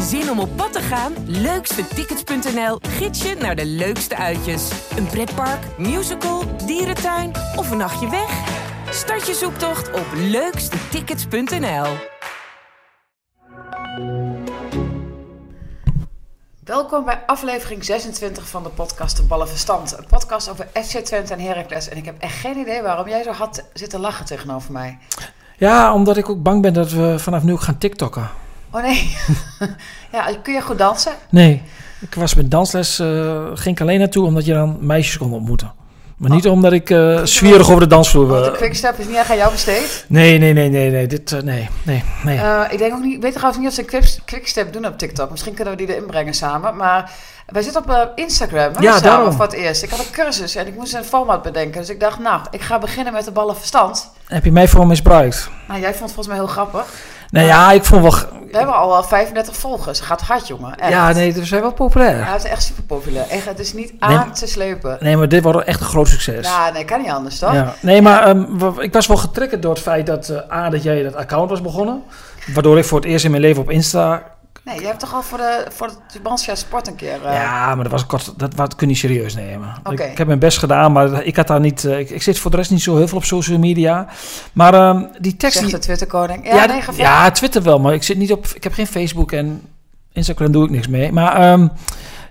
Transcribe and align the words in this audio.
Zin 0.00 0.30
om 0.30 0.38
op 0.38 0.56
pad 0.56 0.72
te 0.72 0.80
gaan? 0.80 1.12
Leukstetickets.nl 1.26 2.78
gids 2.80 3.22
je 3.22 3.34
naar 3.34 3.56
de 3.56 3.66
leukste 3.66 4.16
uitjes. 4.16 4.70
Een 4.96 5.06
pretpark, 5.06 5.78
musical, 5.78 6.42
dierentuin 6.66 7.30
of 7.56 7.70
een 7.70 7.76
nachtje 7.76 8.10
weg? 8.10 8.30
Start 8.90 9.26
je 9.26 9.34
zoektocht 9.34 9.92
op 9.92 10.06
leukstetickets.nl. 10.14 11.86
Welkom 16.64 17.04
bij 17.04 17.22
aflevering 17.26 17.84
26 17.84 18.48
van 18.48 18.62
de 18.62 18.68
podcast 18.68 19.16
De 19.16 19.22
Ballen 19.22 19.48
Verstand. 19.48 19.98
Een 19.98 20.06
podcast 20.06 20.50
over 20.50 20.68
FC 20.72 20.98
Twente 20.98 21.32
en 21.32 21.40
Heracles. 21.40 21.88
En 21.88 21.96
ik 21.96 22.04
heb 22.04 22.14
echt 22.18 22.36
geen 22.36 22.56
idee 22.56 22.82
waarom 22.82 23.08
jij 23.08 23.22
zo 23.22 23.30
had 23.30 23.64
zitten 23.72 24.00
lachen 24.00 24.24
tegenover 24.24 24.72
mij. 24.72 24.98
Ja, 25.56 25.94
omdat 25.94 26.16
ik 26.16 26.28
ook 26.28 26.42
bang 26.42 26.62
ben 26.62 26.72
dat 26.72 26.90
we 26.90 27.18
vanaf 27.18 27.42
nu 27.42 27.52
ook 27.52 27.60
gaan 27.60 27.78
TikTokken. 27.78 28.30
Oh 28.74 28.82
nee. 28.82 29.16
ja, 30.12 30.26
kun 30.42 30.52
je 30.54 30.60
goed 30.60 30.78
dansen? 30.78 31.12
Nee, 31.30 31.62
ik 32.00 32.14
was 32.14 32.34
met 32.34 32.50
dansles, 32.50 32.98
eh, 32.98 33.42
ging 33.54 33.76
ik 33.76 33.80
alleen 33.80 33.98
naartoe 33.98 34.26
omdat 34.26 34.44
je 34.44 34.52
dan 34.52 34.76
meisjes 34.80 35.18
kon 35.18 35.32
ontmoeten. 35.32 35.72
Maar 36.16 36.30
niet 36.30 36.48
omdat 36.48 36.72
ik 36.72 36.90
eh 36.90 37.20
zwierig 37.24 37.68
over 37.68 37.80
de 37.80 37.86
dansvloer... 37.86 38.28
De 38.28 38.50
eh, 38.50 38.56
quickstep 38.56 38.98
is 38.98 39.06
niet 39.06 39.16
echt 39.16 39.30
aan 39.30 39.36
jou 39.36 39.52
besteed. 39.52 40.04
nee, 40.08 40.38
nee, 40.38 40.52
nee, 40.52 40.68
nee, 40.68 40.90
nee, 40.90 41.06
dit, 41.06 41.30
nee, 41.44 41.68
nee, 41.82 42.02
nee. 42.24 42.38
Ik 42.70 42.78
denk 42.78 42.92
ook 42.92 43.02
niet, 43.02 43.14
ik 43.14 43.22
weet 43.22 43.32
trouwens 43.32 43.58
niet 43.60 43.68
of 43.68 43.74
ze 43.74 43.82
quick- 43.82 44.18
quickstep 44.24 44.72
doen 44.72 44.86
op 44.86 44.98
TikTok. 44.98 45.30
Misschien 45.30 45.54
kunnen 45.54 45.76
we 45.76 45.84
die 45.84 45.94
erin 45.94 46.06
brengen 46.06 46.34
samen. 46.34 46.76
Maar 46.76 47.10
wij 47.46 47.62
zitten 47.62 47.82
op 47.82 48.12
Instagram. 48.14 48.72
Hè, 48.74 48.82
Ja, 48.82 49.00
daarom. 49.00 49.32
voor 49.32 49.44
het 49.44 49.52
eerst. 49.52 49.82
Ik 49.82 49.90
had 49.90 49.98
een 49.98 50.10
cursus 50.12 50.54
en 50.54 50.66
ik 50.66 50.74
moest 50.76 50.94
een 50.94 51.04
format 51.04 51.42
bedenken. 51.42 51.80
Dus 51.80 51.90
ik 51.90 52.00
dacht, 52.00 52.18
nou, 52.18 52.40
ik 52.50 52.60
ga 52.60 52.78
beginnen 52.78 53.12
met 53.12 53.24
de 53.24 53.30
ballen 53.30 53.56
verstand. 53.56 54.10
Heb 54.26 54.44
je 54.44 54.52
mij 54.52 54.68
voor 54.68 54.86
misbruikt? 54.86 55.50
Nou, 55.68 55.80
jij 55.80 55.94
vond 55.94 56.02
het 56.04 56.12
volgens 56.12 56.26
mij 56.26 56.36
heel 56.36 56.46
grappig. 56.46 56.86
Nee, 57.30 57.46
ja, 57.46 57.72
ik 57.72 57.84
vond 57.84 58.02
wel... 58.02 58.12
We 58.54 58.60
hebben 58.60 58.76
al 58.78 58.88
wel 58.88 59.02
35 59.02 59.56
volgers. 59.56 60.00
Gaat 60.00 60.20
hard, 60.20 60.46
jongen. 60.46 60.76
Echt. 60.76 60.90
Ja, 60.90 61.12
nee, 61.12 61.30
ze 61.32 61.44
zijn 61.44 61.60
wel 61.60 61.72
populair. 61.72 62.18
Ja, 62.18 62.32
het 62.32 62.44
is 62.44 62.50
echt 62.50 62.62
super 62.62 62.82
populair. 62.82 63.28
Echt, 63.28 63.44
het 63.44 63.58
is 63.58 63.72
niet 63.72 64.00
Nee. 64.00 64.16
aan 64.18 64.32
te 64.32 64.46
slepen. 64.46 64.96
Nee, 65.00 65.16
maar 65.16 65.28
dit 65.28 65.42
wordt 65.42 65.66
echt 65.68 65.80
een 65.80 65.86
groot 65.86 66.08
succes. 66.08 66.46
Ja, 66.46 66.70
nee, 66.70 66.84
kan 66.84 67.00
niet 67.00 67.10
anders, 67.10 67.38
toch? 67.38 67.52
Ja. 67.52 67.74
Nee, 67.80 68.02
maar 68.02 68.22
ehm, 68.22 68.80
ik 68.80 68.92
was 68.92 69.06
wel 69.06 69.16
getriggerd 69.16 69.62
door 69.62 69.72
het 69.72 69.82
feit 69.82 70.06
dat 70.06 70.28
eh, 70.28 70.56
A, 70.58 70.70
dat 70.70 70.82
jij 70.82 71.02
dat 71.02 71.14
account 71.14 71.50
was 71.50 71.60
begonnen. 71.60 72.02
Waardoor 72.54 72.78
ik 72.78 72.84
voor 72.84 72.98
het 73.00 73.08
eerst 73.08 73.24
in 73.24 73.30
mijn 73.30 73.42
leven 73.42 73.62
op 73.62 73.70
Insta... 73.70 74.22
Nee, 74.64 74.80
je 74.80 74.86
hebt 74.86 75.00
toch 75.00 75.14
al 75.14 75.22
voor 75.22 75.38
de, 75.38 75.66
voor 75.70 75.86
de 75.86 75.94
Tubantia 76.12 76.54
Sport 76.54 76.86
een 76.86 76.94
keer... 76.94 77.24
eh, 77.24 77.34
Ja, 77.34 77.74
maar 77.74 77.82
dat 77.82 77.92
was 77.92 78.06
kort, 78.06 78.32
dat, 78.38 78.54
wat 78.54 78.68
kun 78.74 78.86
je 78.86 78.92
niet 78.92 79.02
serieus 79.02 79.34
nemen. 79.34 79.74
Oké. 79.84 80.02
Ik, 80.04 80.10
ik 80.10 80.18
heb 80.18 80.26
mijn 80.26 80.38
best 80.38 80.58
gedaan, 80.58 80.92
maar 80.92 81.24
ik 81.24 81.36
had 81.36 81.46
daar 81.46 81.60
niet. 81.60 81.84
eh, 81.84 81.98
Ik, 81.98 82.10
ik 82.10 82.22
zit 82.22 82.38
voor 82.38 82.50
de 82.50 82.56
rest 82.56 82.70
niet 82.70 82.82
zo 82.82 82.96
heel 82.96 83.08
veel 83.08 83.18
op 83.18 83.24
social 83.24 83.58
media. 83.58 84.06
Maar 84.52 84.74
ehm, 84.74 85.02
die 85.18 85.36
tekst. 85.36 85.56
Zegt 85.56 85.66
Die, 85.70 85.74
de 85.78 85.84
Twitterkoning. 85.84 86.46
Ja, 86.46 86.54
ja, 86.54 86.66
nee, 86.66 86.82
ja, 86.96 87.30
Twitter 87.30 87.62
wel, 87.62 87.80
maar 87.80 87.94
ik 87.94 88.02
zit 88.02 88.16
niet 88.18 88.32
op. 88.32 88.46
Ik 88.46 88.62
heb 88.64 88.72
geen 88.72 88.86
Facebook 88.86 89.32
en 89.32 89.62
Instagram 90.12 90.52
doe 90.52 90.64
ik 90.64 90.70
niks 90.70 90.88
mee. 90.88 91.12
Maar 91.12 91.36
ehm, 91.36 91.68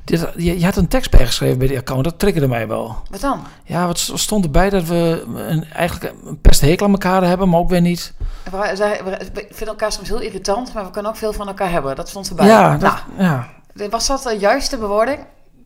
dit, 0.03 0.27
je, 0.35 0.59
je 0.59 0.65
had 0.65 0.75
een 0.75 0.87
tekst 0.87 1.11
bijgeschreven 1.11 1.57
bij 1.57 1.67
die 1.67 1.77
account, 1.77 2.03
dat 2.03 2.19
triggerde 2.19 2.47
mij 2.47 2.67
wel. 2.67 2.95
Wat 3.09 3.21
dan? 3.21 3.39
Ja, 3.63 3.87
wat 3.87 3.97
st- 3.99 4.19
stond 4.19 4.43
erbij 4.45 4.69
dat 4.69 4.83
we 4.83 5.23
een, 5.35 5.65
eigenlijk 5.73 6.13
een 6.25 6.39
best 6.41 6.61
hekel 6.61 6.85
aan 6.85 6.91
elkaar 6.91 7.23
hebben, 7.23 7.49
maar 7.49 7.59
ook 7.59 7.69
weer 7.69 7.81
niet. 7.81 8.13
We, 8.51 9.45
vinden 9.49 9.67
elkaar 9.67 9.91
soms 9.91 10.07
heel 10.07 10.19
irritant, 10.19 10.73
maar 10.73 10.85
we 10.85 10.91
kunnen 10.91 11.11
ook 11.11 11.17
veel 11.17 11.33
van 11.33 11.47
elkaar 11.47 11.71
hebben. 11.71 11.95
Dat 11.95 12.09
stond 12.09 12.29
erbij. 12.29 12.47
Ja, 12.47 12.77
dat, 12.77 13.03
Nou, 13.17 13.43
ja. 13.73 13.87
was 13.89 14.07
dat 14.07 14.23
de 14.23 14.37
juiste 14.39 14.77
bewoording? 14.77 15.19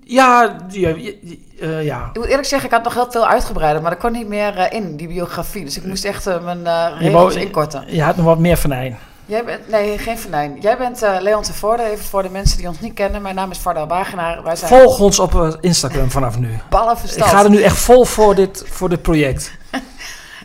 Ja, 0.03 0.55
ja, 0.69 0.89
ja, 0.89 1.11
eh, 1.59 1.83
ja. 1.85 2.09
Ik 2.13 2.17
moet 2.19 2.25
eerlijk 2.27 2.47
zeggen, 2.47 2.67
ik 2.69 2.75
had 2.75 2.83
nog 2.83 2.93
heel 2.93 3.11
veel 3.11 3.27
uitgebreider, 3.27 3.81
maar 3.81 3.91
er 3.91 3.97
kon 3.97 4.11
niet 4.11 4.27
meer 4.27 4.57
eh, 4.57 4.77
in, 4.79 4.95
die 4.97 5.07
biografie. 5.07 5.63
Dus 5.63 5.77
ik 5.77 5.85
moest 5.85 6.05
echt 6.05 6.27
eh, 6.27 6.43
mijn 6.43 6.67
eh 6.67 7.01
Je 7.01 7.11
wou- 7.11 7.33
inkorten. 7.39 7.83
Je 7.95 8.01
had 8.03 8.15
nog 8.15 8.25
wat 8.25 8.39
meer 8.39 8.57
venijn. 8.57 8.97
Jij 9.27 9.43
bent, 9.43 9.69
nee, 9.69 9.97
geen 9.97 10.17
venijn. 10.17 10.57
Jij 10.59 10.77
bent 10.77 11.01
eh, 11.01 11.15
Leon 11.19 11.41
Tevoorde, 11.41 11.83
even 11.83 12.05
voor 12.05 12.23
de 12.23 12.29
mensen 12.29 12.57
die 12.57 12.67
ons 12.67 12.79
niet 12.79 12.93
kennen. 12.93 13.21
Mijn 13.21 13.35
naam 13.35 13.51
is 13.51 13.57
Varda 13.57 13.87
Wagenaar. 13.87 14.43
Wij 14.43 14.55
zijn 14.55 14.71
Volg 14.71 14.99
ons 14.99 15.19
op 15.19 15.35
eh, 15.35 15.53
Instagram 15.59 16.11
vanaf 16.11 16.39
nu. 16.39 16.49
ballen 16.69 16.97
Ik 17.15 17.23
ga 17.23 17.43
er 17.43 17.49
nu 17.49 17.61
echt 17.61 17.77
vol 17.77 18.05
voor 18.05 18.35
dit, 18.35 18.63
voor 18.67 18.89
dit 18.89 19.01
project. 19.01 19.51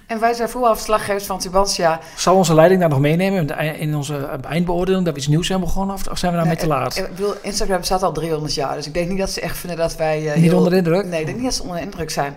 En 0.06 0.20
wij 0.20 0.34
zijn 0.34 0.48
voetbalverslaggevers 0.48 1.24
van 1.24 1.38
Tubantia. 1.38 2.00
Zal 2.16 2.36
onze 2.36 2.54
leiding 2.54 2.80
daar 2.80 2.88
nog 2.88 2.98
meenemen 2.98 3.78
in 3.78 3.94
onze 3.94 4.16
eh, 4.16 4.50
eindbeoordeling 4.50 5.04
dat 5.04 5.14
we 5.14 5.20
iets 5.20 5.28
nieuws 5.28 5.46
zijn 5.46 5.60
begonnen? 5.60 5.94
Of, 5.94 6.18
zijn 6.18 6.32
we 6.32 6.38
daar 6.38 6.46
mee 6.46 6.56
te 6.56 6.66
laat? 6.66 6.96
Ik 6.96 7.08
bedoel, 7.08 7.34
Instagram 7.42 7.82
staat 7.82 8.02
al 8.02 8.12
300 8.12 8.54
jaar, 8.54 8.74
dus 8.74 8.86
ik 8.86 8.94
denk 8.94 9.08
niet 9.08 9.18
dat 9.18 9.30
ze 9.30 9.40
echt 9.40 9.56
vinden 9.56 9.78
dat 9.78 9.96
wij... 9.96 10.18
Niet 10.20 10.44
heel- 10.44 10.56
onder 10.56 10.70
de 10.70 10.76
indruk? 10.76 11.04
Nee, 11.04 11.20
ik 11.20 11.26
denk 11.26 11.36
niet 11.36 11.46
dat 11.46 11.54
ze 11.54 11.62
onder 11.62 11.76
de 11.76 11.82
indruk 11.82 12.10
zijn. 12.10 12.36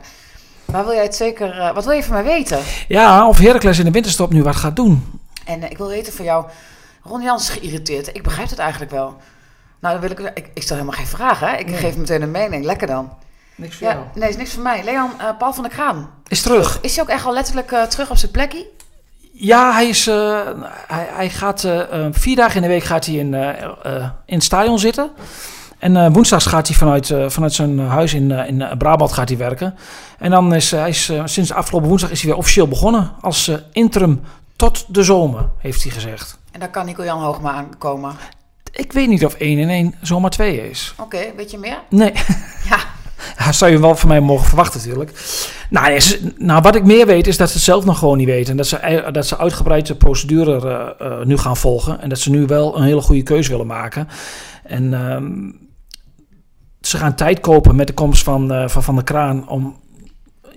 Maar 0.66 0.86
wil 0.86 0.94
jij 0.94 1.04
het 1.04 1.16
zeker... 1.16 1.72
wat 1.74 1.86
wil 1.86 1.94
je 1.94 2.04
van 2.04 2.14
mij 2.14 2.24
weten? 2.24 2.60
Ja, 2.88 3.28
of 3.28 3.38
Heracles 3.38 3.80
in 3.80 3.86
de 3.86 3.92
winterstop 3.92 4.32
nu 4.32 4.44
wat 4.44 4.56
gaat 4.56 4.76
doen. 4.76 5.20
En 5.46 5.64
eh, 5.64 5.72
ik 5.72 5.78
wil 5.78 5.88
weten 5.88 6.14
van 6.14 6.26
jou... 6.26 6.46
Ron 7.04 7.22
Jans 7.22 7.50
is 7.50 7.50
geïrriteerd. 7.58 8.08
Ik 8.16 8.24
begrijp 8.24 8.50
het 8.50 8.60
eigenlijk 8.60 8.92
wel. 8.92 9.16
Nou, 9.80 10.00
dan 10.00 10.10
wil 10.10 10.26
ik... 10.26 10.32
Ik, 10.38 10.50
ik 10.54 10.62
stel 10.62 10.76
helemaal 10.78 10.98
geen 10.98 11.08
vragen, 11.08 11.48
hè? 11.48 11.56
Ik 11.58 11.66
Nee. 11.70 11.78
geef 11.78 11.98
meteen 11.98 12.22
een 12.22 12.32
mening. 12.32 12.66
Lekker 12.66 12.88
dan. 12.88 13.10
Niks 13.56 13.76
voor 13.76 13.88
Ja, 13.88 13.94
jou. 13.94 14.06
nee, 14.16 14.30
is 14.30 14.38
niks 14.38 14.54
voor 14.54 14.64
mij. 14.64 14.84
Leon, 14.84 15.10
eh, 15.20 15.26
Paul 15.38 15.54
van 15.54 15.64
der 15.64 15.72
Kraan. 15.72 16.10
Is 16.28 16.42
terug. 16.42 16.78
Is 16.82 16.96
hij 16.96 17.04
ook 17.04 17.10
echt 17.10 17.26
al 17.26 17.34
letterlijk 17.34 17.72
eh, 17.72 17.84
terug 17.84 18.10
op 18.10 18.18
zijn 18.18 18.32
plekje? 18.32 18.66
Ja, 19.32 19.74
hij, 19.74 19.88
is, 19.88 20.08
eh, 20.08 20.40
hij, 20.88 21.08
hij 21.12 21.30
gaat 21.30 21.68
vier 22.12 22.36
dagen 22.36 22.56
in 22.56 22.62
de 22.62 22.68
week 22.68 22.84
gaat 22.84 23.06
hij 23.06 23.16
in, 23.16 23.34
eh, 23.34 23.64
eh, 23.64 24.10
in 24.26 24.36
het 24.36 24.44
stadion 24.44 24.80
zitten. 24.80 25.12
En 25.80 25.98
eh 25.98 26.08
woensdags 26.12 26.46
gaat 26.46 26.68
hij 26.68 26.76
vanuit, 26.78 27.10
eh, 27.10 27.30
vanuit 27.30 27.54
zijn 27.54 27.80
huis 27.80 28.14
in, 28.14 28.32
in 28.32 28.78
Brabant 28.78 29.12
gaat 29.14 29.30
hij 29.30 29.38
werken. 29.38 29.76
En 30.20 30.32
dan 30.32 30.54
is 30.54 30.72
hij 30.72 30.90
is, 30.90 31.12
sinds 31.26 31.52
afgelopen 31.54 31.88
woensdag 31.90 32.12
is 32.12 32.20
hij 32.22 32.30
weer 32.30 32.40
officieel 32.40 32.68
begonnen 32.68 33.12
als 33.22 33.48
eh, 33.48 33.56
interim 33.72 34.22
tot 34.56 34.94
de 34.94 35.04
zomer, 35.04 35.50
heeft 35.58 35.84
hij 35.84 35.92
gezegd. 35.92 36.38
En 36.52 36.60
daar 36.60 36.70
kan 36.70 36.86
Nico-Jan 36.86 37.22
Hoogma 37.22 37.52
aankomen. 37.52 38.16
Ik 38.72 38.92
weet 38.92 39.08
niet 39.08 39.26
of 39.26 39.34
1 39.34 39.58
in 39.58 39.70
1 39.70 39.96
zomaar 40.02 40.30
2 40.30 40.70
is. 40.70 40.94
Oké, 40.98 41.18
weet 41.36 41.52
je 41.52 41.58
meer? 41.58 41.80
Nee, 41.90 42.12
Ja. 42.70 42.80
dat 43.46 43.56
zou 43.56 43.72
je 43.72 43.80
wel 43.80 43.96
van 43.96 44.10
mij 44.10 44.20
mogen 44.20 44.46
verwachten 44.48 44.80
natuurlijk. 44.80 45.12
Nou, 45.70 46.02
nou, 46.38 46.62
wat 46.62 46.76
ik 46.76 46.84
meer 46.84 47.06
weet 47.06 47.28
is 47.28 47.38
dat 47.38 47.48
ze 47.48 47.54
het 47.54 47.64
zelf 47.64 47.86
nog 47.86 48.00
gewoon 48.00 48.18
niet 48.18 48.28
weten. 48.28 48.52
En 48.52 48.58
dat 48.58 48.68
ze, 48.68 49.10
dat 49.12 49.28
ze 49.28 49.38
uitgebreid 49.38 49.88
de 49.88 49.96
procedure 49.96 50.60
eh, 51.00 51.08
eh, 51.08 51.26
nu 51.26 51.38
gaan 51.38 51.58
volgen. 51.58 52.02
En 52.02 52.10
dat 52.10 52.20
ze 52.20 52.30
nu 52.30 52.46
wel 52.46 52.78
een 52.78 52.84
hele 52.84 53.02
goede 53.02 53.24
keuze 53.24 53.50
willen 53.50 53.68
maken. 53.68 54.08
En 54.64 54.94
ehm, 54.94 55.52
ze 56.82 56.98
gaan 56.98 57.16
tijd 57.16 57.40
kopen 57.40 57.76
met 57.76 57.88
de 57.88 57.94
komst 57.94 58.24
van 58.24 58.52
eh, 58.52 58.68
van, 58.68 58.84
van 58.84 58.96
de 58.96 59.04
kraan 59.04 59.50
om... 59.50 59.84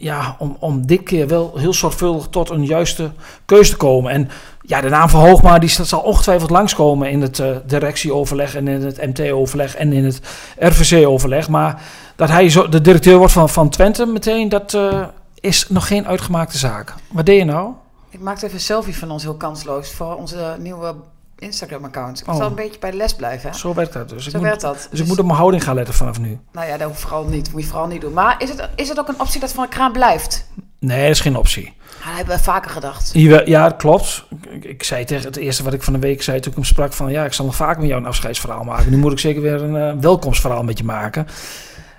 Ja, 0.00 0.36
om, 0.38 0.56
om 0.60 0.86
dit 0.86 1.02
keer 1.02 1.28
wel 1.28 1.52
heel 1.56 1.72
zorgvuldig 1.72 2.26
tot 2.30 2.50
een 2.50 2.64
juiste 2.64 3.10
keuze 3.44 3.70
te 3.70 3.76
komen. 3.76 4.12
En 4.12 4.28
ja, 4.62 4.80
de 4.80 4.88
naam 4.88 5.08
van 5.08 5.20
Hoogma 5.20 5.58
die 5.58 5.68
zal 5.68 6.00
ongetwijfeld 6.00 6.50
langskomen 6.50 7.10
in 7.10 7.20
het 7.20 7.38
eh, 7.38 7.56
directieoverleg 7.66 8.54
en 8.54 8.68
in 8.68 8.82
het 8.82 9.06
MT-overleg 9.06 9.74
en 9.76 9.92
in 9.92 10.04
het 10.04 10.20
RVC-overleg. 10.58 11.48
Maar 11.48 11.82
dat 12.16 12.28
hij 12.28 12.50
zo 12.50 12.68
de 12.68 12.80
directeur 12.80 13.18
wordt 13.18 13.32
van, 13.32 13.48
van 13.48 13.68
Twente 13.68 14.06
meteen, 14.06 14.48
dat 14.48 14.74
eh, 14.74 15.06
is 15.40 15.68
nog 15.68 15.86
geen 15.86 16.06
uitgemaakte 16.06 16.58
zaak. 16.58 16.94
Wat 17.12 17.26
deed 17.26 17.38
je 17.38 17.44
nou? 17.44 17.72
Ik 18.10 18.20
maakte 18.20 18.44
even 18.44 18.56
een 18.56 18.62
selfie 18.62 18.96
van 18.96 19.10
ons 19.10 19.22
heel 19.22 19.36
kansloos 19.36 19.92
voor 19.92 20.14
onze 20.14 20.56
nieuwe 20.58 20.94
Instagram-account. 21.38 22.20
Ik 22.20 22.28
Oh. 22.28 22.36
zal 22.36 22.46
een 22.46 22.54
beetje 22.54 22.78
bij 22.78 22.90
de 22.90 22.96
les 22.96 23.14
blijven. 23.14 23.50
Hè? 23.50 23.56
Zo 23.56 23.74
werkt 23.74 23.92
dat 23.92 24.08
dus. 24.08 24.24
Ik 24.26 24.30
Zo 24.32 24.38
moet, 24.38 24.46
werkt 24.46 24.60
dat. 24.62 24.88
dus 24.90 25.00
ik 25.00 25.06
moet 25.06 25.18
op 25.18 25.24
mijn 25.24 25.38
houding 25.38 25.64
gaan 25.64 25.74
letten 25.74 25.94
vanaf 25.94 26.18
nu. 26.20 26.38
Nou 26.52 26.66
ja, 26.66 26.76
dat 26.76 26.88
hoeft 26.88 27.00
vooral 27.00 27.24
niet. 27.24 27.52
moet 27.52 27.62
je 27.62 27.68
vooral 27.68 27.86
niet 27.86 28.00
doen. 28.00 28.12
Maar 28.12 28.34
is 28.42 28.48
het, 28.48 28.68
is 28.74 28.88
het 28.88 28.98
ook 28.98 29.08
een 29.08 29.20
optie 29.20 29.40
dat 29.40 29.52
Van 29.52 29.62
de 29.62 29.68
Kraan 29.68 29.92
blijft? 29.92 30.46
Nee, 30.80 31.00
dat 31.02 31.10
is 31.10 31.20
geen 31.20 31.36
optie. 31.36 31.64
Ja, 31.64 32.06
dat 32.06 32.16
hebben 32.16 32.36
we 32.36 32.42
vaker 32.42 32.70
gedacht. 32.70 33.10
Ja, 33.12 33.68
dat 33.68 33.76
klopt. 33.76 34.24
Ik, 34.50 34.64
ik 34.64 34.82
zei 34.82 35.04
tegen 35.04 35.24
het 35.24 35.36
eerste 35.36 35.62
wat 35.62 35.72
ik 35.72 35.82
van 35.82 35.92
de 35.92 35.98
week 35.98 36.22
zei 36.22 36.40
toen 36.40 36.50
ik 36.50 36.56
hem 36.56 36.66
sprak 36.66 36.92
van... 36.92 37.10
ja, 37.10 37.24
ik 37.24 37.32
zal 37.32 37.44
nog 37.44 37.54
vaak 37.56 37.78
met 37.78 37.88
jou 37.88 38.00
een 38.00 38.06
afscheidsverhaal 38.06 38.64
maken. 38.64 38.90
Nu 38.90 38.96
moet 38.96 39.12
ik 39.12 39.18
zeker 39.18 39.42
weer 39.42 39.62
een 39.62 39.76
eh, 39.76 40.00
welkomstverhaal 40.00 40.62
met 40.62 40.78
je 40.78 40.84
maken. 40.84 41.26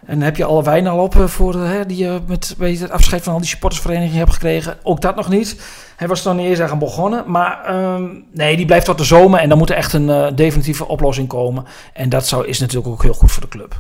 En 0.06 0.22
heb 0.22 0.36
je 0.36 0.46
alle 0.46 0.64
wijn 0.64 0.88
al 0.88 1.04
op 1.04 1.16
eh, 1.16 1.26
voor 1.28 1.52
de, 1.52 1.58
hè, 1.58 1.86
die 1.86 1.98
je 1.98 2.20
met 2.28 2.56
weet 2.58 2.80
het 2.80 2.92
afscheid 2.92 3.24
van 3.24 3.34
al 3.34 3.40
die 3.40 3.48
supportersverenigingen 3.50 4.18
hebt 4.18 4.34
gekregen? 4.34 4.78
Ook 4.84 5.02
dat 5.02 5.16
nog 5.16 5.30
niet. 5.30 5.62
Hij 5.96 6.08
was 6.08 6.26
er 6.26 6.34
nog 6.34 6.44
niet 6.44 6.60
eens 6.60 6.72
aan 6.72 6.80
begonnen. 6.80 7.24
Maar 7.28 7.66
ehm, 7.66 8.08
nee, 8.34 8.56
die 8.58 8.66
blijft 8.66 8.86
tot 8.86 8.98
de 8.98 9.04
zomer. 9.04 9.40
En 9.40 9.50
dan 9.50 9.58
moet 9.58 9.70
er 9.70 9.76
echt 9.76 9.94
een 9.94 10.10
eh, 10.10 10.28
definitieve 10.36 10.88
oplossing 10.88 11.28
komen. 11.28 11.66
En 11.94 12.10
dat 12.10 12.28
zou, 12.28 12.48
is 12.48 12.60
natuurlijk 12.60 12.88
ook 12.88 13.04
heel 13.04 13.14
goed 13.14 13.32
voor 13.32 13.42
de 13.42 13.48
club. 13.48 13.80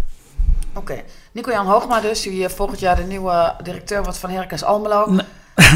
Oké. 0.76 1.02
Nico-Jan 1.32 1.66
Hoogma 1.66 2.02
dus, 2.02 2.22
die 2.22 2.44
eh, 2.46 2.50
volgend 2.50 2.80
jaar 2.80 2.96
de 2.96 3.04
nieuwe 3.04 3.54
directeur 3.64 4.04
wordt 4.04 4.18
van 4.18 4.30
Heracles 4.30 4.64
Almelo. 4.64 5.06
Nee. 5.12 5.26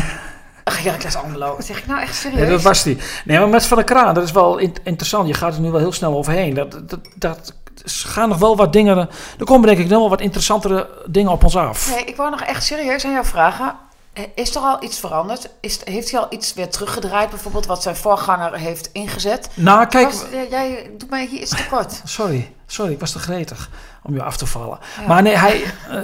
Ach, 0.64 0.84
Heracles 0.84 1.16
Almelo. 1.16 1.56
Wat 1.56 1.66
zeg 1.66 1.78
ik 1.78 1.88
nou 1.88 2.02
echt 2.02 2.16
serieus? 2.16 2.40
Nee, 2.40 2.50
dat 2.50 2.62
was 2.62 2.84
die. 2.84 2.98
Nee, 3.26 3.38
maar 3.40 3.50
met 3.50 3.66
Van 3.66 3.78
der 3.78 3.86
Kraan, 3.86 4.14
dat 4.14 4.24
is 4.24 4.32
wel 4.32 4.58
in- 4.58 4.76
interessant. 4.84 5.28
Je 5.28 5.34
gaat 5.34 5.54
er 5.56 5.62
nu 5.62 5.72
wel 5.72 5.80
heel 5.80 5.92
snel 5.92 6.16
overheen. 6.16 6.54
Dat, 6.54 6.72
dat, 6.90 7.00
dat, 7.16 7.54
gaan 7.86 8.30
nog 8.30 8.38
wel 8.38 8.56
wat 8.56 8.74
dingen... 8.74 8.98
Er 9.40 9.46
komen 9.46 9.68
denk 9.68 9.80
ik 9.80 9.88
nog 9.90 10.00
wel 10.00 10.10
wat 10.10 10.22
interessantere 10.22 10.90
dingen 11.06 11.32
op 11.32 11.44
ons 11.44 11.56
af. 11.58 11.92
Nee, 11.96 12.04
ik 12.06 12.16
wou 12.16 12.30
nog 12.30 12.42
echt 12.42 12.64
serieus 12.64 13.06
aan 13.06 13.12
jou 13.12 13.26
vragen. 13.26 13.76
Eh, 14.14 14.24
Is 14.36 14.56
er 14.56 14.62
al 14.62 14.84
iets 14.84 15.00
veranderd? 15.00 15.50
Is, 15.62 15.80
heeft 15.84 16.12
hij 16.12 16.20
al 16.20 16.28
iets 16.30 16.54
weer 16.54 16.70
teruggedraaid, 16.70 17.30
bijvoorbeeld 17.30 17.66
wat 17.66 17.82
zijn 17.84 17.96
voorganger 17.96 18.54
heeft 18.58 18.90
ingezet? 18.92 19.50
Nou, 19.54 19.86
kijk... 19.86 20.06
Was- 20.06 20.26
jij 20.50 20.92
doet 20.98 21.10
mij 21.10 21.26
hier 21.26 21.42
iets 21.42 21.50
te 21.56 21.68
kort. 21.70 22.02
Sorry, 22.06 22.54
sorry, 22.68 22.92
ik 22.92 23.00
was 23.00 23.12
te 23.12 23.20
gretig 23.20 23.70
om 24.04 24.14
je 24.14 24.24
af 24.24 24.38
te 24.38 24.46
vallen. 24.46 24.80
Ja. 25.02 25.08
Maar 25.08 25.22
nee, 25.22 25.38
hij, 25.38 25.64
eh, 25.90 25.98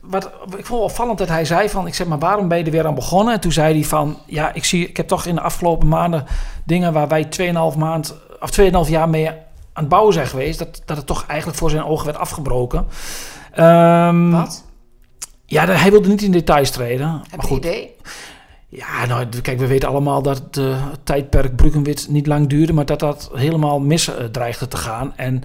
wat, 0.00 0.30
ik 0.56 0.66
vond 0.66 0.82
opvallend 0.82 1.18
dat 1.18 1.28
hij 1.28 1.44
zei 1.44 1.68
van, 1.68 1.86
ik 1.86 1.94
zeg 1.94 2.06
maar, 2.06 2.18
waarom 2.18 2.48
ben 2.48 2.58
je 2.58 2.64
er 2.64 2.70
weer 2.70 2.86
aan 2.86 2.94
begonnen? 2.94 3.34
En 3.34 3.40
toen 3.40 3.52
zei 3.52 3.74
hij 3.74 3.84
van, 3.88 4.18
ja, 4.26 4.52
ik 4.52 4.64
zie, 4.64 4.88
ik 4.88 4.96
heb 4.96 5.08
toch 5.08 5.26
in 5.26 5.34
de 5.34 5.40
afgelopen 5.40 5.88
maanden 5.88 6.26
dingen 6.64 6.92
waar 6.92 7.08
wij 7.08 7.28
2,5 7.72 7.78
maand 7.78 8.14
of 8.40 8.50
2,5 8.86 8.90
jaar 8.90 9.08
mee 9.08 9.30
aan 9.74 9.82
het 9.82 9.88
bouwen 9.88 10.12
zijn 10.12 10.26
geweest, 10.26 10.58
dat, 10.58 10.82
dat 10.84 10.96
het 10.96 11.06
toch 11.06 11.26
eigenlijk 11.26 11.58
voor 11.58 11.70
zijn 11.70 11.84
ogen 11.84 12.06
werd 12.06 12.18
afgebroken. 12.18 12.86
Ehm, 13.52 14.30
Wat? 14.30 14.64
Ja, 15.46 15.66
hij 15.66 15.90
wilde 15.90 16.08
niet 16.08 16.22
in 16.22 16.32
details 16.32 16.70
treden. 16.70 17.22
Heb 17.28 17.36
maar 17.36 17.46
goed, 17.46 17.58
idee? 17.58 17.96
ja, 18.68 19.06
nou, 19.06 19.26
kijk, 19.42 19.58
we 19.58 19.66
weten 19.66 19.88
allemaal 19.88 20.22
dat 20.22 20.42
eh, 20.50 20.82
tijdperk 21.02 21.56
Bruggenwit 21.56 22.06
niet 22.10 22.26
lang 22.26 22.48
duurde, 22.48 22.72
maar 22.72 22.86
dat 22.86 23.00
dat 23.00 23.30
helemaal 23.34 23.80
mis 23.80 24.08
eh, 24.08 24.24
dreigde 24.24 24.68
te 24.68 24.76
gaan. 24.76 25.12
En 25.16 25.42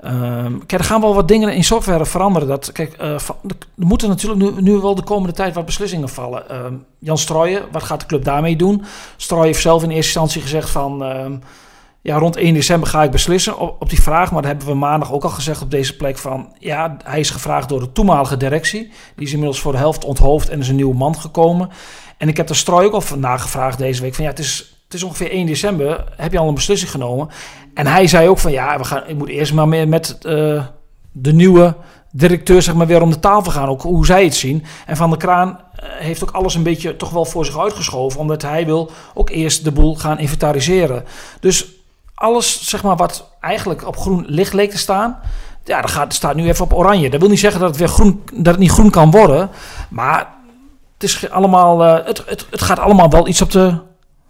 ehm, 0.00 0.58
kijk, 0.58 0.80
er 0.80 0.84
gaan 0.84 1.00
wel 1.00 1.14
wat 1.14 1.28
dingen 1.28 1.54
in 1.54 1.64
software 1.64 2.06
veranderen. 2.06 2.48
Dat, 2.48 2.72
kijk, 2.72 2.92
eh, 2.92 3.12
er 3.12 3.56
moeten 3.74 4.08
natuurlijk 4.08 4.40
nu, 4.40 4.62
nu 4.62 4.72
wel 4.72 4.94
de 4.94 5.02
komende 5.02 5.34
tijd 5.34 5.54
wat 5.54 5.64
beslissingen 5.64 6.08
vallen. 6.08 6.48
Ehm, 6.48 6.74
Jan 6.98 7.18
Strooijen, 7.18 7.62
wat 7.72 7.82
gaat 7.82 8.00
de 8.00 8.06
club 8.06 8.24
daarmee 8.24 8.56
doen? 8.56 8.84
Strooijen 9.16 9.52
heeft 9.52 9.62
zelf 9.62 9.82
in 9.82 9.90
eerste 9.90 10.18
instantie 10.18 10.42
gezegd 10.42 10.70
van... 10.70 11.02
ja, 12.06 12.18
rond 12.18 12.36
1 12.36 12.54
december 12.54 12.88
ga 12.88 13.02
ik 13.02 13.10
beslissen 13.10 13.58
op, 13.58 13.88
die 13.88 14.02
vraag. 14.02 14.32
Maar 14.32 14.42
dat 14.42 14.50
hebben 14.50 14.68
we 14.68 14.74
maandag 14.74 15.12
ook 15.12 15.24
al 15.24 15.30
gezegd 15.30 15.62
op 15.62 15.70
deze 15.70 15.96
plek 15.96 16.18
van... 16.18 16.54
Ja, 16.58 16.96
hij 17.04 17.20
is 17.20 17.30
gevraagd 17.30 17.68
door 17.68 17.80
de 17.80 17.92
toenmalige 17.92 18.36
directie. 18.36 18.90
Die 19.16 19.26
is 19.26 19.32
inmiddels 19.32 19.60
voor 19.60 19.72
de 19.72 19.78
helft 19.78 20.04
onthoofd 20.04 20.48
en 20.48 20.60
is 20.60 20.68
een 20.68 20.76
nieuwe 20.76 20.94
man 20.94 21.16
gekomen. 21.16 21.70
En 22.18 22.28
ik 22.28 22.36
heb 22.36 22.46
de 22.46 22.54
Strooi 22.54 22.86
ook 22.86 22.92
al 22.92 23.00
van 23.00 23.20
nagevraagd 23.20 23.78
deze 23.78 24.02
week. 24.02 24.14
Van 24.14 24.24
ja, 24.24 24.30
het 24.30 24.38
is, 24.38 24.78
het 24.84 24.94
is 24.94 25.02
ongeveer 25.02 25.30
1 25.30 25.46
december. 25.46 26.04
Heb 26.16 26.32
je 26.32 26.38
al 26.38 26.48
een 26.48 26.54
beslissing 26.54 26.90
genomen? 26.90 27.28
En 27.74 27.86
hij 27.86 28.06
zei 28.06 28.28
ook 28.28 28.38
van 28.38 28.52
ja, 28.52 28.78
we 28.78 28.84
gaan, 28.84 29.02
ik 29.06 29.16
moet 29.16 29.28
eerst 29.28 29.52
maar 29.52 29.68
meer 29.68 29.88
met 29.88 30.18
eh, 30.18 30.64
de 31.12 31.32
nieuwe 31.32 31.76
directeur 32.12 32.62
zeg 32.62 32.74
maar 32.74 32.86
weer 32.86 33.02
om 33.02 33.10
de 33.10 33.20
tafel 33.20 33.52
gaan. 33.52 33.68
Ook 33.68 33.82
hoe 33.82 34.06
zij 34.06 34.24
het 34.24 34.34
zien. 34.34 34.64
En 34.86 34.96
Van 34.96 35.10
der 35.10 35.18
Kraan 35.18 35.60
eh, 35.74 35.88
heeft 35.88 36.22
ook 36.22 36.30
alles 36.30 36.54
een 36.54 36.62
beetje 36.62 36.96
toch 36.96 37.10
wel 37.10 37.24
voor 37.24 37.44
zich 37.44 37.58
uitgeschoven. 37.58 38.20
Omdat 38.20 38.42
hij 38.42 38.66
wil 38.66 38.90
ook 39.14 39.30
eerst 39.30 39.64
de 39.64 39.72
boel 39.72 39.94
gaan 39.94 40.18
inventariseren. 40.18 41.04
Dus 41.40 41.75
alles 42.16 42.68
zeg 42.68 42.82
maar 42.82 42.96
wat 42.96 43.30
eigenlijk 43.40 43.86
op 43.86 43.96
groen 43.96 44.24
licht 44.28 44.52
leek 44.52 44.70
te 44.70 44.78
staan. 44.78 45.18
Ja, 45.64 45.80
dat 45.80 45.90
gaat, 45.90 46.14
staat 46.14 46.34
nu 46.34 46.46
even 46.46 46.64
op 46.64 46.72
oranje. 46.72 47.10
Dat 47.10 47.20
wil 47.20 47.28
niet 47.28 47.38
zeggen 47.38 47.60
dat 47.60 47.68
het 47.68 47.78
weer 47.78 47.88
groen, 47.88 48.22
dat 48.32 48.46
het 48.46 48.58
niet 48.58 48.70
groen 48.70 48.90
kan 48.90 49.10
worden. 49.10 49.50
Maar 49.88 50.18
het, 50.94 51.02
is 51.02 51.30
allemaal, 51.30 51.84
eh, 51.84 52.06
het, 52.06 52.22
het, 52.26 52.46
het 52.50 52.62
gaat 52.62 52.78
allemaal 52.78 53.10
wel 53.10 53.28
iets 53.28 53.42
op 53.42 53.50
de 53.50 53.78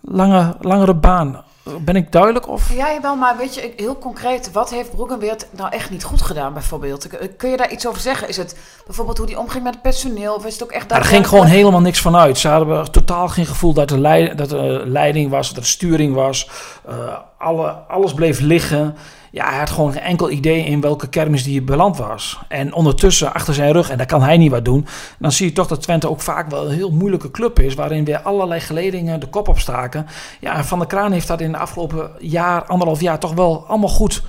lange, 0.01 0.57
langere 0.61 0.95
baan. 0.95 1.45
Ben 1.81 1.97
ik 1.97 2.13
duidelijk? 2.13 2.49
Of? 2.49 2.73
Ja, 2.75 3.01
wel, 3.01 3.17
maar 3.17 3.37
weet 3.37 3.55
je, 3.55 3.73
heel 3.77 3.99
concreet, 3.99 4.53
wat 4.53 4.71
heeft 4.71 4.91
Broekenweert 4.91 5.47
nou 5.51 5.71
echt 5.71 5.91
niet 5.91 6.05
goed 6.05 6.23
gedaan 6.23 6.53
bijvoorbeeld? 6.53 7.09
Kun 7.37 7.51
je 7.51 7.57
daar 7.57 7.73
iets 7.73 7.87
over 7.87 8.01
zeggen? 8.01 8.29
Is 8.29 8.37
het 8.37 8.57
bijvoorbeeld 8.87 9.19
hoe 9.19 9.27
die 9.27 9.39
omging 9.39 9.65
met 9.65 9.73
het 9.73 9.83
personeel? 9.83 10.35
Of 10.35 10.47
is 10.47 10.53
het 10.53 10.63
ook 10.63 10.71
echt 10.71 10.89
Daar 10.89 11.05
ging 11.05 11.29
gewoon 11.29 11.47
helemaal 11.47 11.81
niks 11.81 12.01
van 12.01 12.17
uit. 12.17 12.39
Ze 12.39 12.49
hadden 12.49 12.93
totaal 12.93 13.29
geen 13.29 13.47
gevoel 13.47 13.73
dat 13.73 13.91
er, 13.91 13.99
leid, 13.99 14.39
dat 14.39 14.53
er 14.53 14.87
leiding 14.87 15.31
was, 15.31 15.49
dat 15.49 15.57
er 15.57 15.69
sturing 15.69 16.15
was. 16.15 16.51
Eh, 16.89 16.95
alle, 17.39 17.71
alles 17.71 18.15
bleef 18.15 18.41
liggen. 18.41 18.97
Ja, 19.37 19.49
hij 19.49 19.59
had 19.59 19.71
gewoon 19.71 19.93
geen 19.93 20.03
enkel 20.03 20.31
idee 20.31 20.65
in 20.65 20.81
welke 20.81 21.09
kermis 21.09 21.45
die 21.45 21.63
beland 21.63 21.97
was. 21.97 22.39
En 22.49 22.75
ondertussen, 22.75 23.35
achter 23.35 23.55
zijn 23.55 23.73
rug, 23.73 23.91
en 23.91 23.97
daar 23.97 24.07
kan 24.07 24.23
hij 24.23 24.37
niet 24.37 24.51
wat 24.51 24.65
doen... 24.65 24.87
dan 25.19 25.33
zie 25.33 25.47
je 25.47 25.53
toch 25.53 25.67
dat 25.67 25.83
Twente 25.83 26.11
ook 26.11 26.21
vaak 26.21 26.51
wel 26.51 26.65
een 26.65 26.75
heel 26.75 26.91
moeilijke 26.91 27.31
club 27.31 27.61
is... 27.61 27.75
waarin 27.75 28.05
weer 28.05 28.19
allerlei 28.19 28.61
geledingen 28.61 29.21
de 29.21 29.27
kop 29.27 29.49
opstaken. 29.49 30.07
Ja, 30.41 30.57
en 30.57 30.65
Van 30.65 30.79
der 30.79 30.89
Kraan 30.89 31.13
heeft 31.13 31.27
dat 31.27 31.41
in 31.41 31.53
de 31.53 31.59
afgelopen 31.59 32.11
jaar, 32.19 32.65
anderhalf 32.65 33.01
jaar... 33.01 33.19
toch 33.19 33.35
wel 33.35 33.65
allemaal 33.67 33.89
goed 33.89 34.23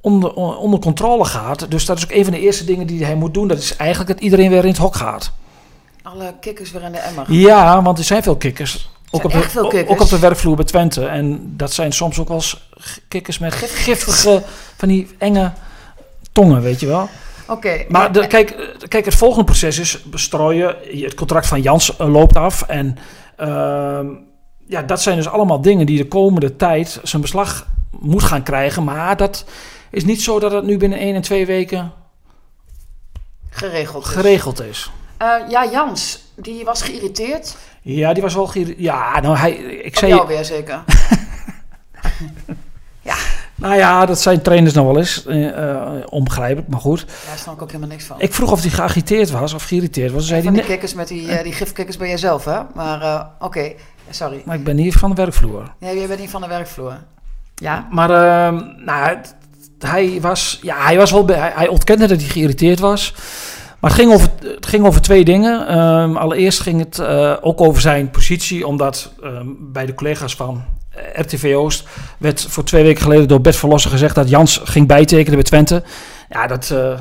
onder, 0.00 0.34
onder 0.34 0.80
controle 0.80 1.24
gehad. 1.24 1.66
Dus 1.68 1.86
dat 1.86 1.96
is 1.96 2.04
ook 2.04 2.12
een 2.12 2.24
van 2.24 2.32
de 2.32 2.40
eerste 2.40 2.64
dingen 2.64 2.86
die 2.86 3.04
hij 3.04 3.14
moet 3.14 3.34
doen. 3.34 3.48
Dat 3.48 3.58
is 3.58 3.76
eigenlijk 3.76 4.10
dat 4.10 4.20
iedereen 4.20 4.50
weer 4.50 4.62
in 4.64 4.70
het 4.70 4.78
hok 4.78 4.94
gaat. 4.94 5.32
Alle 6.02 6.34
kikkers 6.40 6.70
weer 6.70 6.82
in 6.82 6.92
de 6.92 6.98
emmer. 6.98 7.32
Ja, 7.32 7.82
want 7.82 7.98
er 7.98 8.04
zijn 8.04 8.22
veel 8.22 8.36
kikkers. 8.36 8.90
Ook 9.10 9.24
op, 9.24 9.32
de, 9.32 9.86
ook- 9.88 10.00
op 10.00 10.08
de 10.08 10.18
werkvloer 10.18 10.56
bij 10.56 10.64
Twente. 10.64 11.06
En 11.06 11.54
dat 11.56 11.72
zijn 11.72 11.92
soms 11.92 12.18
ook 12.18 12.28
wel 12.28 12.36
eens 12.36 12.68
kikkers 13.08 13.38
met 13.38 13.54
giftige, 13.54 14.42
van 14.76 14.88
die 14.88 15.08
enge 15.18 15.52
tongen, 16.32 16.62
weet 16.62 16.80
je 16.80 16.86
wel. 16.86 17.08
Oké, 17.48 17.84
Maar 17.88 18.12
de, 18.12 18.26
kijk, 18.26 18.50
eh, 18.50 18.88
kijk, 18.88 19.04
het 19.04 19.14
volgende 19.14 19.44
proces 19.44 19.78
is 19.78 20.02
bestrooien. 20.02 20.76
Het 21.02 21.14
contract 21.14 21.46
van 21.46 21.62
Jans 21.62 21.96
eh, 21.96 22.08
loopt 22.12 22.36
af. 22.36 22.62
En 22.62 22.98
ehm, 23.36 24.06
ja, 24.66 24.82
dat 24.82 25.02
zijn 25.02 25.16
dus 25.16 25.28
allemaal 25.28 25.60
dingen 25.60 25.86
die 25.86 25.96
de 25.98 26.08
komende 26.08 26.56
tijd 26.56 27.00
zijn 27.02 27.22
beslag 27.22 27.66
moet 28.00 28.22
gaan 28.22 28.42
krijgen. 28.42 28.84
Maar 28.84 29.16
dat 29.16 29.44
is 29.90 30.04
niet 30.04 30.22
zo 30.22 30.38
dat 30.40 30.52
het 30.52 30.64
nu 30.64 30.76
binnen 30.76 30.98
één 30.98 31.14
en 31.14 31.22
twee 31.22 31.46
weken 31.46 31.92
geregeld. 33.50 34.04
is. 34.04 34.10
geregeld 34.10 34.62
is. 34.62 34.90
Eh, 35.16 35.28
ja, 35.48 35.66
Jans, 35.70 36.22
die 36.40 36.64
was 36.64 36.82
geïrriteerd. 36.82 37.56
Ja, 37.82 38.12
die 38.12 38.22
was 38.22 38.34
wel... 38.34 38.46
geïrri- 38.46 38.74
Ja, 38.78 39.20
nou, 39.20 39.36
hij... 39.36 39.50
Ik 39.52 39.86
Op 39.92 39.96
zei... 39.98 40.12
jou 40.14 40.26
weer 40.28 40.44
zeker. 40.44 40.82
Nou 43.54 43.74
ja, 43.76 44.06
dat 44.06 44.20
zijn 44.20 44.42
trainers 44.42 44.74
nog 44.74 44.86
wel 44.86 44.98
eens. 44.98 45.26
eh, 45.26 45.92
onbegrijpelijk, 46.08 46.68
maar 46.68 46.80
goed. 46.80 47.06
Daar 47.26 47.38
snap 47.38 47.54
ik 47.54 47.62
ook 47.62 47.68
helemaal 47.68 47.88
niks 47.90 48.04
van. 48.04 48.20
Ik 48.20 48.34
vroeg 48.34 48.50
of 48.52 48.60
hij 48.60 48.70
geagiteerd 48.70 49.30
was 49.30 49.52
of 49.52 49.62
geïrriteerd 49.62 50.12
was. 50.12 50.26
Zei 50.26 50.42
van 50.42 50.52
die 50.52 50.62
kikkers 50.62 50.94
met 50.94 51.08
die, 51.08 51.30
eh, 51.30 51.42
die 51.42 51.52
gifkikkers 51.52 51.96
bij 51.96 52.08
jezelf, 52.08 52.44
hè? 52.44 52.58
Maar 52.74 53.26
oké, 53.38 53.72
sorry. 54.10 54.42
Maar 54.44 54.56
ik 54.56 54.64
ben 54.64 54.76
hier 54.76 54.92
van 54.92 55.10
de 55.10 55.16
werkvloer. 55.16 55.72
Nee, 55.78 55.98
jij 55.98 56.06
bent 56.06 56.20
niet 56.20 56.30
van 56.30 56.40
de 56.40 56.46
werkvloer. 56.46 56.96
Ja? 57.54 57.88
Maar 57.90 58.10
ehm, 58.10 58.84
nou, 58.84 59.16
hij 59.78 60.18
was, 60.20 60.58
ja, 60.62 60.76
hij 60.84 60.96
was 60.96 61.10
wel, 61.10 61.26
hij, 61.26 61.52
hij 61.54 61.68
ontkende 61.68 62.06
dat 62.06 62.20
hij 62.20 62.28
geïrriteerd 62.28 62.78
was. 62.78 63.14
Maar 63.80 63.90
het 63.90 64.00
ging 64.00 64.12
over, 64.12 64.28
het 64.40 64.66
ging 64.66 64.86
over 64.86 65.02
twee 65.02 65.24
dingen. 65.24 65.68
Ehm, 65.68 66.16
allereerst 66.16 66.60
ging 66.60 66.78
het 66.78 66.98
eh, 66.98 67.34
ook 67.40 67.60
over 67.60 67.80
zijn 67.80 68.10
positie, 68.10 68.66
omdat 68.66 69.12
ehm, 69.22 69.46
bij 69.58 69.86
de 69.86 69.94
collega's 69.94 70.34
van 70.34 70.64
eh, 70.90 71.20
RTV 71.22 71.54
Oost 71.56 71.84
werd 72.18 72.46
voor 72.48 72.64
twee 72.64 72.82
weken 72.82 73.02
geleden 73.02 73.28
door 73.28 73.40
Bert 73.40 73.56
Verlossen 73.56 73.90
gezegd 73.90 74.14
dat 74.14 74.28
Jans 74.28 74.60
ging 74.64 74.86
bijtekenen 74.86 75.34
bij 75.34 75.42
Twente. 75.42 75.82
Ja, 76.28 76.46
dat, 76.46 76.70
eh, 76.70 77.00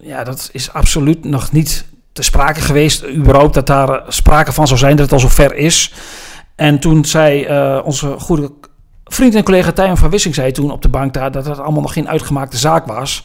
ja, 0.00 0.24
dat 0.24 0.48
is 0.52 0.72
absoluut 0.72 1.24
nog 1.24 1.52
niet 1.52 1.84
te 2.12 2.22
sprake 2.22 2.60
geweest, 2.60 3.06
überhaupt, 3.06 3.54
dat 3.54 3.66
daar 3.66 4.02
sprake 4.08 4.52
van 4.52 4.66
zou 4.66 4.78
zijn 4.78 4.96
dat 4.96 5.04
het 5.04 5.12
al 5.12 5.28
zover 5.28 5.54
is. 5.54 5.92
En 6.54 6.78
toen 6.78 7.04
zei 7.04 7.46
onze 7.82 8.18
goede 8.18 8.50
vriend 9.04 9.34
en 9.34 9.42
collega 9.42 9.72
Tijmen 9.72 9.96
van 9.96 10.10
Wissing 10.10 10.34
zei 10.34 10.52
toen 10.52 10.70
op 10.70 10.82
de 10.82 10.88
bank 10.88 11.14
daar 11.14 11.30
dat 11.30 11.46
het 11.46 11.58
allemaal 11.58 11.82
nog 11.82 11.92
geen 11.92 12.08
uitgemaakte 12.08 12.56
zaak 12.56 12.86
was. 12.86 13.24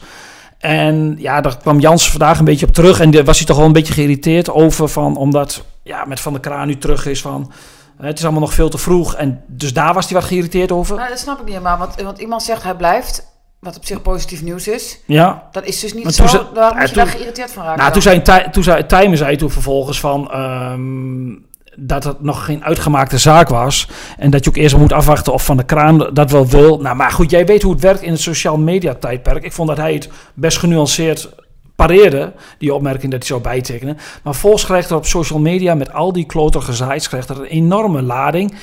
En 0.58 1.16
ja, 1.18 1.40
daar 1.40 1.56
kwam 1.56 1.80
Jans 1.80 2.10
vandaag 2.10 2.38
een 2.38 2.44
beetje 2.44 2.66
op 2.66 2.72
terug. 2.72 3.00
En 3.00 3.10
daar 3.10 3.24
was 3.24 3.36
hij 3.38 3.46
toch 3.46 3.56
wel 3.56 3.66
een 3.66 3.72
beetje 3.72 3.92
geïrriteerd 3.92 4.50
over. 4.50 4.88
Van, 4.88 5.16
omdat 5.16 5.64
ja, 5.82 6.04
met 6.04 6.20
Van 6.20 6.32
der 6.32 6.40
Kraan 6.40 6.66
nu 6.66 6.78
terug 6.78 7.06
is 7.06 7.20
van... 7.20 7.52
Het 8.00 8.18
is 8.18 8.22
allemaal 8.24 8.40
nog 8.42 8.54
veel 8.54 8.68
te 8.68 8.78
vroeg. 8.78 9.14
En 9.14 9.42
dus 9.46 9.72
daar 9.72 9.94
was 9.94 10.04
hij 10.10 10.14
wat 10.20 10.28
geïrriteerd 10.28 10.72
over. 10.72 10.96
Nou, 10.96 11.08
dat 11.08 11.18
snap 11.18 11.38
ik 11.38 11.44
niet 11.44 11.54
helemaal. 11.54 11.78
Want, 11.78 12.02
want 12.02 12.18
iemand 12.18 12.42
zegt 12.42 12.62
hij 12.62 12.74
blijft, 12.74 13.26
wat 13.60 13.76
op 13.76 13.84
zich 13.84 14.02
positief 14.02 14.42
nieuws 14.42 14.68
is. 14.68 14.98
Ja. 15.06 15.48
Dat 15.52 15.64
is 15.64 15.80
dus 15.80 15.94
niet 15.94 16.14
zo. 16.14 16.26
ze- 16.26 16.44
ja, 16.54 16.72
moet 16.72 16.80
je 16.80 16.86
toen- 16.86 16.94
daar 16.94 17.06
geïrriteerd 17.06 17.52
van 17.52 17.64
raken? 17.64 17.78
Nou, 17.78 17.92
toen 17.92 18.02
zei, 18.02 18.22
toen 18.50 18.62
zei 18.62 18.86
Tijmen 18.86 19.18
zei 19.18 19.36
toen 19.36 19.50
vervolgens 19.50 20.00
van... 20.00 20.30
ehm, 20.30 21.28
dat 21.76 22.04
het 22.04 22.22
nog 22.22 22.44
geen 22.44 22.64
uitgemaakte 22.64 23.18
zaak 23.18 23.48
was. 23.48 23.88
En 24.18 24.30
dat 24.30 24.44
je 24.44 24.50
ook 24.50 24.56
eerst 24.56 24.76
moet 24.76 24.92
afwachten 24.92 25.32
of 25.32 25.44
Van 25.44 25.56
der 25.56 25.66
Kraan 25.66 26.10
dat 26.12 26.30
wel 26.30 26.46
wil. 26.46 26.78
Nou, 26.78 26.96
maar 26.96 27.10
goed, 27.10 27.30
jij 27.30 27.46
weet 27.46 27.62
hoe 27.62 27.72
het 27.72 27.82
werkt 27.82 28.02
in 28.02 28.12
het 28.12 28.20
sociaal 28.20 28.58
media 28.58 28.94
tijdperk. 28.94 29.44
Ik 29.44 29.52
vond 29.52 29.68
dat 29.68 29.76
hij 29.76 29.94
het 29.94 30.10
best 30.34 30.58
genuanceerd 30.58 31.28
pareerde, 31.76 32.32
die 32.58 32.74
opmerking 32.74 33.10
dat 33.10 33.20
hij 33.20 33.28
zou 33.28 33.40
bijtekenen. 33.40 33.98
Maar 34.22 34.34
volgens 34.34 34.64
krijgt 34.64 34.90
er 34.90 34.96
op 34.96 35.06
social 35.06 35.38
media 35.38 35.74
met 35.74 35.92
al 35.92 36.12
die 36.12 36.26
kloterige 36.26 36.72
sites 36.72 37.08
krijgt 37.08 37.28
er 37.28 37.38
een 37.38 37.44
enorme 37.44 38.02
lading. 38.02 38.54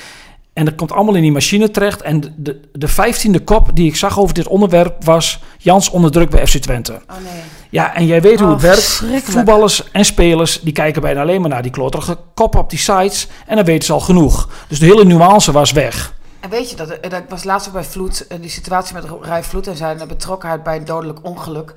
En 0.54 0.64
dat 0.64 0.74
komt 0.74 0.92
allemaal 0.92 1.14
in 1.14 1.22
die 1.22 1.32
machine 1.32 1.70
terecht. 1.70 2.02
En 2.02 2.34
de, 2.36 2.60
de 2.72 2.88
vijftiende 2.88 3.40
kop 3.40 3.70
die 3.76 3.86
ik 3.88 3.96
zag 3.96 4.18
over 4.18 4.34
dit 4.34 4.46
onderwerp 4.46 5.04
was... 5.04 5.40
Jans 5.58 5.90
onder 5.90 6.10
druk 6.10 6.30
bij 6.30 6.46
FC 6.46 6.56
Twente. 6.56 6.92
Oh 6.92 7.16
nee. 7.32 7.42
Ja, 7.70 7.94
en 7.94 8.06
jij 8.06 8.20
weet 8.20 8.38
hoe 8.38 8.46
Oh, 8.48 8.52
het 8.52 8.62
werkt. 8.62 8.82
verschrikkelijk. 8.82 9.24
Voetballers 9.30 9.90
en 9.92 10.04
spelers 10.04 10.60
die 10.60 10.72
kijken 10.72 11.02
bijna 11.02 11.20
alleen 11.20 11.40
maar 11.40 11.50
naar 11.50 11.62
die 11.62 11.70
kloterige 11.70 12.18
kop 12.34 12.56
op 12.56 12.70
die 12.70 12.78
sites. 12.78 13.28
En 13.46 13.56
dan 13.56 13.64
weten 13.64 13.84
ze 13.86 13.92
al 13.92 14.00
genoeg. 14.00 14.48
Dus 14.68 14.78
de 14.78 14.86
hele 14.86 15.04
nuance 15.04 15.52
was 15.52 15.72
weg. 15.72 16.14
En 16.40 16.50
weet 16.50 16.70
je, 16.70 16.76
dat, 16.76 16.88
eh, 16.88 17.10
dat 17.10 17.22
was 17.28 17.44
laatst 17.44 17.66
ook 17.66 17.72
bij 17.72 17.84
Vloed, 17.84 18.26
en 18.26 18.40
die 18.40 18.50
situatie 18.50 18.94
met 18.94 19.04
Rij 19.20 19.42
Vloed 19.42 19.66
en 19.66 19.76
zijn 19.76 20.08
betrokkenheid 20.08 20.62
bij 20.62 20.76
een 20.76 20.84
dodelijk 20.84 21.18
ongeluk. 21.22 21.74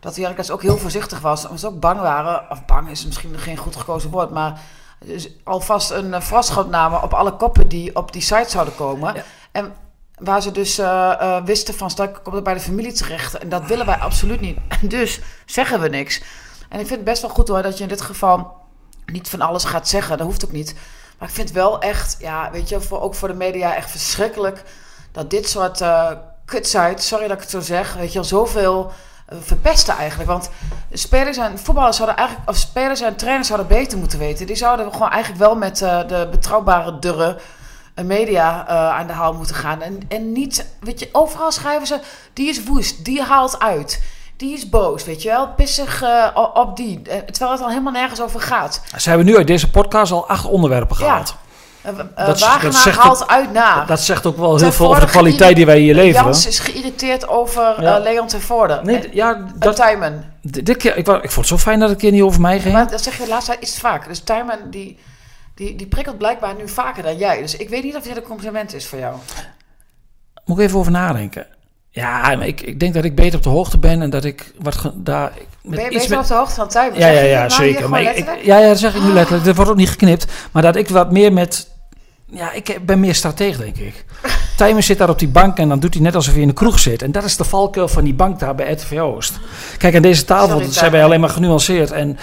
Dat 0.00 0.16
Heracles 0.16 0.50
ook 0.50 0.62
heel 0.62 0.78
voorzichtig 0.78 1.20
was. 1.20 1.48
En 1.48 1.58
ze 1.58 1.66
ook 1.66 1.80
bang 1.80 2.00
waren, 2.00 2.42
of 2.50 2.64
bang 2.64 2.90
is 2.90 3.06
misschien 3.06 3.38
geen 3.38 3.56
goed 3.56 3.76
gekozen 3.76 4.10
woord, 4.10 4.30
maar 4.30 4.60
dus 5.04 5.28
alvast 5.44 5.90
een 5.90 6.08
uh, 6.08 6.20
voorschot 6.20 6.68
namen 6.68 7.02
op 7.02 7.14
alle 7.14 7.36
koppen 7.36 7.68
die 7.68 7.96
op 7.96 8.12
die 8.12 8.22
site 8.22 8.50
zouden 8.50 8.74
komen. 8.74 9.14
Ja. 9.14 9.22
En 9.52 9.74
waar 10.18 10.42
ze 10.42 10.50
dus 10.50 10.78
eh, 10.78 11.12
eh, 11.20 11.44
wisten 11.44 11.74
van, 11.74 11.90
straks 11.90 12.22
komt 12.22 12.34
het 12.34 12.44
bij 12.44 12.54
de 12.54 12.60
familie 12.60 12.92
terecht. 12.92 13.38
En 13.38 13.48
dat 13.48 13.66
willen 13.66 13.86
wij 13.86 13.96
absoluut 13.96 14.40
niet. 14.40 14.58
En 14.80 14.88
dus 14.88 15.20
zeggen 15.46 15.80
we 15.80 15.88
niks. 15.88 16.22
En 16.68 16.80
ik 16.80 16.86
vind 16.86 16.90
het 16.90 17.04
best 17.04 17.22
wel 17.22 17.30
goed 17.30 17.48
hoor, 17.48 17.62
dat 17.62 17.76
je 17.76 17.82
in 17.82 17.88
dit 17.88 18.00
geval 18.00 18.56
niet 19.06 19.28
van 19.28 19.40
alles 19.40 19.64
gaat 19.64 19.88
zeggen. 19.88 20.18
Dat 20.18 20.26
hoeft 20.26 20.44
ook 20.44 20.52
niet. 20.52 20.74
Maar 21.18 21.28
ik 21.28 21.34
vind 21.34 21.50
wel 21.50 21.80
echt, 21.80 22.16
ja, 22.18 22.50
weet 22.50 22.68
je, 22.68 22.80
voor, 22.80 23.00
ook 23.00 23.14
voor 23.14 23.28
de 23.28 23.34
media 23.34 23.74
echt 23.74 23.90
verschrikkelijk 23.90 24.62
dat 25.12 25.30
dit 25.30 25.48
soort 25.48 25.80
uh, 25.80 26.10
kutsites, 26.44 27.06
sorry 27.06 27.26
dat 27.26 27.36
ik 27.36 27.42
het 27.42 27.50
zo 27.50 27.60
zeg, 27.60 27.94
weet 27.94 28.12
je 28.12 28.18
wel, 28.18 28.28
zoveel 28.28 28.92
verpesten 29.40 29.96
eigenlijk. 29.96 30.30
Want 30.30 30.50
spelers 30.92 31.36
en 31.36 31.58
voetballers 31.58 31.96
zouden 31.96 32.16
eigenlijk, 32.16 32.50
of 32.50 32.56
spelers 32.56 33.00
en 33.00 33.16
trainers 33.16 33.46
zouden 33.48 33.68
beter 33.68 33.98
moeten 33.98 34.18
weten. 34.18 34.46
Die 34.46 34.56
zouden 34.56 34.92
gewoon 34.92 35.10
eigenlijk 35.10 35.42
wel 35.42 35.56
met 35.56 35.80
uh, 35.80 36.08
de 36.08 36.28
betrouwbare 36.30 36.98
durren 36.98 37.36
een 37.94 38.06
media 38.06 38.66
eh, 38.68 38.98
aan 38.98 39.06
de 39.06 39.12
haal 39.12 39.32
moeten 39.32 39.54
gaan. 39.54 39.82
En, 39.82 40.00
en 40.08 40.32
niet, 40.32 40.66
weet 40.80 41.00
je, 41.00 41.08
overal 41.12 41.52
schrijven 41.52 41.86
ze, 41.86 42.00
die 42.32 42.48
is 42.48 42.64
woest, 42.64 43.04
die 43.04 43.22
haalt 43.22 43.58
uit. 43.58 44.02
Die 44.36 44.54
is 44.54 44.68
boos, 44.68 45.04
weet 45.04 45.22
je 45.22 45.28
wel, 45.28 45.48
pissig 45.48 46.02
eh, 46.02 46.50
op 46.54 46.76
die. 46.76 47.02
Eh, 47.02 47.18
terwijl 47.18 47.50
het 47.50 47.60
al 47.60 47.68
helemaal 47.68 47.92
nergens 47.92 48.20
over 48.20 48.40
gaat. 48.40 48.82
Ze 48.96 49.08
hebben 49.08 49.26
nu 49.26 49.36
uit 49.36 49.46
deze 49.46 49.70
podcast 49.70 50.12
al 50.12 50.28
acht 50.28 50.44
onderwerpen 50.44 50.96
gehaald. 50.96 51.34
Uh, 51.86 52.26
Dat 52.26 52.36
is- 52.36 52.42
Wagenaar 52.42 52.60
dat 52.72 52.74
zegt 52.74 52.98
haalt 52.98 53.28
uit 53.28 53.52
naar. 53.52 53.86
Dat 53.86 54.00
zegt 54.00 54.26
ook 54.26 54.36
wel 54.36 54.56
heel 54.58 54.72
veel 54.72 54.88
over 54.88 55.00
de 55.00 55.06
kwaliteit 55.06 55.56
die 55.56 55.66
wij 55.66 55.78
hier 55.78 55.94
leveren. 55.94 56.24
Jans 56.24 56.46
is 56.46 56.58
geïrriteerd 56.58 57.28
over 57.28 57.82
Ja. 57.82 57.96
eh, 57.96 58.02
Leon 58.02 58.26
ten 58.26 58.40
Voorde. 58.40 58.80
Nee, 58.82 58.96
En- 58.98 59.08
ja, 59.12 59.46
dat, 59.54 59.76
Tijmen. 59.76 60.32
dit 60.42 60.76
keer, 60.76 60.96
ik, 60.96 61.06
ik 61.08 61.30
vond 61.30 61.34
het 61.34 61.46
zo 61.46 61.58
fijn 61.58 61.78
dat 61.80 61.88
het 61.88 61.98
keer 61.98 62.10
niet 62.12 62.22
over 62.22 62.40
mij 62.40 62.60
ging. 62.60 62.74
Maar 62.74 62.90
dat 62.90 63.02
zeg 63.02 63.16
je 63.16 63.22
de 63.24 63.28
laatste 63.28 63.52
tijd 63.58 63.78
vaker. 63.78 64.08
Dus 64.08 64.20
Tijmen 64.20 64.58
die, 64.70 64.98
die, 65.54 65.76
die 65.76 65.86
prikkelt 65.86 66.18
blijkbaar 66.18 66.54
nu 66.58 66.68
vaker 66.68 67.02
dan 67.02 67.16
jij. 67.16 67.40
Dus 67.40 67.56
ik 67.56 67.68
weet 67.68 67.82
niet 67.84 67.96
of 67.96 68.02
dit 68.02 68.16
een 68.16 68.22
compliment 68.22 68.74
is 68.74 68.86
voor 68.86 68.98
jou. 68.98 69.14
Moet 70.44 70.58
ik 70.58 70.64
even 70.64 70.78
over 70.78 70.92
nadenken. 70.92 71.46
Ja, 71.92 72.20
maar 72.36 72.46
ik, 72.46 72.60
ik 72.60 72.80
denk 72.80 72.94
dat 72.94 73.04
ik 73.04 73.14
beter 73.14 73.36
op 73.38 73.42
de 73.42 73.48
hoogte 73.48 73.78
ben 73.78 74.02
en 74.02 74.10
dat 74.10 74.24
ik 74.24 74.52
wat 74.58 74.74
ge- 74.76 74.92
daar... 75.02 75.32
Met 75.62 75.74
Ben 75.80 75.84
je 75.84 75.90
iets 75.90 75.98
beter 76.00 76.10
met- 76.10 76.20
op 76.20 76.26
de 76.26 76.34
hoogte 76.34 76.54
van 76.54 76.68
Tijmen? 76.68 76.98
Ja, 76.98 77.06
ja, 77.08 77.20
ja, 77.20 77.38
nou 77.38 77.50
zeker. 77.50 77.88
Maar 77.88 78.02
ik, 78.02 78.38
ja, 78.42 78.58
ja, 78.58 78.68
dat 78.68 78.78
zeg 78.78 78.94
ik 78.94 79.02
nu 79.02 79.08
letterlijk. 79.12 79.44
Dat 79.44 79.56
wordt 79.56 79.70
ook 79.70 79.76
niet 79.76 79.88
geknipt. 79.90 80.26
Maar 80.52 80.62
dat 80.62 80.76
ik 80.76 80.88
wat 80.88 81.10
meer 81.12 81.32
met... 81.32 81.69
Ja, 82.32 82.52
ik 82.52 82.78
ben 82.86 83.00
meer 83.00 83.14
strateeg, 83.14 83.56
denk 83.56 83.76
ik. 83.76 84.04
Tijmen 84.56 84.82
zit 84.82 84.98
daar 84.98 85.08
op 85.08 85.18
die 85.18 85.28
bank 85.28 85.58
en 85.58 85.68
dan 85.68 85.80
doet 85.80 85.94
hij 85.94 86.02
net 86.02 86.14
alsof 86.14 86.32
hij 86.32 86.42
in 86.42 86.48
de 86.48 86.54
kroeg 86.54 86.78
zit. 86.78 87.02
En 87.02 87.12
dat 87.12 87.24
is 87.24 87.36
de 87.36 87.44
valkuil 87.44 87.88
van 87.88 88.04
die 88.04 88.14
bank 88.14 88.38
daar 88.38 88.54
bij 88.54 88.72
RTV 88.72 88.98
Oost. 88.98 89.38
Kijk, 89.78 89.94
aan 89.94 90.02
deze 90.02 90.24
tafel 90.24 90.56
Sorry, 90.56 90.72
zijn 90.72 90.90
wij 90.90 91.04
alleen 91.04 91.20
maar 91.20 91.28
genuanceerd. 91.28 91.90
En 91.90 92.18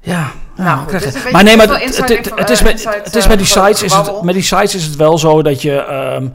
ja, 0.00 0.32
Nou, 0.56 0.96
is 0.96 1.04
een 1.04 1.32
maar 1.32 1.44
nee, 1.44 1.56
maar 1.56 1.68
het, 1.68 1.96
het, 1.96 2.30
het 2.34 2.50
is 2.50 2.62
met, 2.62 2.72
inside, 2.72 3.00
het 3.04 3.16
is 3.16 3.26
met 3.26 3.38
die 3.38 3.46
eh, 3.46 3.64
sites 3.64 3.82
is 3.82 3.92
het, 3.92 4.22
met 4.22 4.34
die 4.34 4.42
sites 4.42 4.74
is 4.74 4.84
het 4.84 4.96
wel 4.96 5.18
zo 5.18 5.42
dat 5.42 5.62
je 5.62 5.76
ehm, 5.76 6.28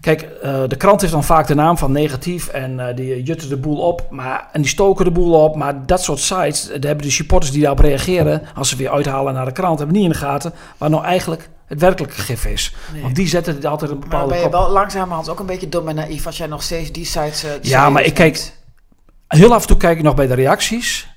Kijk, 0.00 0.22
eh, 0.22 0.62
de 0.68 0.76
krant 0.76 1.00
heeft 1.00 1.12
dan 1.12 1.24
vaak 1.24 1.46
de 1.46 1.54
naam 1.54 1.78
van 1.78 1.92
negatief 1.92 2.48
en 2.48 2.88
eh, 2.88 2.96
die 2.96 3.22
jutten 3.22 3.48
de 3.48 3.56
boel 3.56 3.78
op. 3.78 4.06
Maar, 4.10 4.48
en 4.52 4.60
die 4.60 4.70
stoken 4.70 5.04
de 5.04 5.10
boel 5.10 5.44
op. 5.44 5.56
Maar 5.56 5.86
dat 5.86 6.02
soort 6.02 6.18
sites, 6.18 6.66
daar 6.66 6.80
hebben 6.80 7.06
de 7.06 7.10
supporters 7.10 7.52
die 7.52 7.60
daarop 7.60 7.78
reageren, 7.78 8.42
als 8.54 8.68
ze 8.68 8.76
weer 8.76 8.90
uithalen 8.90 9.34
naar 9.34 9.44
de 9.44 9.52
krant, 9.52 9.78
hebben 9.78 9.96
niet 9.96 10.04
in 10.04 10.12
de 10.12 10.18
gaten 10.18 10.52
waar 10.76 10.90
nou 10.90 11.04
eigenlijk 11.04 11.48
het 11.68 11.80
werkelijke 11.80 12.20
gif 12.20 12.44
is. 12.44 12.74
Nee. 12.92 13.02
Want 13.02 13.14
die 13.14 13.28
zetten 13.28 13.64
altijd 13.64 13.90
een 13.90 13.98
Maar 13.98 14.08
bepaalde 14.08 14.32
ben 14.34 14.42
je 14.42 14.50
wel 14.50 14.70
langzamerhand 14.70 15.28
ook 15.28 15.38
een 15.38 15.46
beetje 15.46 15.68
dom 15.68 15.88
en 15.88 15.94
naïef 15.94 16.26
als 16.26 16.36
jij 16.36 16.46
nog 16.46 16.62
steeds 16.62 16.92
die 16.92 17.04
sites... 17.04 17.42
eh, 17.44 17.50
Ja, 17.60 17.90
maar 17.90 18.02
ik 18.04 18.14
kijk-? 18.14 18.52
Heel 19.28 19.54
af 19.54 19.60
en 19.60 19.68
toe 19.68 19.76
kijk 19.76 19.96
ik 19.98 20.04
nog 20.04 20.14
bij 20.14 20.26
de 20.26 20.34
reacties. 20.34 21.08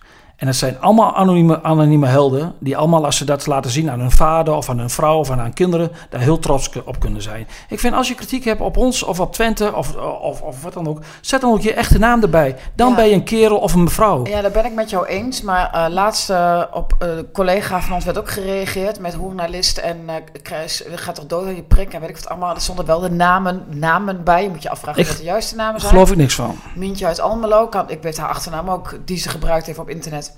En 0.41 0.47
dat 0.47 0.55
zijn 0.55 0.79
allemaal 0.79 1.15
anonieme, 1.15 1.63
anonieme 1.63 2.07
helden. 2.07 2.53
Die 2.59 2.77
allemaal, 2.77 3.05
als 3.05 3.17
ze 3.17 3.25
dat 3.25 3.47
laten 3.47 3.71
zien 3.71 3.91
aan 3.91 3.99
hun 3.99 4.11
vader 4.11 4.53
of 4.53 4.69
aan 4.69 4.79
hun 4.79 4.89
vrouw 4.89 5.17
of 5.17 5.29
aan 5.29 5.39
hun 5.39 5.53
kinderen, 5.53 5.91
daar 6.09 6.21
heel 6.21 6.39
trots 6.39 6.69
op 6.85 6.99
kunnen 6.99 7.21
zijn. 7.21 7.47
Ik 7.69 7.79
vind 7.79 7.93
als 7.95 8.07
je 8.07 8.15
kritiek 8.15 8.43
hebt 8.43 8.61
op 8.61 8.77
ons 8.77 9.03
of 9.03 9.19
op 9.19 9.33
Twente 9.33 9.75
of, 9.75 9.95
of, 10.21 10.41
of 10.41 10.63
wat 10.63 10.73
dan 10.73 10.87
ook, 10.87 10.99
zet 11.21 11.41
dan 11.41 11.51
ook 11.51 11.61
je 11.61 11.73
echte 11.73 11.99
naam 11.99 12.21
erbij. 12.21 12.55
Dan 12.75 12.89
Ja. 12.89 12.95
ben 12.95 13.05
je 13.07 13.13
een 13.13 13.23
kerel 13.23 13.57
of 13.57 13.73
een 13.73 13.83
mevrouw. 13.83 14.25
Ja, 14.27 14.41
daar 14.41 14.51
ben 14.51 14.65
ik 14.65 14.73
met 14.73 14.89
jou 14.89 15.05
eens. 15.05 15.41
Maar 15.41 15.69
eh, 15.73 15.85
laatst 15.89 16.29
eh, 16.29 16.61
op 16.71 16.93
eh, 16.99 17.07
een 17.17 17.31
collega 17.31 17.81
van 17.81 17.95
ons 17.95 18.05
werd 18.05 18.17
ook 18.17 18.29
gereageerd 18.29 18.99
met 18.99 19.13
journalist 19.13 19.77
en 19.77 19.97
eh 20.05 20.15
krijg, 20.41 20.83
gaat 20.95 21.15
toch 21.15 21.25
dood 21.25 21.45
aan 21.45 21.55
je 21.55 21.63
prik 21.63 21.93
en 21.93 21.99
weet 22.01 22.09
ik 22.09 22.15
wat 22.15 22.29
allemaal. 22.29 22.55
Er 22.55 22.61
stonden 22.61 22.85
wel 22.85 22.99
de 22.99 23.09
namen, 23.11 23.63
namen 23.69 24.23
bij. 24.23 24.43
Je 24.43 24.49
moet 24.49 24.63
je 24.63 24.69
afvragen 24.69 25.01
Ik- 25.01 25.07
wat 25.07 25.17
de 25.17 25.23
juiste 25.23 25.55
namen 25.55 25.71
Daar 25.71 25.81
zijn. 25.81 25.93
geloof 25.93 26.11
ik 26.11 26.17
niks 26.17 26.35
van. 26.35 26.55
Mientje 26.75 27.05
uit 27.05 27.19
Almelo, 27.19 27.67
kan, 27.67 27.89
ik 27.89 28.01
weet 28.01 28.17
haar 28.17 28.29
achternaam 28.29 28.69
ook, 28.69 28.97
die 29.05 29.17
ze 29.17 29.29
gebruikt 29.29 29.65
heeft 29.65 29.79
op 29.79 29.89
internet. 29.89 30.30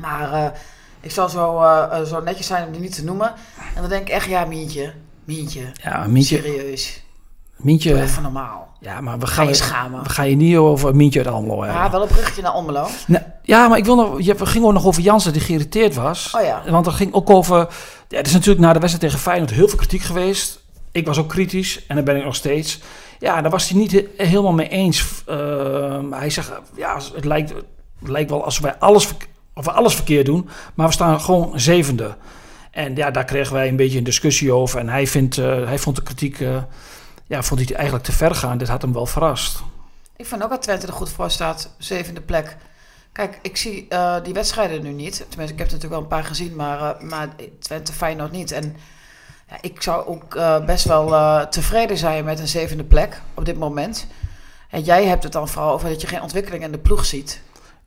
Maar 0.00 0.32
eh, 0.32 0.46
ik 1.00 1.10
zal 1.10 1.28
zo, 1.28 1.60
eh, 1.62 1.86
eh, 2.00 2.06
zo 2.06 2.20
netjes 2.20 2.46
zijn 2.46 2.66
om 2.66 2.72
die 2.72 2.80
niet 2.80 2.94
te 2.94 3.04
noemen. 3.04 3.32
En 3.74 3.80
dan 3.80 3.88
denk 3.90 4.02
ik 4.02 4.08
echt, 4.14 4.26
ja, 4.26 4.44
Mientje, 4.44 4.92
Mientje, 5.24 5.62
Ja, 5.82 6.06
Mientje, 6.06 6.36
serieus, 6.36 7.02
Mientje 7.56 8.00
even 8.02 8.22
normaal. 8.22 8.76
ja, 8.80 9.00
maar 9.00 9.18
we 9.18 9.26
Ga 9.26 9.32
gaan, 9.34 9.46
je 9.46 9.54
schamen. 9.54 10.02
we 10.02 10.08
gaan 10.08 10.28
je 10.30 10.36
niet 10.36 10.56
over 10.56 10.96
Mientje 10.96 11.18
uit 11.18 11.28
Almelo 11.28 11.62
hebben. 11.62 11.80
Ja, 11.82 11.90
wel 11.90 12.02
een 12.02 12.08
bruggetje 12.08 12.42
naar 12.42 12.50
Almelo. 12.50 12.86
Nee, 13.06 13.20
ja, 13.42 13.68
maar 13.68 13.78
ik 13.78 13.84
wil 13.84 13.96
nog. 13.96 14.20
Je, 14.22 14.34
we 14.34 14.46
gingen 14.46 14.66
ook 14.66 14.72
nog 14.74 14.84
over 14.86 15.02
Jansen 15.02 15.32
die 15.32 15.42
geïrriteerd 15.42 15.94
was. 15.94 16.34
Oh 16.36 16.42
ja. 16.42 16.62
Want 16.70 16.86
er 16.86 16.92
ging 16.92 17.12
ook 17.14 17.30
over. 17.30 17.56
Ja, 18.08 18.16
het 18.16 18.26
is 18.26 18.32
natuurlijk 18.32 18.60
na 18.60 18.72
de 18.72 18.78
wedstrijd 18.78 19.06
tegen 19.12 19.18
Feyenoord 19.24 19.50
heel 19.50 19.68
veel 19.68 19.78
kritiek 19.78 20.02
geweest. 20.02 20.60
Ik 20.92 21.06
was 21.06 21.18
ook 21.18 21.28
kritisch 21.28 21.86
en 21.86 21.94
daar 21.94 22.04
ben 22.04 22.16
ik 22.16 22.24
nog 22.24 22.34
steeds. 22.34 22.80
Ja, 23.18 23.40
daar 23.40 23.50
was 23.50 23.68
hij 23.68 23.78
niet 23.78 23.92
he- 23.92 24.08
helemaal 24.16 24.52
mee 24.52 24.68
eens. 24.68 25.22
Ehm, 25.26 26.12
hij 26.12 26.30
zegt, 26.30 26.50
ja, 26.76 26.98
het 27.14 27.24
lijkt, 27.24 27.50
het 28.00 28.08
lijkt 28.08 28.30
wel 28.30 28.44
alsof 28.44 28.62
wij 28.62 28.74
alles, 28.78 29.08
of 29.54 29.64
we 29.64 29.72
alles 29.72 29.94
verkeerd 29.94 30.26
doen, 30.26 30.48
maar 30.74 30.86
we 30.86 30.92
staan 30.92 31.20
gewoon 31.20 31.60
zevende. 31.60 32.16
En 32.72 32.96
ja, 32.96 33.10
daar 33.10 33.24
kregen 33.24 33.52
wij 33.52 33.68
een 33.68 33.76
beetje 33.76 33.98
een 33.98 34.04
discussie 34.04 34.52
over. 34.52 34.78
En 34.78 34.88
hij, 34.88 35.06
vindt, 35.06 35.38
eh, 35.38 35.64
hij 35.64 35.78
vond 35.78 35.96
de 35.96 36.02
kritiek, 36.02 36.40
eh, 36.40 36.62
ja, 37.26 37.42
vond 37.42 37.60
hij 37.60 37.76
eigenlijk 37.76 38.04
te 38.04 38.12
ver 38.12 38.34
gaan. 38.34 38.58
Dit 38.58 38.68
had 38.68 38.82
hem 38.82 38.92
wel 38.92 39.06
verrast. 39.06 39.62
Ik 40.16 40.26
vind 40.26 40.42
ook 40.42 40.50
dat 40.50 40.62
Twente 40.62 40.86
er 40.86 40.92
goed 40.92 41.10
voor 41.10 41.30
staat, 41.30 41.74
zevende 41.78 42.20
plek. 42.20 42.56
Kijk, 43.12 43.38
ik 43.42 43.56
zie 43.56 43.86
eh, 43.88 44.16
die 44.22 44.32
wedstrijden 44.32 44.82
nu 44.82 44.90
niet. 44.90 45.24
Tenminste, 45.28 45.54
ik 45.54 45.58
heb 45.58 45.68
er 45.68 45.74
natuurlijk 45.74 45.92
wel 45.92 46.00
een 46.00 46.06
paar 46.06 46.24
gezien, 46.24 46.56
maar, 46.56 46.96
maar 47.00 47.28
Twente 47.58 47.92
Feyenoord 47.92 48.32
niet. 48.32 48.52
En 48.52 48.76
ja, 49.48 49.56
ik 49.60 49.82
zou 49.82 50.06
ook 50.06 50.38
best 50.66 50.84
wel 50.84 51.48
tevreden 51.48 51.96
zijn 51.96 52.24
met 52.24 52.38
een 52.38 52.48
zevende 52.48 52.84
plek 52.84 53.20
op 53.34 53.44
dit 53.44 53.58
moment. 53.58 54.06
En 54.70 54.82
jij 54.82 55.04
hebt 55.04 55.22
het 55.22 55.32
dan 55.32 55.48
vooral 55.48 55.72
over 55.72 55.88
dat 55.88 56.00
je 56.00 56.06
geen 56.06 56.22
ontwikkeling 56.22 56.62
in 56.62 56.72
de 56.72 56.78
ploeg 56.78 57.04
ziet. 57.04 57.40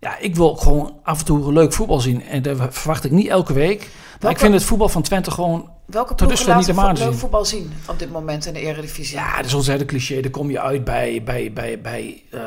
Ja, 0.06 0.18
ik 0.20 0.36
wil 0.36 0.56
gewoon 0.56 0.94
af 1.04 1.20
en 1.20 1.26
toe 1.26 1.54
leuk 1.54 1.74
voetbal 1.74 2.00
zien. 2.00 2.24
En 2.24 2.42
dat 2.42 2.58
verwacht 2.70 3.04
ik 3.04 3.12
niet 3.12 3.28
elke 3.28 3.54
week. 3.54 3.80
Maar 3.80 3.90
Welke- 4.20 4.36
ik 4.36 4.42
vind 4.42 4.54
het 4.54 4.64
voetbal 4.64 4.90
van 4.90 5.02
Twente 5.02 5.32
gewoon... 5.32 5.70
Welke 5.86 6.16
ploegen 6.16 6.48
laten 6.48 6.74
om 6.74 6.80
aan 6.80 6.98
vo- 6.98 7.04
leuk 7.06 7.14
voetbal 7.14 7.46
zien 7.46 7.74
op 7.90 8.00
dit 8.00 8.12
moment 8.12 8.46
in 8.46 8.54
de 8.54 8.60
Eredivisie? 8.60 9.18
Ja, 9.18 9.36
dat 9.36 9.46
is 9.46 9.54
ontzettend 9.54 9.90
cliché. 9.90 10.22
Dan 10.22 10.32
kom 10.32 10.50
je 10.50 10.60
uit 10.62 10.84
bij, 10.84 11.22
bij, 11.26 11.52
bij, 11.54 11.82
bij 11.82 12.24
uh, 12.34 12.40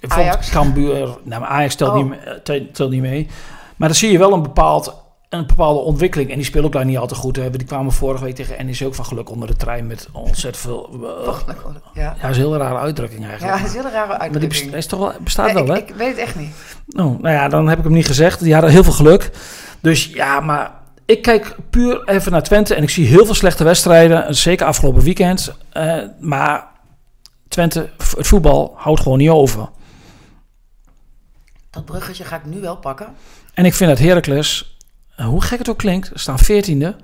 uh, 0.00 0.10
Ajax? 0.10 0.50
Cambuur. 0.50 1.18
Nou, 1.22 1.44
Ajax 1.44 1.74
telt, 1.74 1.90
Oh. 1.94 1.96
niet, 2.04 2.44
tel- 2.44 2.66
telt 2.72 2.90
niet 2.90 3.00
mee. 3.00 3.26
Maar 3.76 3.88
dan 3.88 3.96
zie 3.96 4.12
je 4.12 4.18
wel 4.18 4.32
een, 4.32 4.42
bepaald, 4.42 4.94
een 5.38 5.46
bepaalde 5.46 5.80
ontwikkeling. 5.80 6.30
En 6.30 6.36
die 6.36 6.44
spelen 6.44 6.66
ook 6.66 6.72
daar 6.72 6.84
niet 6.84 6.98
al 6.98 7.06
te 7.06 7.14
goed. 7.14 7.36
Hè. 7.36 7.50
Die 7.50 7.66
kwamen 7.66 7.92
vorige 7.92 8.24
week 8.24 8.34
tegen 8.34 8.66
NEC 8.66 8.82
ook 8.84 8.94
van 8.94 9.04
geluk 9.04 9.30
onder 9.30 9.48
de 9.48 9.56
trein 9.56 9.86
met 9.86 10.08
ontzettend 10.12 10.56
veel... 10.56 10.90
eh? 10.92 11.34
Ja. 11.94 12.02
ja, 12.02 12.16
dat 12.20 12.30
is 12.30 12.36
een 12.36 12.42
hele 12.42 12.56
rare 12.58 12.78
uitdrukking 12.78 13.22
Ja, 13.22 13.28
eigenlijk. 13.28 13.58
dat 13.58 13.68
is 13.68 13.74
een 13.74 13.80
hele 13.80 13.92
rare 13.94 14.06
maar 14.08 14.18
die 14.18 14.30
uitdrukking. 14.30 14.64
best- 14.70 14.74
is 14.76 14.86
toch 14.86 14.98
wel, 15.00 15.12
bestaat 15.20 15.52
wel, 15.52 15.62
ik, 15.62 15.68
hè? 15.68 15.76
ik 15.76 15.94
weet 15.94 16.08
het 16.08 16.18
echt 16.18 16.36
niet. 16.36 16.52
Oh, 16.88 17.20
nou 17.20 17.28
ja, 17.34 17.48
dan 17.48 17.68
heb 17.68 17.78
ik 17.78 17.84
hem 17.84 17.92
niet 17.92 18.06
gezegd. 18.06 18.40
Die 18.40 18.52
hadden 18.52 18.70
heel 18.70 18.84
veel 18.84 18.92
geluk. 18.92 19.30
Dus 19.80 20.06
ja, 20.06 20.40
maar 20.40 20.70
ik 21.04 21.22
kijk 21.22 21.56
puur 21.70 22.08
even 22.08 22.32
naar 22.32 22.42
Twente 22.42 22.74
en 22.74 22.82
ik 22.82 22.90
zie 22.90 23.06
heel 23.06 23.24
veel 23.24 23.34
slechte 23.34 23.64
wedstrijden. 23.64 24.34
Zeker 24.36 24.66
afgelopen 24.66 25.02
weekend. 25.02 25.54
Eh, 25.72 26.02
maar 26.20 26.66
Twente, 27.48 27.88
het 28.16 28.26
voetbal, 28.26 28.72
houdt 28.76 29.00
gewoon 29.00 29.18
niet 29.18 29.28
over. 29.30 29.68
Dat 31.70 31.84
bruggetje 31.84 32.24
ga 32.24 32.36
ik 32.36 32.44
nu 32.44 32.60
wel 32.60 32.76
pakken. 32.76 33.06
En 33.54 33.64
ik 33.64 33.74
vind 33.74 33.90
dat 33.90 33.98
Heracles, 33.98 34.75
hoe 35.24 35.42
gek 35.42 35.58
het 35.58 35.68
ook 35.68 35.78
klinkt, 35.78 36.10
staan 36.14 36.38
veertiende. 36.38 36.96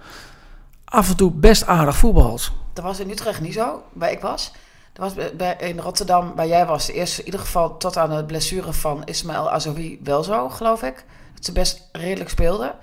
Af 0.85 1.09
en 1.09 1.16
toe 1.16 1.31
best 1.31 1.66
aardig 1.66 1.97
voetbalt. 1.97 2.52
Dat 2.73 2.85
was 2.85 3.00
in 3.00 3.11
Utrecht 3.11 3.40
niet 3.40 3.54
zo, 3.54 3.83
waar 3.92 4.11
ik 4.11 4.21
was. 4.21 4.52
Dat 4.92 5.14
was 5.14 5.26
bij, 5.37 5.57
in 5.59 5.78
Rotterdam, 5.78 6.33
waar 6.37 6.47
jij 6.47 6.66
was, 6.66 6.87
de 6.87 6.92
eerste, 6.92 7.19
in 7.21 7.25
ieder 7.25 7.40
geval 7.40 7.76
tot 7.76 7.97
aan 7.97 8.16
de 8.16 8.25
blessure 8.25 8.73
van 8.73 9.04
Ismaël 9.04 9.50
Azoui 9.50 10.00
wel 10.04 10.23
zo, 10.23 10.49
geloof 10.49 10.83
ik. 10.83 11.04
Dat 11.35 11.45
ze 11.45 11.52
best 11.52 11.88
redelijk 11.92 12.31
speelden. 12.31 12.75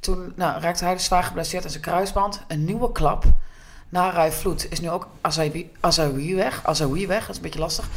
Toen 0.00 0.32
nou, 0.36 0.60
raakte 0.60 0.84
hij 0.84 0.94
dus 0.94 1.04
zwaar 1.04 1.22
geblesseerd 1.22 1.64
aan 1.64 1.70
zijn 1.70 1.82
kruisband. 1.82 2.40
Een 2.48 2.64
nieuwe 2.64 2.92
klap. 2.92 3.24
Na 3.88 4.10
Rai 4.10 4.32
Vloed 4.32 4.66
is 4.70 4.80
nu 4.80 4.90
ook 4.90 5.08
Azoui, 5.20 5.72
Azoui 5.80 6.34
weg. 6.34 6.60
Azoui 6.64 7.06
weg, 7.06 7.20
dat 7.20 7.30
is 7.30 7.36
een 7.36 7.42
beetje 7.42 7.58
lastig. 7.58 7.88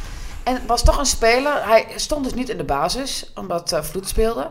En 0.42 0.66
was 0.66 0.82
toch 0.82 0.98
een 0.98 1.06
speler. 1.06 1.66
Hij 1.66 1.86
stond 1.96 2.24
dus 2.24 2.34
niet 2.34 2.48
in 2.48 2.56
de 2.56 2.64
basis, 2.64 3.30
omdat 3.34 3.72
eh 3.72 3.82
Vloed 3.82 4.08
speelde. 4.08 4.50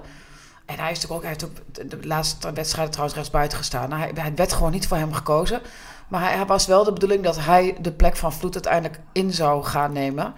En 0.67 0.75
hij, 0.79 0.91
is 0.91 0.99
natuurlijk 0.99 1.11
ook, 1.13 1.21
hij 1.21 1.29
heeft 1.29 1.45
ook 1.45 1.89
de, 2.01 2.07
laatste 2.07 2.53
wedstrijden 2.53 2.91
trouwens 2.91 3.17
rechtsbuiten 3.17 3.57
gestaan. 3.57 3.89
Nou, 3.89 4.01
hij, 4.01 4.11
hij 4.15 4.31
werd 4.35 4.53
gewoon 4.53 4.71
niet 4.71 4.87
voor 4.87 4.97
hem 4.97 5.13
gekozen. 5.13 5.61
Maar 6.07 6.21
hij, 6.21 6.35
hij 6.35 6.45
was 6.45 6.65
wel 6.65 6.83
de 6.83 6.93
bedoeling 6.93 7.23
dat 7.23 7.37
hij 7.39 7.75
de 7.81 7.91
plek 7.91 8.15
van 8.15 8.33
Vloed 8.33 8.53
uiteindelijk 8.53 8.99
in 9.11 9.33
zou 9.33 9.63
gaan 9.63 9.93
nemen. 9.93 10.33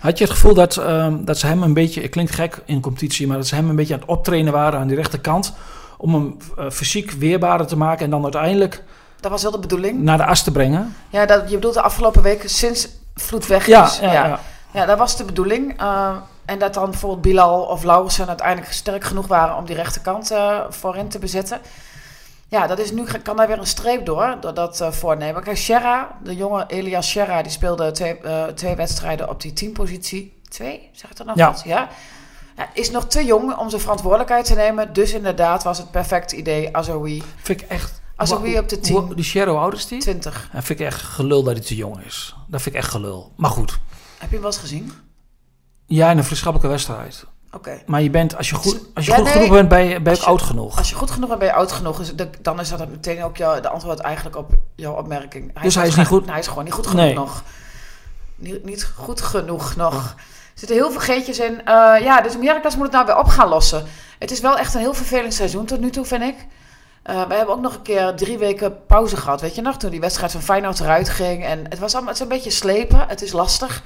Had 0.00 0.18
je 0.18 0.24
het 0.24 0.32
gevoel 0.32 0.54
dat, 0.54 0.76
ehm, 0.76 1.24
dat 1.24 1.38
ze 1.38 1.46
hem 1.46 1.62
een 1.62 1.74
beetje, 1.74 2.02
het 2.02 2.10
klinkt 2.10 2.32
gek 2.34 2.58
in 2.64 2.80
competitie, 2.80 3.26
maar 3.26 3.36
dat 3.36 3.46
ze 3.46 3.54
hem 3.54 3.68
een 3.68 3.76
beetje 3.76 3.94
aan 3.94 4.00
het 4.00 4.08
optrainen 4.08 4.52
waren 4.52 4.80
aan 4.80 4.86
die 4.86 4.96
rechterkant. 4.96 5.52
Om 5.98 6.14
hem 6.14 6.36
eh, 6.58 6.70
fysiek 6.70 7.10
weerbaarder 7.10 7.66
te 7.66 7.76
maken 7.76 8.04
en 8.04 8.10
dan 8.10 8.22
uiteindelijk 8.22 8.82
Dat 9.20 9.30
was 9.30 9.42
wel 9.42 9.50
de 9.50 9.58
bedoeling. 9.58 10.02
naar 10.02 10.16
de 10.16 10.26
as 10.26 10.42
te 10.44 10.52
brengen. 10.52 10.94
Ja, 11.10 11.26
dat, 11.26 11.48
je 11.48 11.54
bedoelt 11.54 11.74
de 11.74 11.82
afgelopen 11.82 12.22
weken 12.22 12.50
sinds 12.50 12.88
Vloed 13.14 13.46
weg 13.46 13.66
Ja, 13.66 13.84
is. 13.86 13.98
ja, 13.98 14.12
ja. 14.12 14.40
Ja, 14.70 14.86
dat 14.86 14.98
was 14.98 15.16
de 15.16 15.24
bedoeling. 15.24 15.82
Uh, 15.82 16.16
en 16.44 16.58
dat 16.58 16.74
dan 16.74 16.90
bijvoorbeeld 16.90 17.22
Bilal 17.22 17.62
of 17.62 17.82
Laurensen 17.82 18.28
uiteindelijk 18.28 18.72
sterk 18.72 19.04
genoeg 19.04 19.26
waren 19.26 19.56
om 19.56 19.64
die 19.66 19.74
rechterkant 19.76 20.32
uh, 20.32 20.60
voorin 20.68 21.08
te 21.08 21.18
bezetten. 21.18 21.60
Ja, 22.48 22.66
dat 22.66 22.78
is 22.78 22.90
nu, 22.90 23.04
kan 23.22 23.36
daar 23.36 23.46
weer 23.46 23.58
een 23.58 23.66
streep 23.66 24.06
door, 24.06 24.36
door 24.40 24.54
dat 24.54 24.80
uh, 24.80 24.90
voornemen. 24.90 25.42
Kijk, 25.42 25.56
Sherra, 25.56 26.18
de 26.22 26.36
jonge 26.36 26.64
Elias 26.66 27.08
Sherra, 27.08 27.42
die 27.42 27.52
speelde 27.52 27.90
twee, 27.90 28.18
uh, 28.24 28.44
twee 28.44 28.74
wedstrijden 28.74 29.28
op 29.28 29.40
die 29.40 29.52
teampositie. 29.52 30.40
Twee, 30.48 30.90
zeg 30.92 31.10
ik 31.10 31.16
dat 31.16 31.26
nog 31.26 31.36
ja. 31.36 31.54
Ja. 31.64 31.88
ja. 32.56 32.68
Is 32.74 32.90
nog 32.90 33.06
te 33.06 33.24
jong 33.24 33.56
om 33.56 33.68
zijn 33.70 33.80
verantwoordelijkheid 33.80 34.44
te 34.44 34.54
nemen. 34.54 34.92
Dus 34.92 35.12
inderdaad 35.12 35.62
was 35.62 35.78
het 35.78 35.90
perfecte 35.90 36.36
idee, 36.36 36.76
Azoui. 36.76 37.22
Vind 37.42 37.60
ik 37.62 37.68
echt 37.68 38.02
weer 38.40 38.60
op 38.60 38.68
de 38.68 38.76
hoe- 38.76 39.06
10, 39.06 39.14
Die 39.14 39.24
Sherry, 39.24 39.50
hoe 39.50 39.60
oud 39.60 39.72
is 39.72 39.86
die? 39.86 40.00
20. 40.00 40.48
Dat 40.52 40.64
vind 40.64 40.80
ik 40.80 40.86
echt 40.86 41.02
gelul 41.02 41.42
dat 41.42 41.54
hij 41.56 41.64
te 41.64 41.74
jong 41.76 42.04
is. 42.04 42.34
Dat 42.46 42.62
vind 42.62 42.74
ik 42.74 42.80
echt 42.80 42.90
gelul. 42.90 43.32
Maar 43.36 43.50
goed. 43.50 43.70
Heb 44.18 44.28
je 44.28 44.34
hem 44.34 44.40
wel 44.40 44.46
eens 44.52 44.60
gezien? 44.60 44.92
Ja, 45.86 46.10
in 46.10 46.18
een 46.18 46.24
vriendschappelijke 46.24 46.72
wedstrijd. 46.72 47.24
Oké. 47.52 47.82
Maar 47.86 48.02
je 48.02 48.10
bent, 48.10 48.36
als 48.36 48.48
je 48.48 48.54
goed, 48.54 48.80
als 48.94 49.04
je 49.04 49.10
Ja, 49.10 49.16
goed 49.16 49.24
nee. 49.26 49.32
genoeg 49.32 49.50
bent, 49.50 49.68
ben 49.68 49.84
je, 49.84 50.00
ben 50.00 50.14
je 50.14 50.22
oud 50.22 50.42
genoeg. 50.42 50.78
Als 50.78 50.88
je 50.90 50.94
goed 50.94 51.10
genoeg 51.10 51.28
bent, 51.28 51.40
ben 51.40 51.48
je 51.48 51.54
oud 51.54 51.72
genoeg. 51.72 51.96
Dus 51.98 52.14
de- 52.14 52.30
dan 52.42 52.60
is 52.60 52.68
dat 52.68 52.88
meteen 52.88 53.24
ook 53.24 53.36
jouw, 53.36 53.60
de 53.60 53.68
antwoord 53.68 53.98
eigenlijk 54.00 54.36
op 54.36 54.52
jouw 54.74 54.92
opmerking. 54.94 55.60
Dus 55.62 55.74
hij 55.74 55.86
is 55.86 55.96
niet 55.96 56.06
goed? 56.06 56.30
Hij 56.30 56.38
is 56.38 56.46
gewoon 56.46 56.64
niet 56.64 56.72
goed 56.72 56.86
genoeg 56.86 57.04
Nee. 57.04 57.14
nog. 57.14 57.42
Niet, 58.36 58.64
niet 58.64 58.84
goed 58.96 59.20
genoeg 59.20 59.76
nog. 59.76 59.94
Er 59.94 60.60
zitten 60.60 60.76
heel 60.76 60.90
veel 60.90 61.00
geetjes 61.00 61.38
in. 61.38 61.58
Eh, 61.64 61.74
ja, 62.00 62.20
dus 62.20 62.32
Heracles 62.40 62.74
moet 62.76 62.84
het 62.84 62.92
nou 62.92 63.06
weer 63.06 63.18
op 63.18 63.26
gaan 63.26 63.48
lossen. 63.48 63.84
Het 64.18 64.30
is 64.30 64.40
wel 64.40 64.58
echt 64.58 64.74
een 64.74 64.80
heel 64.80 64.94
vervelend 64.94 65.34
seizoen 65.34 65.64
tot 65.64 65.80
nu 65.80 65.90
toe, 65.90 66.04
vind 66.04 66.22
ik. 66.22 66.46
Eh 67.02 67.26
we 67.28 67.34
hebben 67.34 67.54
ook 67.54 67.60
nog 67.60 67.74
een 67.74 67.82
keer 67.82 68.14
drie 68.16 68.38
weken 68.38 68.86
pauze 68.86 69.16
gehad. 69.16 69.40
Weet 69.40 69.54
je 69.54 69.62
nog, 69.62 69.76
toen 69.76 69.90
die 69.90 70.00
wedstrijd 70.00 70.32
van 70.32 70.42
Feyenoord 70.42 70.80
eruit 70.80 71.08
ging. 71.08 71.44
En 71.44 71.64
het 71.68 71.78
was 71.78 71.92
allemaal 71.92 72.12
het 72.12 72.22
is 72.22 72.28
een 72.28 72.34
beetje 72.34 72.50
slepen. 72.50 73.04
Het 73.08 73.22
is 73.22 73.32
lastig. 73.32 73.82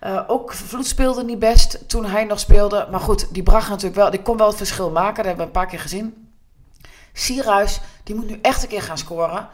Eh, 0.00 0.20
ook 0.26 0.52
Vloed 0.52 0.86
speelde 0.86 1.24
niet 1.24 1.38
best 1.38 1.88
toen 1.88 2.04
hij 2.04 2.24
nog 2.24 2.40
speelde. 2.40 2.88
Maar 2.90 3.00
goed, 3.00 3.34
die 3.34 3.42
bracht 3.42 3.68
natuurlijk 3.68 3.96
wel, 3.96 4.10
die 4.10 4.22
kon 4.22 4.36
wel 4.36 4.46
het 4.46 4.56
verschil 4.56 4.90
maken. 4.90 5.16
Dat 5.16 5.24
hebben 5.24 5.44
we 5.44 5.52
een 5.52 5.58
paar 5.60 5.66
keer 5.66 5.80
gezien. 5.80 6.28
Sierhuis, 7.12 7.80
die 8.04 8.14
moet 8.14 8.28
nu 8.28 8.38
echt 8.42 8.62
een 8.62 8.68
keer 8.68 8.82
gaan 8.82 8.98
scoren. 8.98 9.48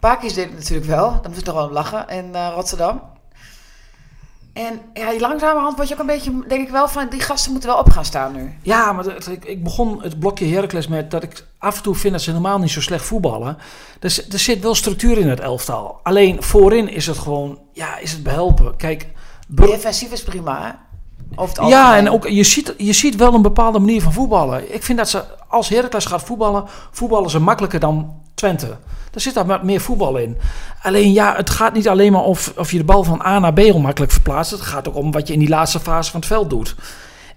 Pakis 0.00 0.34
deed 0.34 0.44
het 0.44 0.58
natuurlijk 0.58 0.86
wel. 0.86 1.10
Dan 1.10 1.30
moest 1.30 1.38
ik 1.38 1.46
nog 1.46 1.54
wel 1.54 1.66
om 1.66 1.72
lachen 1.72 2.08
in 2.08 2.34
eh, 2.34 2.52
Rotterdam. 2.54 3.02
En 4.52 4.80
ja, 4.94 5.18
langzamerhand 5.18 5.76
word 5.76 5.88
je 5.88 5.94
ook 5.94 6.00
een 6.00 6.06
beetje, 6.06 6.44
denk 6.48 6.66
ik 6.66 6.72
wel, 6.72 6.88
van 6.88 7.08
die 7.08 7.20
gasten 7.20 7.52
moeten 7.52 7.70
wel 7.70 7.78
op 7.78 7.90
gaan 7.90 8.04
staan 8.04 8.32
nu. 8.32 8.58
Ja, 8.62 8.92
maar 8.92 9.28
ik, 9.30 9.44
ik 9.44 9.62
begon 9.62 10.02
het 10.02 10.18
blokje 10.18 10.46
Heracles 10.46 10.86
met 10.86 11.10
dat 11.10 11.22
ik 11.22 11.46
af 11.58 11.76
en 11.76 11.82
toe 11.82 11.94
vind 11.94 12.12
dat 12.12 12.22
ze 12.22 12.30
helemaal 12.30 12.58
niet 12.58 12.70
zo 12.70 12.80
slecht 12.80 13.04
voetballen. 13.04 13.58
Dus 13.98 14.28
er 14.28 14.38
zit 14.38 14.62
wel 14.62 14.74
structuur 14.74 15.18
in 15.18 15.28
het 15.28 15.40
elftal. 15.40 16.00
Alleen 16.02 16.42
voorin 16.42 16.88
is 16.88 17.06
het 17.06 17.18
gewoon, 17.18 17.58
ja, 17.72 17.98
is 17.98 18.12
het 18.12 18.22
behelpen. 18.22 18.76
Kijk, 18.76 19.06
Defensief 19.54 20.12
is 20.12 20.22
prima, 20.22 20.62
hè? 20.62 20.70
Over 21.34 21.60
het 21.60 21.68
ja, 21.68 21.96
en 21.96 22.10
ook 22.10 22.28
je 22.28 22.44
ziet, 22.44 22.74
je 22.76 22.92
ziet 22.92 23.16
wel 23.16 23.34
een 23.34 23.42
bepaalde 23.42 23.78
manier 23.78 24.02
van 24.02 24.12
voetballen. 24.12 24.74
Ik 24.74 24.82
vind 24.82 24.98
dat 24.98 25.08
ze, 25.08 25.24
als 25.48 25.68
Heracles 25.68 26.04
gaat 26.04 26.22
voetballen, 26.22 26.64
voetballen 26.90 27.30
ze 27.30 27.38
makkelijker 27.38 27.80
dan 27.80 28.20
Twente. 28.34 28.76
Er 29.14 29.20
zit 29.20 29.34
daar 29.34 29.46
wat 29.46 29.62
meer 29.62 29.80
voetbal 29.80 30.16
in. 30.16 30.36
Alleen 30.82 31.12
ja, 31.12 31.36
het 31.36 31.50
gaat 31.50 31.72
niet 31.72 31.88
alleen 31.88 32.12
maar 32.12 32.22
of, 32.22 32.52
of 32.56 32.70
je 32.70 32.78
de 32.78 32.84
bal 32.84 33.04
van 33.04 33.22
A 33.26 33.38
naar 33.38 33.52
B 33.52 33.58
onmakkelijk 33.58 34.12
verplaatst. 34.12 34.50
Het 34.50 34.60
gaat 34.60 34.88
ook 34.88 34.96
om 34.96 35.12
wat 35.12 35.26
je 35.26 35.32
in 35.32 35.38
die 35.38 35.48
laatste 35.48 35.80
fase 35.80 36.10
van 36.10 36.20
het 36.20 36.28
veld 36.28 36.50
doet. 36.50 36.74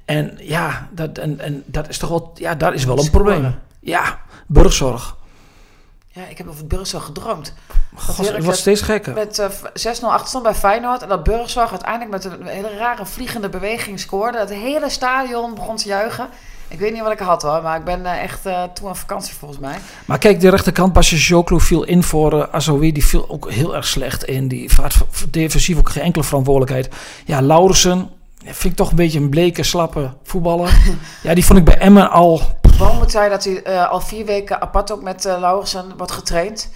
En 0.06 0.38
ja, 0.42 0.88
dat, 0.92 1.18
en, 1.18 1.40
en 1.40 1.64
dat 1.66 1.90
is 1.90 1.98
toch 1.98 2.10
wel, 2.10 2.32
ja, 2.36 2.56
daar 2.56 2.74
is 2.74 2.86
wel 2.86 3.00
een 3.00 3.10
probleem. 3.10 3.56
Ja, 3.80 4.20
burgzorg. 4.48 5.16
Ja, 6.16 6.22
ik 6.30 6.38
heb 6.38 6.48
over 6.48 6.68
Burgzorg 6.68 7.04
gedroomd. 7.04 7.54
God, 7.96 8.32
het 8.32 8.44
wordt 8.44 8.60
steeds 8.60 8.82
gekker. 8.82 9.14
Met 9.14 9.40
eh, 9.40 9.50
6-0 9.50 9.52
achterstand 10.02 10.44
bij 10.44 10.54
Feyenoord. 10.54 11.02
En 11.02 11.08
dat 11.10 11.24
Burgzorg 11.24 11.72
uiteindelijk 11.72 12.12
met 12.12 12.24
een 12.26 12.46
hele 12.46 12.78
rare 12.78 13.06
vliegende 13.06 13.50
beweging 13.50 14.00
scoorde. 14.00 14.40
Het 14.40 14.50
hele 14.50 14.90
stadion 14.90 15.54
begon 15.54 15.76
te 15.76 15.88
juichen. 15.88 16.28
Ik 16.68 16.80
weet 16.80 16.94
niet 16.94 17.02
wat 17.02 17.12
ik 17.12 17.20
had 17.20 17.42
hoor, 17.42 17.62
maar 17.62 17.78
ik 17.78 17.84
ben 17.84 18.06
eh, 18.06 18.24
echt 18.24 18.46
eh, 18.46 18.64
toen 18.64 18.88
aan 18.88 18.96
vakantie 18.96 19.36
volgens 19.36 19.60
mij. 19.60 19.76
Maar 20.06 20.18
kijk, 20.18 20.40
de 20.40 20.50
rechterkant, 20.50 20.94
Basje 20.94 21.16
Joklo 21.16 21.58
viel 21.58 21.84
in 21.84 22.04
voor 22.04 22.34
uh, 22.34 22.44
Azoui. 22.52 22.92
Die 22.92 23.06
viel 23.06 23.30
ook 23.30 23.52
heel 23.52 23.76
erg 23.76 23.86
slecht 23.86 24.24
in. 24.24 24.48
Die 24.48 24.74
vaart 24.74 24.98
defensief 25.30 25.78
ook 25.78 25.90
geen 25.90 26.04
enkele 26.04 26.24
verantwoordelijkheid. 26.24 26.96
Ja, 27.26 27.42
Laurensen 27.42 28.10
vind 28.44 28.64
ik 28.64 28.76
toch 28.76 28.90
een 28.90 28.96
beetje 28.96 29.20
een 29.20 29.30
bleke, 29.30 29.64
slappe 29.64 30.14
voetballer. 30.24 30.78
ja, 31.24 31.34
die 31.34 31.46
vond 31.46 31.60
ik 31.60 31.66
bij 31.66 31.78
Emmen 31.78 32.12
al... 32.12 32.42
Boom 32.78 33.10
zei 33.10 33.30
dat 33.30 33.44
hij 33.44 33.64
eh, 33.64 33.90
al 33.90 34.02
vier 34.02 34.26
weken 34.26 34.62
apart 34.62 34.92
ook 34.92 35.02
met 35.02 35.26
uh, 35.26 35.38
Laurensen 35.40 35.98
wordt 35.98 36.12
getraind. 36.12 36.70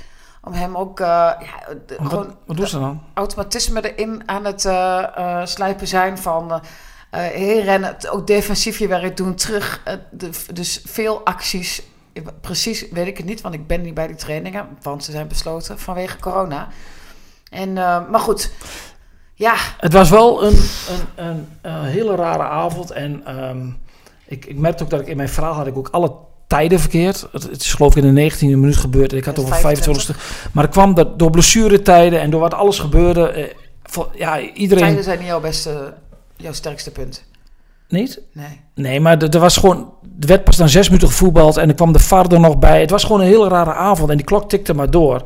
Om 0.43 0.53
hem 0.53 0.77
ook 0.77 0.99
eh, 0.99 1.05
ja, 1.07 1.73
de- 1.87 1.95
Wat, 1.99 2.07
gewoon 2.09 2.35
wat 2.45 2.57
doen 2.57 2.67
ze 2.67 2.79
dan? 2.79 3.01
automatisme 3.13 3.93
erin 3.93 4.23
aan 4.25 4.45
het 4.45 4.61
slijpen 5.49 5.87
zijn 5.87 6.17
van 6.17 6.61
heen 7.09 7.61
rennen, 7.61 7.95
ook 8.11 8.27
defensief 8.27 8.79
je 8.79 8.87
werk 8.87 9.17
doen, 9.17 9.35
terug. 9.35 9.83
de, 10.11 10.29
dus 10.53 10.81
veel 10.85 11.25
acties. 11.25 11.81
Precies 12.41 12.89
weet 12.91 13.07
ik 13.07 13.17
het 13.17 13.25
niet, 13.25 13.41
want 13.41 13.53
ik 13.55 13.67
ben 13.67 13.81
niet 13.81 13.93
bij 13.93 14.07
die 14.07 14.15
trainingen, 14.15 14.67
want 14.81 15.03
ze 15.03 15.11
zijn 15.11 15.27
besloten 15.27 15.79
vanwege 15.79 16.19
corona. 16.19 16.67
En, 17.49 17.73
maar 18.09 18.19
goed, 18.19 18.51
ja, 19.33 19.53
Het 19.77 19.93
was 19.93 20.09
wel 20.09 20.43
een, 20.43 20.59
een, 20.89 21.25
een, 21.25 21.47
een 21.61 21.83
hele 21.83 22.15
rare 22.15 22.43
avond. 22.43 22.91
En 22.91 23.25
ehm, 23.25 23.67
ik, 24.29 24.45
ik 24.45 24.57
merkte 24.57 24.83
ook 24.83 24.89
dat 24.89 24.99
ik 24.99 25.07
in 25.07 25.17
mijn 25.17 25.29
verhaal 25.29 25.53
had 25.53 25.67
ik 25.67 25.77
ook 25.77 25.87
alle 25.91 26.11
tijden 26.47 26.79
verkeerd. 26.79 27.27
Het, 27.31 27.61
is 27.61 27.73
geloof 27.73 27.95
ik 27.95 28.03
in 28.03 28.15
de 28.15 28.31
19e 28.31 28.39
minuut 28.39 28.77
gebeurd. 28.77 29.11
En 29.11 29.17
ik 29.17 29.25
had 29.25 29.39
over 29.39 29.55
25. 29.55 30.03
25 30.05 30.49
Maar 30.53 30.63
het 30.63 30.73
kwam 30.73 30.93
dat 30.93 31.19
door 31.19 31.29
blessuretijden 31.29 32.21
en 32.21 32.29
door 32.29 32.39
wat 32.39 32.53
alles 32.53 32.79
gebeurde. 32.79 33.27
eh, 33.27 33.53
voor- 33.83 34.09
ja, 34.15 34.39
iedereen... 34.39 34.83
tijden 34.83 35.03
zijn 35.03 35.17
niet 35.17 35.27
jouw 35.27 35.39
beste, 35.41 35.93
jouw 36.35 36.53
sterkste 36.53 36.91
punt. 36.91 37.27
Niet? 37.89 38.21
Nee. 38.33 38.61
Nee, 38.75 38.99
maar 38.99 39.17
er 39.21 39.29
er 39.29 39.39
was 39.39 39.57
gewoon. 39.57 39.93
Er 40.19 40.27
werd 40.27 40.43
pas 40.43 40.57
na 40.57 40.67
zes 40.67 40.87
minuten 40.87 41.07
gevoetbald 41.07 41.57
en 41.57 41.69
er 41.69 41.75
kwam 41.75 41.91
de 41.93 41.99
VAR 41.99 42.27
er 42.31 42.39
nog 42.39 42.57
bij. 42.59 42.81
Het 42.81 42.89
was 42.89 43.03
gewoon 43.03 43.21
een 43.21 43.27
hele 43.27 43.47
rare 43.47 43.73
avond 43.73 44.09
en 44.09 44.17
die 44.17 44.25
klok 44.25 44.49
tikte 44.49 44.73
maar 44.73 44.91
door. 44.91 45.21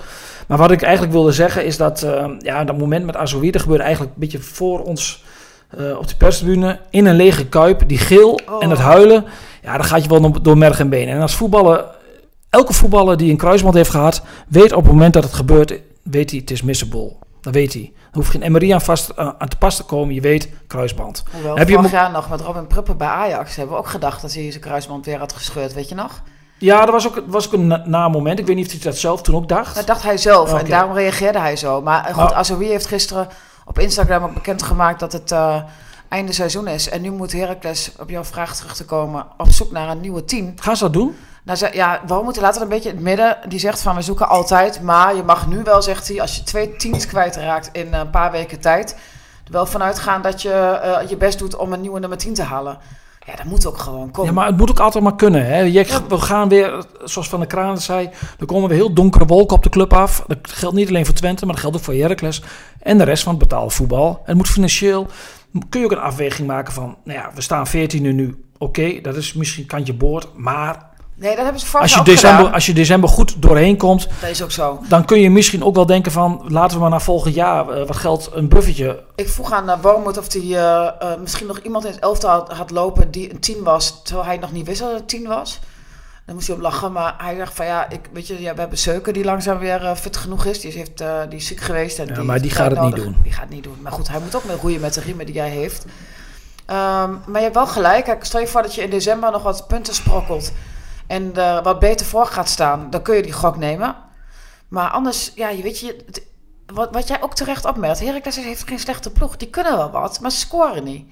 Maar 0.47 0.57
wat 0.57 0.71
ik 0.71 0.81
eigenlijk 0.81 1.13
wilde 1.13 1.31
zeggen 1.31 1.65
is 1.65 1.77
dat. 1.77 2.01
eh, 2.03 2.25
ja, 2.39 2.63
dat 2.63 2.77
moment 2.77 3.05
met 3.05 3.15
Azoui, 3.17 3.51
dat 3.51 3.61
gebeurde 3.61 3.83
eigenlijk 3.83 4.13
een 4.13 4.19
beetje 4.19 4.39
voor 4.39 4.79
ons 4.83 5.23
eh, 5.77 5.97
op 5.97 6.07
de 6.07 6.15
perstribune. 6.15 6.79
In 6.89 7.05
een 7.05 7.15
lege 7.15 7.45
kuip, 7.45 7.83
die 7.87 7.97
geel 7.97 8.39
Oh. 8.49 8.63
en 8.63 8.69
het 8.69 8.79
huilen. 8.79 9.25
Ja, 9.61 9.73
dan 9.77 9.85
gaat 9.85 10.03
je 10.03 10.09
wel 10.09 10.41
door- 10.41 10.57
merg 10.57 10.79
en 10.79 10.89
benen. 10.89 11.13
En 11.15 11.21
als 11.21 11.35
voetballer. 11.35 11.85
Elke 12.49 12.73
voetballer 12.73 13.17
die 13.17 13.31
een 13.31 13.37
kruisband 13.37 13.73
heeft 13.75 13.89
gehad, 13.89 14.21
weet 14.47 14.71
op 14.73 14.83
het 14.83 14.91
moment 14.91 15.13
dat 15.13 15.23
het 15.23 15.33
gebeurt, 15.33 15.79
weet 16.03 16.29
hij 16.29 16.39
het 16.39 16.51
is 16.51 16.61
missable. 16.61 17.13
Dat 17.41 17.53
weet 17.53 17.73
hij. 17.73 17.91
Er 17.95 18.19
hoeft 18.19 18.29
geen 18.29 18.51
MRI 18.51 18.69
aan, 18.71 18.81
vast, 18.81 19.09
eh, 19.09 19.29
aan 19.37 19.47
te 19.47 19.57
pas 19.57 19.75
te 19.75 19.83
komen. 19.83 20.13
Je 20.13 20.21
weet, 20.21 20.49
kruisband. 20.67 21.23
Hoewel, 21.31 21.57
Heb 21.57 21.67
je 21.69 21.75
vorig 21.75 21.91
hem- 21.91 21.99
jaar 21.99 22.11
nog 22.11 22.29
met 22.29 22.41
Robin 22.41 22.67
Pruppen 22.67 22.97
bij 22.97 23.07
Ajax 23.07 23.55
hebben 23.55 23.73
we 23.75 23.81
ook 23.81 23.87
gedacht 23.87 24.21
dat 24.21 24.33
hij 24.33 24.49
zijn 24.49 24.63
kruisband 24.63 25.05
weer 25.05 25.17
had 25.19 25.33
gescheurd, 25.33 25.73
weet 25.73 25.89
je 25.89 25.95
nog? 25.95 26.21
Ja, 26.57 26.79
dat 26.79 26.89
was 26.89 27.07
ook, 27.07 27.23
was 27.27 27.45
ook 27.47 27.53
een 27.53 27.67
na, 27.67 27.83
na 27.85 28.07
moment. 28.09 28.39
Ik 28.39 28.45
weet 28.47 28.55
niet 28.55 28.65
of 28.65 28.71
hij 28.71 28.81
dat 28.81 28.97
zelf 28.97 29.21
toen 29.21 29.35
ook 29.35 29.47
dacht. 29.49 29.75
Dat 29.75 29.87
dacht 29.87 30.03
hij 30.03 30.17
zelf 30.17 30.53
en 30.53 30.65
daarom 30.65 30.93
reageerde 30.95 31.39
hij 31.39 31.55
zo. 31.55 31.81
Maar 31.81 32.05
eh, 32.05 32.13
goed, 32.13 32.31
Oh. 32.31 32.37
Azoui 32.37 32.67
heeft 32.67 32.85
gisteren 32.87 33.27
op 33.65 33.79
Instagram 33.79 34.23
ook 34.23 34.33
bekendgemaakt 34.33 34.99
dat 34.99 35.13
het 35.13 35.31
eh, 35.31 35.63
einde 36.09 36.33
seizoen 36.33 36.67
is. 36.67 36.89
En 36.89 37.01
nu 37.01 37.11
moet 37.11 37.31
Heracles, 37.31 37.91
op 37.99 38.09
jouw 38.09 38.23
vraag 38.23 38.55
terug 38.55 38.75
te 38.75 38.85
komen, 38.85 39.25
op 39.37 39.51
zoek 39.51 39.71
naar 39.71 39.89
een 39.89 39.99
nieuwe 40.01 40.25
team. 40.25 40.53
Gaan 40.55 40.77
ze 40.77 40.83
dat 40.83 40.93
doen? 40.93 41.15
Nou, 41.43 41.57
ze, 41.57 41.69
ja, 41.73 42.01
waarom 42.07 42.25
moeten 42.25 42.41
laten 42.43 42.61
een 42.61 42.67
beetje 42.67 42.89
in 42.89 42.95
het 42.95 43.03
midden. 43.03 43.37
Die 43.47 43.59
zegt 43.59 43.81
van, 43.81 43.95
we 43.95 44.01
zoeken 44.01 44.29
altijd. 44.29 44.81
Maar 44.81 45.15
je 45.15 45.23
mag 45.23 45.47
nu 45.47 45.63
wel, 45.63 45.81
zegt 45.81 46.07
hij, 46.07 46.21
als 46.21 46.35
je 46.35 46.43
twee 46.43 46.75
teams 46.75 47.05
kwijtraakt 47.05 47.69
in 47.71 47.93
een 47.93 48.09
paar 48.09 48.31
weken 48.31 48.59
tijd... 48.59 48.95
er 49.45 49.51
wel 49.51 49.65
vanuit 49.65 49.99
gaan 49.99 50.21
dat 50.21 50.41
je 50.41 50.51
eh, 50.51 51.09
je 51.09 51.17
best 51.17 51.39
doet 51.39 51.55
om 51.55 51.73
een 51.73 51.81
nieuwe 51.81 51.99
nummer 51.99 52.17
10 52.17 52.33
te 52.33 52.43
halen. 52.43 52.77
Ja, 53.25 53.35
dat 53.35 53.45
moet 53.45 53.65
ook 53.65 53.77
gewoon 53.77 54.11
komen. 54.11 54.29
Ja, 54.29 54.35
maar 54.35 54.47
het 54.47 54.57
moet 54.57 54.69
ook 54.69 54.79
altijd 54.79 55.03
maar 55.03 55.15
kunnen. 55.15 55.45
Hè? 55.45 55.59
Je, 55.59 55.85
We 56.07 56.17
gaan 56.17 56.49
weer, 56.49 56.85
zoals 57.03 57.29
Van 57.29 57.39
der 57.39 57.47
Kraan 57.47 57.71
het 57.71 57.81
zei, 57.81 58.09
er 58.39 58.45
komen 58.45 58.69
weer 58.69 58.77
heel 58.77 58.93
donkere 58.93 59.25
wolken 59.25 59.55
op 59.55 59.63
de 59.63 59.69
club 59.69 59.93
af. 59.93 60.23
Dat 60.27 60.37
geldt 60.41 60.75
niet 60.75 60.87
alleen 60.87 61.05
voor 61.05 61.15
Twente, 61.15 61.45
maar 61.45 61.53
dat 61.53 61.63
geldt 61.63 61.77
ook 61.77 61.83
voor 61.83 61.93
Heracles 61.93 62.43
en 62.79 62.97
de 62.97 63.03
rest 63.03 63.23
van 63.23 63.33
het 63.33 63.41
betaalde 63.41 63.73
voetbal. 63.73 64.21
Het 64.23 64.35
moet 64.35 64.47
financieel, 64.49 65.07
kun 65.69 65.79
je 65.79 65.85
ook 65.85 65.91
een 65.91 65.97
afweging 65.97 66.47
maken 66.47 66.73
van, 66.73 66.97
nou 67.03 67.19
ja, 67.19 67.31
we 67.35 67.41
staan 67.41 67.67
14e 67.67 68.01
nu. 68.01 68.45
Oké, 68.57 69.01
dat 69.01 69.15
is 69.15 69.33
misschien 69.33 69.65
kantje 69.65 69.93
boord, 69.93 70.27
maar 70.35 70.91
Nee, 71.15 71.35
dat 71.35 71.43
hebben 71.43 71.61
ze 71.61 71.67
vorig 71.67 71.85
als 71.85 71.93
je, 71.93 72.03
december, 72.03 72.37
gedaan. 72.37 72.53
als 72.53 72.65
je 72.65 72.73
december 72.73 73.09
goed 73.09 73.41
doorheen 73.41 73.77
komt, 73.77 74.07
Dat 74.21 74.29
is 74.29 74.43
ook 74.43 74.51
zo. 74.51 74.79
dan 74.87 75.05
kun 75.05 75.19
je 75.19 75.29
misschien 75.29 75.63
ook 75.63 75.75
wel 75.75 75.85
denken 75.85 76.11
van, 76.11 76.45
laten 76.47 76.75
we 76.75 76.81
maar 76.81 76.89
naar 76.89 77.01
volgend 77.01 77.35
jaar, 77.35 77.69
eh, 77.69 77.87
wat 77.87 77.95
geldt 77.95 78.29
een 78.33 78.49
buffertje 78.49 79.03
Ik 79.15 79.29
vroeg 79.29 79.51
aan 79.51 79.69
uh, 79.69 79.75
Wormoed 79.81 80.17
of 80.17 80.33
hij 80.33 80.57
eh, 80.57 81.19
misschien 81.19 81.47
nog 81.47 81.59
iemand 81.59 81.85
in 81.85 81.91
het 81.91 81.99
elftal 81.99 82.29
had, 82.29 82.51
had 82.51 82.71
lopen 82.71 83.11
die 83.11 83.31
een 83.31 83.39
10 83.39 83.63
was, 83.63 84.01
terwijl 84.03 84.27
hij 84.27 84.37
nog 84.37 84.51
niet 84.51 84.67
wist 84.67 84.79
dat 84.79 84.91
het 84.91 84.99
een 84.99 85.05
10 85.05 85.27
was. 85.27 85.59
Dan 86.25 86.35
moest 86.35 86.47
hij 86.47 86.55
op 86.55 86.61
lachen, 86.61 86.91
maar 86.91 87.15
hij 87.17 87.37
dacht 87.37 87.53
van 87.53 87.65
ja, 87.65 87.89
ik, 87.89 87.99
weet 88.13 88.27
je, 88.27 88.41
ja 88.41 88.53
we 88.53 88.59
hebben 88.59 88.77
Seuken 88.77 89.13
die 89.13 89.23
langzaam 89.23 89.59
weer 89.59 89.95
fit 89.95 90.17
genoeg 90.17 90.45
is. 90.45 90.59
Die 90.59 90.69
is, 90.69 90.75
heeft, 90.75 91.03
die 91.29 91.39
is 91.39 91.47
ziek 91.47 91.59
geweest. 91.59 91.99
En 91.99 92.07
Ja, 92.07 92.13
die 92.13 92.23
maar 92.23 92.41
die 92.41 92.51
gaat 92.51 92.71
het 92.71 92.81
niet 92.81 92.95
doen. 92.95 93.15
Die 93.23 93.31
gaat 93.31 93.41
het 93.41 93.49
niet 93.49 93.63
doen. 93.63 93.77
Maar 93.81 93.91
goed, 93.91 94.07
hij 94.07 94.19
moet 94.19 94.35
ook 94.35 94.43
mee 94.43 94.57
roeien 94.57 94.79
met 94.79 94.93
de 94.93 95.01
riemen 95.01 95.25
die 95.25 95.39
hij 95.39 95.49
heeft. 95.49 95.85
Ehm, 96.65 97.11
maar 97.11 97.35
je 97.35 97.41
hebt 97.41 97.55
wel 97.55 97.67
gelijk. 97.67 98.03
Kijk, 98.03 98.25
stel 98.25 98.39
je 98.39 98.47
voor 98.47 98.61
dat 98.61 98.75
je 98.75 98.81
in 98.81 98.89
december 98.89 99.31
nog 99.31 99.43
wat 99.43 99.67
punten 99.67 99.93
sprokkelt 99.93 100.51
en 101.13 101.35
er 101.35 101.63
wat 101.63 101.79
beter 101.79 102.05
voor 102.05 102.25
gaat 102.25 102.49
staan, 102.49 102.89
dan 102.89 103.01
kun 103.01 103.15
je 103.15 103.21
die 103.21 103.31
gok 103.31 103.57
nemen. 103.57 103.95
Maar 104.67 104.89
anders, 104.89 105.31
ja, 105.35 105.49
je 105.49 105.63
weet 105.63 105.79
je, 105.79 106.03
het- 106.05 106.23
wat, 106.65 106.89
wat 106.91 107.07
jij 107.07 107.21
ook 107.21 107.35
terecht 107.35 107.65
opmerkt, 107.65 107.99
Heracles 107.99 108.35
heeft 108.35 108.67
geen 108.67 108.79
slechte 108.79 109.11
ploeg. 109.11 109.37
Die 109.37 109.49
kunnen 109.49 109.77
wel 109.77 109.91
wat, 109.91 110.19
maar 110.19 110.31
ze 110.31 110.37
scoren 110.37 110.83
niet. 110.83 111.07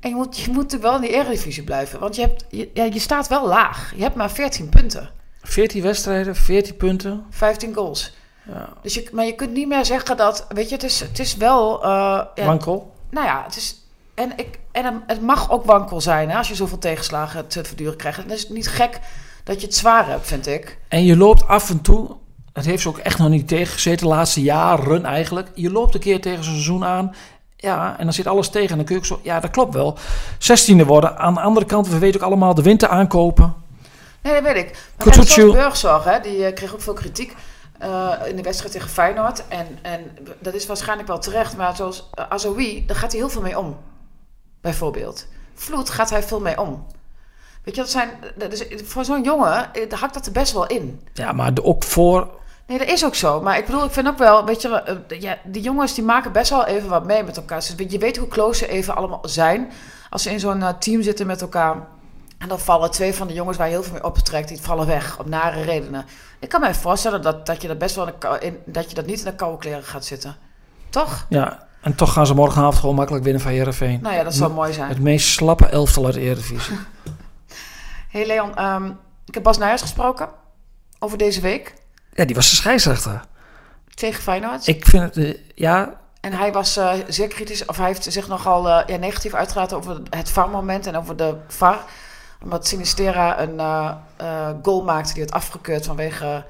En 0.00 0.08
je 0.08 0.14
moet, 0.14 0.38
je 0.38 0.46
moet 0.50 0.62
natuurlijk 0.62 0.82
wel 0.82 0.94
in 0.94 1.00
die 1.00 1.10
eredivisie 1.10 1.62
blijven, 1.64 2.00
want 2.00 2.14
je, 2.14 2.20
hebt, 2.20 2.44
je, 2.50 2.70
ja, 2.74 2.84
je 2.84 2.98
staat 2.98 3.28
wel 3.28 3.46
laag. 3.48 3.92
Je 3.96 4.02
hebt 4.02 4.14
maar 4.14 4.30
14 4.30 4.68
punten, 4.68 5.10
14 5.42 5.82
wedstrijden, 5.82 6.36
14 6.36 6.76
punten. 6.76 7.24
15 7.30 7.74
goals. 7.74 8.16
Ja. 8.46 8.68
Dus 8.82 8.94
je, 8.94 9.08
maar 9.12 9.24
je 9.24 9.34
kunt 9.34 9.52
niet 9.52 9.68
meer 9.68 9.84
zeggen 9.84 10.16
dat, 10.16 10.46
weet 10.48 10.68
je, 10.68 10.74
het 10.74 10.84
is, 10.84 11.00
het 11.00 11.18
is 11.18 11.36
wel, 11.36 11.82
eh, 11.84 11.88
ja, 12.34 12.44
Wankel. 12.44 12.94
nou 13.10 13.26
ja, 13.26 13.42
het 13.46 13.56
is. 13.56 13.76
En, 14.14 14.32
ik, 14.36 14.58
en 14.72 15.02
het 15.06 15.22
mag 15.22 15.50
ook 15.50 15.64
wankel 15.64 16.00
zijn 16.00 16.30
hè, 16.30 16.36
als 16.36 16.48
je 16.48 16.54
zoveel 16.54 16.78
tegenslagen 16.78 17.46
te 17.46 17.64
verduren 17.64 17.96
krijgt. 17.96 18.18
Dan 18.18 18.30
is 18.36 18.42
het 18.42 18.50
niet 18.50 18.68
gek 18.68 18.98
dat 19.44 19.60
je 19.60 19.66
het 19.66 19.76
zwaar 19.76 20.08
hebt, 20.08 20.26
vind 20.26 20.46
ik. 20.46 20.78
En 20.88 21.04
je 21.04 21.16
loopt 21.16 21.46
af 21.46 21.70
en 21.70 21.80
toe, 21.80 22.16
Het 22.52 22.64
heeft 22.64 22.82
ze 22.82 22.88
ook 22.88 22.98
echt 22.98 23.18
nog 23.18 23.28
niet 23.28 23.48
tegengezeten, 23.48 24.06
de 24.06 24.14
laatste 24.14 24.42
jaren 24.42 25.04
eigenlijk. 25.04 25.48
Je 25.54 25.70
loopt 25.70 25.94
een 25.94 26.00
keer 26.00 26.20
tegen 26.20 26.44
zo'n 26.44 26.52
seizoen 26.52 26.84
aan. 26.84 27.14
Ja, 27.56 27.98
en 27.98 28.04
dan 28.04 28.12
zit 28.12 28.26
alles 28.26 28.48
tegen. 28.48 28.70
En 28.70 28.76
dan 28.76 28.84
kun 28.84 28.94
je 28.94 29.00
ook 29.00 29.06
zo... 29.06 29.20
Ja, 29.22 29.40
dat 29.40 29.50
klopt 29.50 29.74
wel. 29.74 29.98
16e 30.38 30.86
worden. 30.86 31.18
Aan 31.18 31.34
de 31.34 31.40
andere 31.40 31.66
kant, 31.66 31.88
we 31.88 31.98
weten 31.98 32.20
ook 32.20 32.26
allemaal 32.26 32.54
de 32.54 32.62
winter 32.62 32.88
aankopen. 32.88 33.54
Nee, 34.22 34.34
dat 34.34 34.42
weet 34.42 34.64
ik. 34.64 34.70
Maar 34.96 35.06
Kutsu 35.06 35.20
kijk, 35.20 35.28
zoals 35.28 35.28
Tsu. 35.28 35.52
Burgzorg, 35.52 36.04
hè, 36.04 36.20
die 36.20 36.44
eh, 36.44 36.54
kreeg 36.54 36.72
ook 36.72 36.80
veel 36.80 36.92
kritiek 36.92 37.36
eh, 37.78 38.12
in 38.26 38.36
de 38.36 38.42
wedstrijd 38.42 38.72
tegen 38.72 38.88
Feyenoord. 38.90 39.48
En, 39.48 39.78
en 39.82 40.18
dat 40.38 40.54
is 40.54 40.66
waarschijnlijk 40.66 41.08
wel 41.08 41.18
terecht. 41.18 41.56
Maar 41.56 41.76
zoals 41.76 42.10
uh, 42.18 42.24
Azoui, 42.28 42.86
daar 42.86 42.96
gaat 42.96 43.12
hij 43.12 43.20
heel 43.20 43.30
veel 43.30 43.42
mee 43.42 43.58
om. 43.58 43.76
Bijvoorbeeld. 44.60 45.26
Vloed 45.54 45.90
gaat 45.90 46.10
hij 46.10 46.22
veel 46.22 46.40
mee 46.40 46.60
om. 46.60 46.86
Weet 47.64 47.74
je, 47.74 47.80
dat 47.80 47.90
zijn, 47.90 48.10
dat 48.36 48.52
is, 48.52 48.64
voor 48.84 49.04
zo'n 49.04 49.22
jongen, 49.22 49.74
eh, 49.74 49.92
hakt 49.92 50.14
dat 50.14 50.26
er 50.26 50.32
best 50.32 50.52
wel 50.52 50.66
in. 50.66 51.00
Ja, 51.12 51.32
maar 51.32 51.52
ook 51.62 51.84
voor... 51.84 52.28
Nee, 52.66 52.78
dat 52.78 52.88
is 52.88 53.04
ook 53.04 53.14
zo. 53.14 53.40
Maar 53.40 53.58
ik 53.58 53.66
bedoel, 53.66 53.84
ik 53.84 53.90
vind 53.90 54.08
ook 54.08 54.18
wel, 54.18 54.44
weet 54.44 54.62
je, 54.62 54.68
eh, 54.68 55.20
ja, 55.20 55.38
die 55.44 55.62
jongens 55.62 55.94
die 55.94 56.04
maken 56.04 56.32
best 56.32 56.50
wel 56.50 56.66
even 56.66 56.88
wat 56.88 57.04
mee 57.04 57.22
met 57.22 57.36
elkaar. 57.36 57.58
Dus 57.58 57.74
je 57.88 57.98
weet 57.98 58.16
hoe 58.16 58.28
close 58.28 58.58
ze 58.58 58.68
even 58.68 58.96
allemaal 58.96 59.20
zijn. 59.22 59.72
Als 60.10 60.22
ze 60.22 60.30
in 60.30 60.40
zo'n 60.40 60.62
eh, 60.62 60.68
team 60.68 61.02
zitten 61.02 61.26
met 61.26 61.40
elkaar. 61.40 61.76
En 62.38 62.48
dan 62.48 62.58
vallen 62.58 62.90
twee 62.90 63.14
van 63.14 63.26
de 63.26 63.34
jongens 63.34 63.56
waar 63.56 63.66
je 63.66 63.72
heel 63.72 63.82
veel 63.82 63.92
mee 63.92 64.04
optrekt, 64.04 64.48
die 64.48 64.60
vallen 64.60 64.86
weg 64.86 65.18
op 65.18 65.28
nare 65.28 65.62
redenen. 65.62 66.04
Ik 66.38 66.48
kan 66.48 66.60
me 66.60 66.74
voorstellen 66.74 67.22
dat, 67.22 67.46
dat 67.46 67.62
je 67.62 67.68
dat 67.68 67.78
best 67.78 67.94
wel 67.94 68.08
in, 68.40 68.58
dat 68.64 68.88
je 68.88 68.94
dat 68.94 69.06
niet 69.06 69.18
in 69.18 69.24
de 69.24 69.34
koude 69.34 69.58
kleren 69.58 69.82
gaat 69.82 70.04
zitten. 70.04 70.36
Toch? 70.90 71.26
Ja, 71.28 71.66
en 71.80 71.94
toch 71.94 72.12
gaan 72.12 72.26
ze 72.26 72.34
morgenavond 72.34 72.76
gewoon 72.76 72.94
makkelijk 72.94 73.24
winnen 73.24 73.42
van 73.42 73.50
Heerenveen. 73.50 73.98
Nou 74.02 74.14
ja, 74.14 74.22
dat 74.22 74.34
zou 74.34 74.52
mooi 74.52 74.72
zijn. 74.72 74.88
Het 74.88 75.00
meest 75.00 75.28
slappe 75.28 75.66
elftal 75.66 76.04
uit 76.04 76.14
de 76.14 76.20
Eredivisie. 76.20 76.76
hey 78.12 78.26
Leon, 78.26 78.56
ehm, 78.56 78.86
ik 79.26 79.34
heb 79.34 79.42
Bas 79.42 79.58
Nijers 79.58 79.80
gesproken 79.82 80.28
over 80.98 81.18
deze 81.18 81.40
week 81.40 81.74
Ja, 82.12 82.24
die 82.24 82.34
was 82.34 82.50
de 82.50 82.56
scheidsrechter. 82.56 83.20
tegen 83.94 84.22
Feyenoord. 84.22 84.66
Ik 84.66 84.86
vind 84.86 85.02
het... 85.02 85.16
eh, 85.24 85.34
ja, 85.54 86.00
En 86.20 86.32
hij 86.32 86.52
was 86.52 86.76
eh, 86.76 86.92
zeer 87.08 87.28
kritisch, 87.28 87.64
of 87.64 87.76
hij 87.76 87.86
heeft 87.86 88.12
zich 88.12 88.28
nogal 88.28 88.68
eh, 88.68 88.86
ja, 88.86 88.96
negatief 88.96 89.34
uitgelaten 89.34 89.76
over 89.76 90.00
het 90.10 90.30
VAR-moment 90.30 90.86
en 90.86 90.96
over 90.96 91.16
de 91.16 91.36
VAR. 91.48 91.78
Omdat 92.42 92.66
Sinistera 92.66 93.40
een 93.40 93.60
goal 94.62 94.82
maakte 94.84 95.12
die 95.12 95.22
werd 95.22 95.34
afgekeurd 95.34 95.86
vanwege 95.86 96.44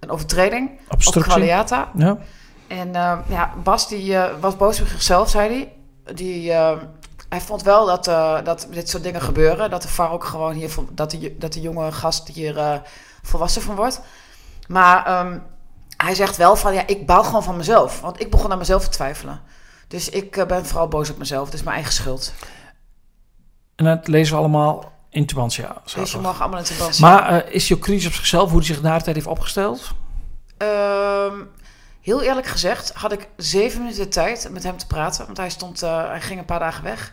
een 0.00 0.10
overtreding 0.10 0.70
op. 0.88 1.22
Qualiata. 1.22 1.90
Ja. 1.96 2.18
En 2.66 2.94
eh, 2.94 3.18
ja, 3.28 3.52
Bas 3.62 3.88
die, 3.88 4.16
was 4.40 4.56
boos 4.56 4.80
op 4.80 4.86
zichzelf, 4.86 5.30
zei 5.30 5.48
hij. 5.48 5.72
Die, 6.14 6.52
eh, 6.52 6.76
hij 7.34 7.42
vond 7.42 7.62
wel 7.62 7.86
dat, 7.86 8.06
eh, 8.06 8.38
dat 8.44 8.66
dit 8.70 8.88
soort 8.88 9.02
dingen 9.02 9.20
gebeuren. 9.22 9.70
Dat 9.70 9.82
de 9.82 9.88
VAR 9.88 10.10
ook 10.10 10.24
gewoon 10.24 10.52
hier, 10.52 10.74
dat 10.90 11.10
de, 11.10 11.36
dat 11.38 11.52
de 11.52 11.60
jonge 11.60 11.92
gast 11.92 12.28
hier 12.28 12.58
eh, 12.58 12.76
volwassen 13.22 13.62
van 13.62 13.74
wordt. 13.74 14.00
Maar 14.68 15.06
ehm, 15.06 15.38
hij 15.96 16.14
zegt 16.14 16.36
wel 16.36 16.56
van, 16.56 16.74
ja, 16.74 16.86
ik 16.86 17.06
baal 17.06 17.24
gewoon 17.24 17.42
van 17.42 17.56
mezelf. 17.56 18.00
Want 18.00 18.20
ik 18.20 18.30
begon 18.30 18.52
aan 18.52 18.58
mezelf 18.58 18.84
te 18.84 18.90
twijfelen. 18.90 19.40
Dus 19.88 20.08
ik 20.08 20.36
eh, 20.36 20.46
ben 20.46 20.66
vooral 20.66 20.88
boos 20.88 21.10
op 21.10 21.18
mezelf. 21.18 21.44
Het 21.44 21.54
is 21.54 21.62
mijn 21.62 21.74
eigen 21.74 21.92
schuld. 21.92 22.32
En 23.74 23.84
dat 23.84 24.08
lezen 24.08 24.34
we 24.34 24.40
allemaal 24.40 24.92
in 25.10 25.26
Tubantia. 25.26 25.82
Dus 25.94 26.12
je 26.12 26.18
mag 26.18 26.40
allemaal 26.40 26.58
in 26.58 26.66
het 26.76 26.98
Maar 26.98 27.48
is 27.50 27.68
je 27.68 27.78
crisis 27.78 28.06
op 28.06 28.12
zichzelf, 28.12 28.48
hoe 28.48 28.58
hij 28.58 28.66
zich 28.66 28.80
de 28.80 28.82
tijd 28.82 29.06
heeft 29.06 29.26
opgesteld? 29.26 29.90
Ehm, 30.56 31.34
heel 32.04 32.22
eerlijk 32.22 32.46
gezegd 32.46 32.92
had 32.94 33.12
ik 33.12 33.28
zeven 33.36 33.80
minuten 33.80 34.10
tijd 34.10 34.48
met 34.50 34.62
hem 34.62 34.76
te 34.76 34.86
praten. 34.86 35.26
Want 35.26 35.36
hij, 35.36 35.50
stond, 35.50 35.82
eh, 35.82 36.08
hij 36.08 36.20
ging 36.20 36.38
een 36.38 36.44
paar 36.44 36.58
dagen 36.58 36.84
weg. 36.84 37.12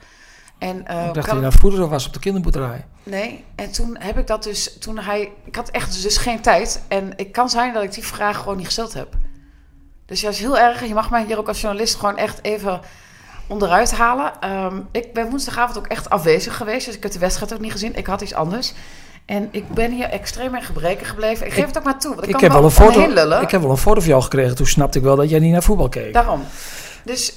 En, 0.58 0.88
eh, 0.88 1.08
ik 1.08 1.14
dacht 1.14 1.16
dat 1.16 1.26
hij 1.26 1.40
naar 1.40 1.54
voeder 1.54 1.88
was 1.88 2.08
op 2.08 2.14
de 2.14 2.20
kinderboerderij. 2.20 2.86
Nee, 3.04 3.46
en 3.56 3.72
toen 3.72 3.98
heb 4.00 4.18
ik 4.18 4.28
dat 4.28 4.44
dus, 4.44 4.78
toen 4.80 4.98
hij, 5.00 5.32
ik 5.44 5.56
had 5.56 5.70
echt 5.70 6.02
dus 6.02 6.18
geen 6.18 6.42
tijd. 6.42 6.84
En 6.88 7.14
het 7.16 7.32
kan 7.32 7.50
zijn 7.50 7.74
dat 7.74 7.84
ik 7.84 7.94
die 7.94 8.06
vraag 8.06 8.38
gewoon 8.38 8.58
niet 8.58 8.66
gesteld 8.66 8.94
heb. 8.94 9.16
Dus 10.06 10.24
is 10.24 10.40
heel 10.40 10.58
erg. 10.58 10.88
Je 10.88 10.94
mag 10.94 11.10
mij 11.10 11.26
hier 11.26 11.38
ook 11.38 11.48
als 11.48 11.62
journalist 11.62 11.96
gewoon 11.96 12.18
echt 12.18 12.40
even 12.44 12.82
onderuit 13.48 13.92
halen. 13.92 14.42
Ehm, 14.42 14.82
ik 14.92 15.14
ben 15.14 15.30
woensdagavond 15.30 15.78
ook 15.78 15.88
echt 15.88 16.10
afwezig 16.10 16.58
geweest, 16.58 16.86
dus 16.86 16.96
ik 16.96 17.04
heb 17.04 17.12
de 17.12 17.20
wedstrijd 17.20 17.54
ook 17.54 17.60
niet 17.60 17.72
gezien. 17.72 17.96
Ik 17.96 18.06
had 18.06 18.22
iets 18.22 18.34
anders. 18.34 18.74
En 19.32 19.48
ik 19.52 19.70
ben 19.70 19.92
hier 19.92 20.10
extreem 20.10 20.56
in 20.56 20.62
gebreken 20.62 21.06
gebleven. 21.06 21.46
Ik 21.46 21.54
geef 21.54 21.62
Ik- 21.62 21.68
het 21.68 21.78
ook 21.78 21.84
maar 21.84 22.00
toe, 22.00 22.16
want 22.16 22.22
ik, 22.22 22.28
Ik 22.28 22.34
kan 22.34 22.44
heb, 22.44 22.52
wel 22.52 22.64
een 22.64 22.72
foto, 22.72 23.40
ik 23.42 23.52
heb 23.52 23.62
wel 23.62 23.72
een 23.72 23.78
foto 23.78 24.00
van 24.00 24.10
jou 24.10 24.22
gekregen. 24.22 24.56
Toen 24.56 24.66
snapte 24.66 24.98
ik 24.98 25.04
wel 25.04 25.16
dat 25.16 25.30
jij 25.30 25.40
niet 25.40 25.52
naar 25.52 25.64
voetbal 25.64 25.90
keek. 25.90 26.14
Daarom. 26.14 26.44
Dus, 27.04 27.34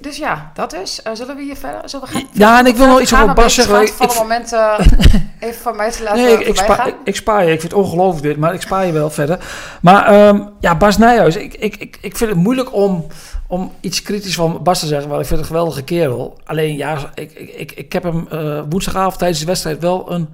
dus 0.00 0.16
ja, 0.16 0.50
dat 0.54 0.74
is. 0.74 1.02
Eh, 1.02 1.12
zullen 1.14 1.36
we 1.36 1.42
hier 1.42 1.56
verder? 1.56 1.80
Zullen 1.84 2.06
we 2.06 2.12
gaan? 2.12 2.28
Ja, 2.32 2.58
en 2.58 2.66
ik 2.66 2.76
wil 2.76 2.86
nog 2.86 3.00
iets 3.00 3.14
over 3.14 3.34
Bas 3.34 3.54
zeggen. 3.54 3.80
Ik, 3.80 3.86
strandvallen 3.86 4.22
momenten 4.22 4.76
even 5.40 5.60
van 5.62 5.76
mij 5.76 5.90
te 5.90 6.02
laten 6.02 6.22
nee, 6.22 6.32
ik, 6.32 6.40
ik, 6.40 6.56
voorbij 6.56 6.74
spa, 6.74 6.86
ik, 6.86 6.94
ik 7.04 7.16
spaar 7.16 7.44
je. 7.44 7.52
Ik 7.52 7.60
vind 7.60 7.72
het 7.72 7.80
ongelooflijk 7.82 8.22
dit, 8.22 8.36
maar 8.36 8.54
ik 8.54 8.62
spaar 8.62 8.86
je 8.86 8.92
wel 8.92 9.10
verder. 9.10 9.38
Maar 9.80 10.06
ehm, 10.06 10.42
ja, 10.60 10.76
Bas 10.76 10.98
Nijhuis. 10.98 11.36
Ik, 11.36 11.54
ik, 11.54 11.76
ik, 11.76 11.98
ik 12.00 12.16
vind 12.16 12.30
het 12.30 12.38
moeilijk 12.38 12.74
om, 12.74 13.06
om 13.46 13.72
iets 13.80 14.02
kritisch 14.02 14.34
van 14.34 14.62
Bas 14.62 14.80
te 14.80 14.86
zeggen. 14.86 15.08
Want 15.08 15.20
ik 15.20 15.26
vind 15.26 15.40
het 15.40 15.48
een 15.48 15.56
geweldige 15.56 15.84
kerel. 15.84 16.38
Alleen 16.44 16.76
ja, 16.76 16.98
ik, 17.14 17.32
ik, 17.32 17.50
ik, 17.54 17.72
ik 17.72 17.92
heb 17.92 18.02
hem 18.02 18.26
eh, 18.30 18.62
woensdagavond 18.68 19.18
tijdens 19.18 19.40
de 19.40 19.46
wedstrijd 19.46 19.80
wel 19.80 20.12
een 20.12 20.28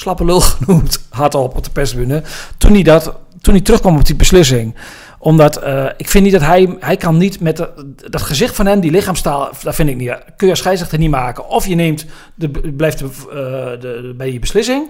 slappe 0.00 0.24
lul 0.24 0.40
genoemd. 0.60 1.06
Hardop 1.10 1.56
op 1.56 1.64
de 1.64 1.70
persbühne. 1.70 2.22
Toen 2.58 2.72
hij, 2.72 2.82
dat, 2.82 3.14
toen 3.40 3.54
hij 3.54 3.62
terugkwam 3.62 3.96
op 3.96 4.06
die 4.06 4.14
beslissing. 4.16 4.74
Omdat 5.18 5.56
eh, 5.56 5.84
ik 5.96 6.08
vind 6.08 6.24
niet 6.24 6.32
dat 6.32 6.42
hij... 6.42 6.76
Hij 6.80 6.96
kan 6.96 7.16
niet 7.16 7.40
met 7.40 7.68
dat 8.10 8.22
gezicht 8.22 8.54
van 8.54 8.66
hem, 8.66 8.80
die 8.80 8.90
lichaamstaal... 8.90 9.48
Dat 9.62 9.74
vind 9.74 9.88
ik 9.88 9.96
niet. 9.96 10.18
Kun 10.36 10.48
je 10.48 10.62
als 10.62 10.90
niet 10.90 11.10
maken. 11.10 11.48
Of 11.48 11.66
je 11.66 11.74
neemt 11.74 12.06
de, 12.34 12.48
blijft 12.76 13.00
eh, 13.02 13.08
de, 13.08 13.78
de- 13.80 14.14
bij 14.16 14.32
je 14.32 14.38
beslissing... 14.38 14.88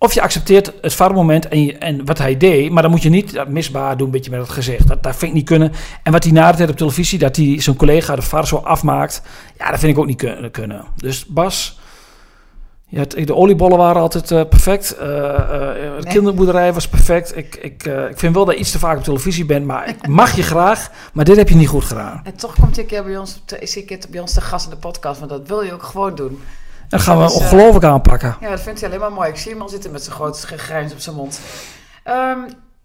Of 0.00 0.14
je 0.14 0.22
accepteert 0.22 0.72
het 0.80 0.94
VAR-moment 0.94 1.48
en, 1.48 1.80
en 1.80 2.04
wat 2.04 2.18
hij 2.18 2.36
deed, 2.36 2.70
maar 2.70 2.82
dan 2.82 2.90
moet 2.90 3.02
je 3.02 3.08
niet 3.08 3.32
dat 3.34 3.48
misbaar 3.48 3.96
doen, 3.96 4.06
een 4.06 4.12
beetje 4.12 4.30
met 4.30 4.40
het 4.40 4.48
gezicht. 4.48 4.88
Dat, 4.88 5.02
dat 5.02 5.16
vind 5.16 5.30
ik 5.30 5.36
niet 5.36 5.46
kunnen. 5.46 5.72
En 6.02 6.12
wat 6.12 6.24
hij 6.24 6.32
na 6.32 6.52
tijd 6.52 6.70
op 6.70 6.76
televisie, 6.76 7.18
dat 7.18 7.36
hij 7.36 7.60
zijn 7.60 7.76
collega 7.76 8.16
de 8.16 8.22
VAR 8.22 8.46
zo 8.46 8.56
afmaakt, 8.56 9.22
ja, 9.58 9.70
dat 9.70 9.78
vind 9.80 9.92
ik 9.92 9.98
ook 9.98 10.06
niet 10.06 10.16
kun- 10.16 10.50
kunnen. 10.50 10.84
Dus 10.96 11.26
Bas, 11.26 11.78
ja, 12.88 13.04
de 13.24 13.34
oliebollen 13.34 13.78
waren 13.78 14.02
altijd 14.02 14.30
eh, 14.30 14.48
perfect. 14.48 14.92
Eh, 14.96 14.98
de 15.06 15.96
Nee. 16.02 16.12
kinderboerderij 16.12 16.72
was 16.72 16.88
perfect. 16.88 17.36
Ik, 17.36 17.56
ik, 17.56 17.84
ik 17.84 18.18
vind 18.18 18.34
wel 18.34 18.44
dat 18.44 18.54
je 18.54 18.60
iets 18.60 18.70
te 18.70 18.78
vaak 18.78 18.96
op 18.96 19.04
televisie 19.04 19.44
bent, 19.44 19.66
maar 19.66 19.88
ik 19.88 20.06
mag 20.22 20.36
je 20.36 20.42
graag, 20.42 20.90
maar 21.12 21.24
dit 21.24 21.36
heb 21.36 21.48
je 21.48 21.54
niet 21.54 21.68
goed 21.68 21.84
gedaan. 21.84 22.20
En 22.24 22.36
toch 22.36 22.54
komt 22.60 22.78
een 22.78 22.86
keer 22.86 23.04
bij 23.04 23.16
ons, 23.16 23.42
is 23.58 23.76
een 23.76 23.84
keer 23.86 23.98
bij 24.10 24.20
ons 24.20 24.32
te 24.32 24.40
gast 24.40 24.64
in 24.64 24.70
de 24.70 24.76
podcast, 24.76 25.18
want 25.18 25.30
dat 25.30 25.48
wil 25.48 25.62
je 25.62 25.72
ook 25.72 25.82
gewoon 25.82 26.14
doen. 26.14 26.42
Dan 26.88 27.00
gaan 27.00 27.18
we 27.18 27.32
ongelooflijk 27.32 27.84
aanpakken. 27.84 28.36
Ja, 28.40 28.50
dat 28.50 28.60
vindt 28.60 28.80
hij 28.80 28.88
alleen 28.88 29.00
maar 29.00 29.12
mooi. 29.12 29.28
Ik 29.28 29.36
zie 29.36 29.52
hem 29.52 29.62
al 29.62 29.68
zitten 29.68 29.90
met 29.90 30.02
zijn 30.02 30.14
grote 30.16 30.46
grijns 30.46 30.92
op 30.92 30.98
zijn 30.98 31.16
mond. 31.16 31.40
Ehm, 32.04 32.38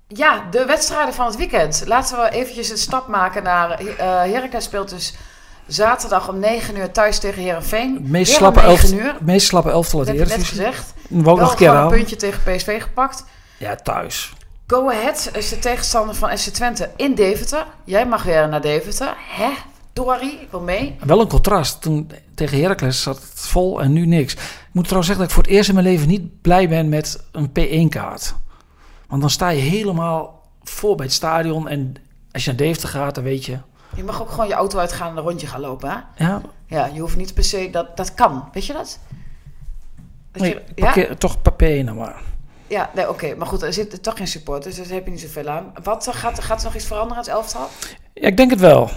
ja, 0.08 0.44
de 0.52 0.66
wedstrijden 0.66 1.14
van 1.14 1.26
het 1.26 1.36
weekend. 1.36 1.84
Laten 1.86 2.18
we 2.18 2.30
eventjes 2.30 2.70
een 2.70 2.78
stap 2.78 3.08
maken 3.08 3.44
naar... 3.44 3.80
Heracles 3.98 4.64
speelt 4.64 4.90
dus 4.90 5.14
zaterdag 5.68 6.30
om 6.30 6.40
9 6.40 6.78
uur 6.78 6.92
thuis 6.92 7.20
tegen 7.20 7.44
Herenveen. 7.44 8.00
Meest 8.02 8.34
slappe, 8.34 8.60
om 8.60 8.66
elf, 8.66 8.82
9 8.82 8.98
uur. 8.98 9.16
meest 9.22 9.48
slappe 9.48 9.70
elftal 9.70 10.00
uit 10.00 10.08
Dat 10.08 10.18
de 10.18 10.22
heb 10.24 10.32
je 10.32 10.38
net 10.38 10.48
gezegd. 10.48 10.94
Wel 11.10 11.36
nog 11.36 11.52
een 11.52 11.58
keer 11.58 11.70
een 11.70 11.88
puntje 11.88 12.16
tegen 12.16 12.56
PSV 12.56 12.82
gepakt. 12.82 13.26
Ja, 13.58 13.76
thuis. 13.76 14.34
Go 14.68 14.90
Ahead 14.90 15.30
is 15.34 15.50
de 15.50 15.60
tegenstander 15.60 16.16
van 16.16 16.38
SC 16.38 16.50
Twente 16.50 16.90
in 16.96 17.16
Deventer. 17.16 17.66
Jij 17.84 18.08
mag 18.08 18.24
weer 18.24 18.50
naar 18.50 18.62
Deventer. 18.62 19.16
Hè? 19.18 19.50
Dori, 19.94 20.28
ik 20.42 20.48
wil 20.50 20.60
mee. 20.60 20.96
Wel 21.04 21.22
een 21.22 21.28
contrast. 21.28 21.82
Toen 21.82 22.12
tegen 22.36 22.62
Heracles 22.62 23.02
zat 23.02 23.16
het 23.16 23.32
vol 23.34 23.82
en 23.82 23.94
nu 23.94 24.06
niks. 24.06 24.34
Ik 24.34 24.40
moet 24.72 24.84
trouwens 24.84 25.08
zeggen 25.08 25.18
dat 25.18 25.28
ik 25.28 25.32
voor 25.32 25.44
het 25.44 25.52
eerst 25.52 25.70
in 25.70 25.76
mijn 25.76 25.88
leven 25.88 26.08
niet 26.08 26.42
blij 26.42 26.70
ben 26.70 26.90
met 26.90 27.24
een 27.32 27.50
P1-kaart. 27.50 28.36
Want 29.08 29.22
dan 29.22 29.30
sta 29.30 29.50
je 29.50 29.62
helemaal 29.62 30.42
voor 30.64 30.96
bij 30.96 31.06
het 31.06 31.16
stadion. 31.16 31.68
En 31.68 31.96
als 32.32 32.44
je 32.44 32.50
naar 32.50 32.60
Deventer 32.60 32.90
gaat, 32.90 33.16
dan 33.16 33.24
weet 33.24 33.46
je... 33.46 33.58
Je 33.96 34.04
mag 34.04 34.22
ook 34.22 34.30
gewoon 34.30 34.48
je 34.48 34.54
auto 34.54 34.80
uitgaan 34.80 35.10
en 35.12 35.18
een 35.18 35.24
rondje 35.24 35.48
gaan 35.48 35.62
lopen, 35.62 35.90
hè? 35.90 36.26
Ja, 36.26 36.42
Ja, 36.68 36.90
je 36.94 37.00
hoeft 37.00 37.16
niet 37.16 37.34
per 37.34 37.44
se... 37.44 37.70
Dat, 37.72 37.98
dat 37.98 38.14
kan, 38.14 38.50
weet 38.54 38.66
je 38.66 38.74
dat? 38.74 39.00
dat 40.32 40.42
nee, 40.42 40.58
je, 40.76 41.06
ja? 41.10 41.16
toch 41.16 41.38
P1 41.38 41.86
dan 41.86 41.96
maar. 41.96 42.22
Ja, 42.68 42.90
nee, 42.96 43.10
oké. 43.10 43.36
Maar 43.36 43.48
goed, 43.48 43.62
er 43.62 43.74
zitten 43.74 44.02
toch 44.02 44.18
geen 44.18 44.28
supporters, 44.28 44.76
dus 44.76 44.88
daar 44.88 44.96
heb 44.96 45.06
je 45.06 45.12
niet 45.12 45.22
zoveel 45.22 45.48
aan. 45.48 45.74
Wat 45.84 46.08
eh, 46.08 46.14
gaat, 46.14 46.44
gaat 46.44 46.58
er 46.60 46.66
nog 46.66 46.76
iets 46.76 46.86
veranderen 46.86 47.18
aan 47.18 47.24
het 47.24 47.34
elftal? 47.34 47.68
Ja, 48.14 48.28
ik 48.28 48.38
denk 48.38 48.50
het 48.50 48.60
wel. 48.60 48.90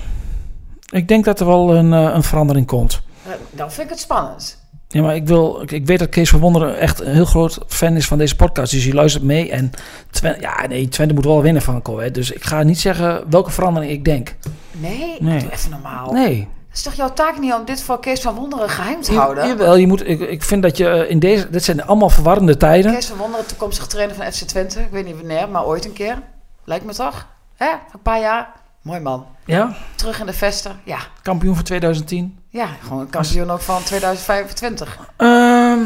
Ik 0.92 1.08
denk 1.08 1.24
dat 1.24 1.40
er 1.40 1.46
wel 1.46 1.74
een, 1.74 1.92
eh, 1.92 2.14
een 2.14 2.22
verandering 2.22 2.66
komt. 2.66 3.02
Eh, 3.24 3.32
Dan 3.50 3.72
vind 3.72 3.86
ik 3.86 3.92
het 3.92 4.00
spannend. 4.00 4.64
Ja, 4.88 5.02
maar 5.02 5.14
ik, 5.14 5.26
wil, 5.26 5.62
ik, 5.66 5.86
weet 5.86 5.98
dat 5.98 6.08
Kees 6.08 6.30
van 6.30 6.40
Wonderen 6.40 6.78
echt 6.78 7.00
een 7.00 7.14
heel 7.14 7.24
groot 7.24 7.58
fan 7.66 7.96
is 7.96 8.06
van 8.06 8.18
deze 8.18 8.36
podcast. 8.36 8.72
Dus 8.72 8.84
hij 8.84 8.92
luistert 8.92 9.24
mee. 9.24 9.50
En 9.50 9.70
Twente, 10.10 10.40
ja, 10.40 10.66
nee, 10.66 10.88
Twente 10.88 11.14
moet 11.14 11.24
wel 11.24 11.42
winnen 11.42 11.62
van 11.62 11.82
Coët. 11.82 12.14
Dus 12.14 12.30
ik 12.30 12.44
ga 12.44 12.62
niet 12.62 12.80
zeggen 12.80 13.30
welke 13.30 13.50
verandering 13.50 13.92
ik 13.92 14.04
denk. 14.04 14.36
Nee, 14.80 15.16
Nee. 15.20 15.38
doe 15.40 15.50
even 15.52 15.70
normaal. 15.70 16.12
Nee. 16.12 16.48
Het 16.68 16.76
is 16.76 16.82
toch 16.82 16.94
jouw 16.94 17.12
taak 17.12 17.38
niet 17.38 17.52
om 17.52 17.64
dit 17.64 17.82
voor 17.82 18.00
Kees 18.00 18.20
van 18.20 18.34
Wonderen 18.34 18.68
geheim 18.70 19.00
te 19.00 19.14
houden? 19.14 19.46
Jawel, 19.48 19.76
je 19.76 19.86
moet, 19.86 20.08
ik, 20.08 20.20
ik 20.20 20.42
vind 20.42 20.62
dat 20.62 20.76
je 20.76 20.88
eh, 20.88 21.10
in 21.10 21.18
deze... 21.18 21.50
Dit 21.50 21.64
zijn 21.64 21.84
allemaal 21.86 22.10
verwarrende 22.10 22.56
tijden. 22.56 22.92
Kees 22.92 23.06
van 23.06 23.16
Wonderen, 23.16 23.46
toekomstig 23.46 23.86
trainer 23.86 24.14
van 24.16 24.32
FC 24.32 24.42
Twente. 24.44 24.80
Ik 24.80 24.90
weet 24.90 25.04
niet 25.04 25.16
wanneer, 25.16 25.48
maar 25.48 25.64
ooit 25.64 25.84
een 25.84 25.92
keer. 25.92 26.22
Lijkt 26.64 26.84
me 26.84 26.94
toch? 26.94 27.26
Hè? 27.54 27.70
Een 27.92 28.02
paar 28.02 28.20
jaar. 28.20 28.52
Mooi 28.82 29.00
man. 29.00 29.26
Ja, 29.44 29.76
Terug 29.94 30.20
in 30.20 30.26
de 30.26 30.32
vesten. 30.32 30.80
Ja, 30.84 30.98
kampioen 31.22 31.54
van 31.54 31.64
2010. 31.64 32.38
ja 32.48 32.66
gewoon 32.82 33.00
een 33.00 33.10
kampioen 33.10 33.50
ook 33.50 33.60
van 33.60 33.82
2025. 33.82 34.98
Ehm, 35.16 35.80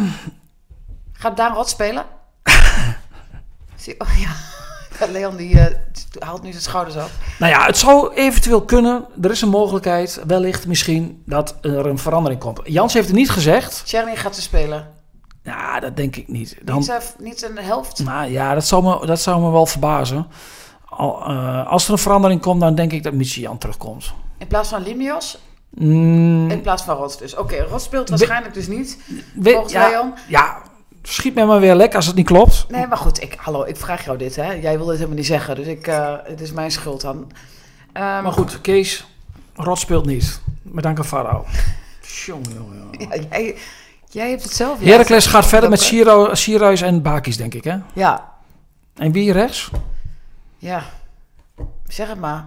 Gaat 1.12 1.36
Daan 1.36 1.54
Rot 1.54 1.68
spelen? 1.68 2.04
Zie, 3.76 3.94
oh 4.00 4.08
ja. 4.18 4.30
Leon 5.12 5.36
die 5.36 5.58
eh, 5.60 5.74
haalt 6.18 6.42
nu 6.42 6.50
zijn 6.50 6.62
schouders 6.62 6.96
op. 6.96 7.10
Nou 7.38 7.52
ja, 7.52 7.66
het 7.66 7.76
zou 7.76 8.14
eventueel 8.14 8.62
kunnen. 8.62 9.04
Er 9.22 9.30
is 9.30 9.40
een 9.42 9.48
mogelijkheid, 9.48 10.22
wellicht 10.26 10.66
misschien, 10.66 11.22
dat 11.26 11.54
er 11.60 11.86
een 11.86 11.98
verandering 11.98 12.40
komt. 12.40 12.60
Jans 12.64 12.92
heeft 12.94 13.06
het 13.06 13.16
niet 13.16 13.30
gezegd. 13.30 13.82
Tjerni 13.86 14.16
gaat 14.16 14.34
ze 14.34 14.42
spelen. 14.42 14.88
Ja, 15.42 15.80
dat 15.80 15.96
denk 15.96 16.16
ik 16.16 16.28
niet. 16.28 16.56
Dan, 16.62 16.78
Niet, 16.78 17.14
niet 17.18 17.42
een 17.42 17.58
helft. 17.64 18.04
nou 18.04 18.30
ja, 18.30 18.54
dat 18.54 18.66
zou 18.66 18.82
me, 18.82 19.06
dat 19.06 19.20
zou 19.20 19.40
me 19.40 19.50
wel 19.50 19.66
verbazen. 19.66 20.26
Al, 20.88 21.22
eh, 21.26 21.66
als 21.66 21.86
er 21.86 21.92
een 21.92 21.98
verandering 21.98 22.40
komt, 22.40 22.60
dan 22.60 22.74
denk 22.74 22.92
ik 22.92 23.02
dat 23.02 23.12
Michian 23.12 23.58
terugkomt. 23.58 24.12
In 24.38 24.46
plaats 24.46 24.68
van 24.68 24.82
Limios. 24.82 25.38
Mm, 25.70 26.50
In 26.50 26.60
plaats 26.60 26.82
van 26.82 26.96
Rots 26.96 27.18
dus. 27.18 27.36
Oké, 27.36 27.56
Rots 27.70 27.84
speelt 27.84 28.08
waarschijnlijk 28.08 28.54
dus 28.54 28.66
niet. 28.68 28.98
we- 29.34 29.50
volgens 29.50 29.72
ja, 29.72 29.88
Leon. 29.88 30.14
ja, 30.28 30.62
schiet 31.02 31.34
mij 31.34 31.46
maar 31.46 31.60
weer 31.60 31.74
lek 31.74 31.94
als 31.94 32.06
het 32.06 32.16
niet 32.16 32.26
klopt. 32.26 32.66
Nee, 32.68 32.86
maar 32.86 32.96
goed. 32.98 33.22
Ik, 33.22 33.34
hallo, 33.38 33.64
ik 33.64 33.76
vraag 33.76 34.04
jou 34.04 34.18
dit, 34.18 34.36
hè. 34.36 34.52
Jij 34.52 34.76
wil 34.76 34.86
dit 34.86 34.94
helemaal 34.96 35.16
niet 35.16 35.26
zeggen. 35.26 35.54
Dus 35.56 35.66
ik, 35.66 35.86
eh, 35.86 36.14
het 36.24 36.40
is 36.40 36.52
mijn 36.52 36.70
schuld 36.70 37.00
dan. 37.00 37.32
Ehm, 37.92 38.22
Maar 38.22 38.32
goed, 38.32 38.60
Kees, 38.60 39.06
Rot 39.54 39.78
speelt 39.78 40.06
niet. 40.06 40.40
Met 40.62 40.84
dank 40.84 40.98
aan 40.98 41.04
Farao. 41.04 41.44
Jongen. 42.26 42.88
Ja, 42.98 43.16
jij, 43.30 43.56
jij 44.08 44.30
hebt 44.30 44.42
het 44.42 44.52
zelf. 44.52 44.80
Heracles 44.80 45.26
gaat 45.26 45.46
verder 45.46 45.70
met. 45.70 45.80
Siro- 45.80 46.34
Sierhuis 46.34 46.80
en 46.82 47.02
Bakis, 47.02 47.36
denk 47.36 47.54
ik, 47.54 47.64
hè? 47.64 47.76
Ja, 47.92 48.30
En 48.96 49.12
wie 49.12 49.32
rechts? 49.32 49.70
ja. 50.58 50.82
Zeg 51.86 52.08
het 52.08 52.20
maar. 52.20 52.44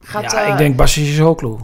Gaat, 0.00 0.22
ja, 0.32 0.42
eh, 0.44 0.48
ik 0.50 0.56
denk 0.58 0.76
Bassi 0.76 1.12
Zoklu. 1.12 1.56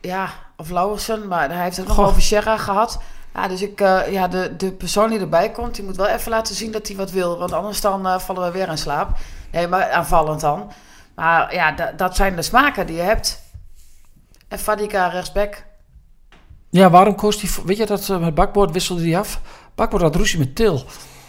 Ja, 0.00 0.28
of 0.56 0.70
Lauwersen, 0.70 1.28
maar 1.28 1.50
hij 1.52 1.62
heeft 1.62 1.76
het 1.76 1.86
nog 1.86 2.00
over 2.00 2.22
Sierra 2.22 2.56
gehad. 2.56 2.98
Ja, 3.38 3.48
dus 3.48 3.62
ik, 3.62 3.80
eh, 3.80 4.12
ja, 4.12 4.28
de, 4.28 4.56
de 4.56 4.72
persoon 4.72 5.10
die 5.10 5.18
erbij 5.18 5.50
komt, 5.50 5.74
die 5.74 5.84
moet 5.84 5.96
wel 5.96 6.06
even 6.06 6.30
laten 6.30 6.54
zien 6.54 6.72
dat 6.72 6.86
hij 6.88 6.96
wat 6.96 7.10
wil. 7.10 7.38
Want 7.38 7.52
anders 7.52 7.80
dan 7.80 8.06
eh, 8.06 8.18
vallen 8.18 8.42
we 8.42 8.50
weer 8.58 8.68
in 8.68 8.78
slaap. 8.78 9.16
Nee, 9.52 9.66
maar 9.68 9.90
aanvallend 9.90 10.40
dan. 10.40 10.70
Maar 11.14 11.54
ja, 11.54 11.72
da- 11.72 11.92
dat 11.96 12.16
zijn 12.16 12.36
de 12.36 12.42
smaken 12.42 12.86
die 12.86 12.96
je 12.96 13.02
hebt. 13.02 13.42
En 14.48 14.58
Fadika 14.58 15.06
rechtsback. 15.08 15.64
Ja, 16.70 16.90
waarom 16.90 17.14
koos 17.14 17.40
hij... 17.40 17.50
voor- 17.50 17.64
Weet 17.66 17.76
je 17.76 17.86
dat 17.86 18.08
eh, 18.08 18.18
met 18.18 18.34
Bakboord 18.34 18.70
wisselde 18.72 19.02
hij 19.10 19.18
af? 19.18 19.40
Bakboord 19.74 20.02
had 20.02 20.16
ruzie 20.16 20.38
met 20.38 20.54
Til. 20.56 20.82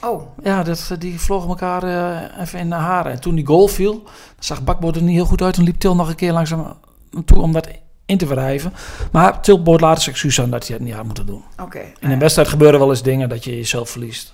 Oh, 0.04 0.22
Ja, 0.44 0.64
dat, 0.64 0.88
eh, 0.92 0.98
die 1.00 1.20
vlogen 1.20 1.50
elkaar 1.50 1.84
eh, 1.84 2.42
even 2.42 2.60
in 2.60 2.70
de 2.70 2.76
haren. 2.76 3.12
En 3.12 3.20
toen 3.22 3.36
die 3.36 3.46
goal 3.46 3.68
viel, 3.68 4.04
zag 4.40 4.64
Bakboord 4.64 4.96
er 4.96 5.02
niet 5.02 5.16
heel 5.16 5.26
goed 5.26 5.42
uit. 5.42 5.58
En 5.58 5.64
liep 5.64 5.80
Til 5.80 5.96
nog 5.96 6.10
een 6.10 6.16
keer 6.16 6.32
langzaam 6.34 6.78
toe 7.26 7.42
om 7.42 7.52
dat 7.52 7.68
in 8.10 8.18
te 8.18 8.26
wrijven. 8.28 8.74
Maar 9.12 9.42
Til 9.42 9.62
bood 9.64 9.82
later 9.82 10.02
zijn 10.02 10.16
excuus 10.16 10.42
aan 10.42 10.50
dat 10.50 10.68
hij 10.68 10.76
het 10.76 10.86
niet 10.86 10.96
had 10.96 11.06
moeten 11.06 11.26
doen. 11.26 11.44
oké. 11.62 11.82
In 12.00 12.12
een 12.12 12.20
wedstrijd 12.20 12.48
gebeuren 12.48 12.80
wel 12.80 12.90
eens 12.90 13.04
dingen 13.04 13.30
dat 13.30 13.44
je 13.44 13.56
jezelf 13.56 13.90
verliest. 13.90 14.34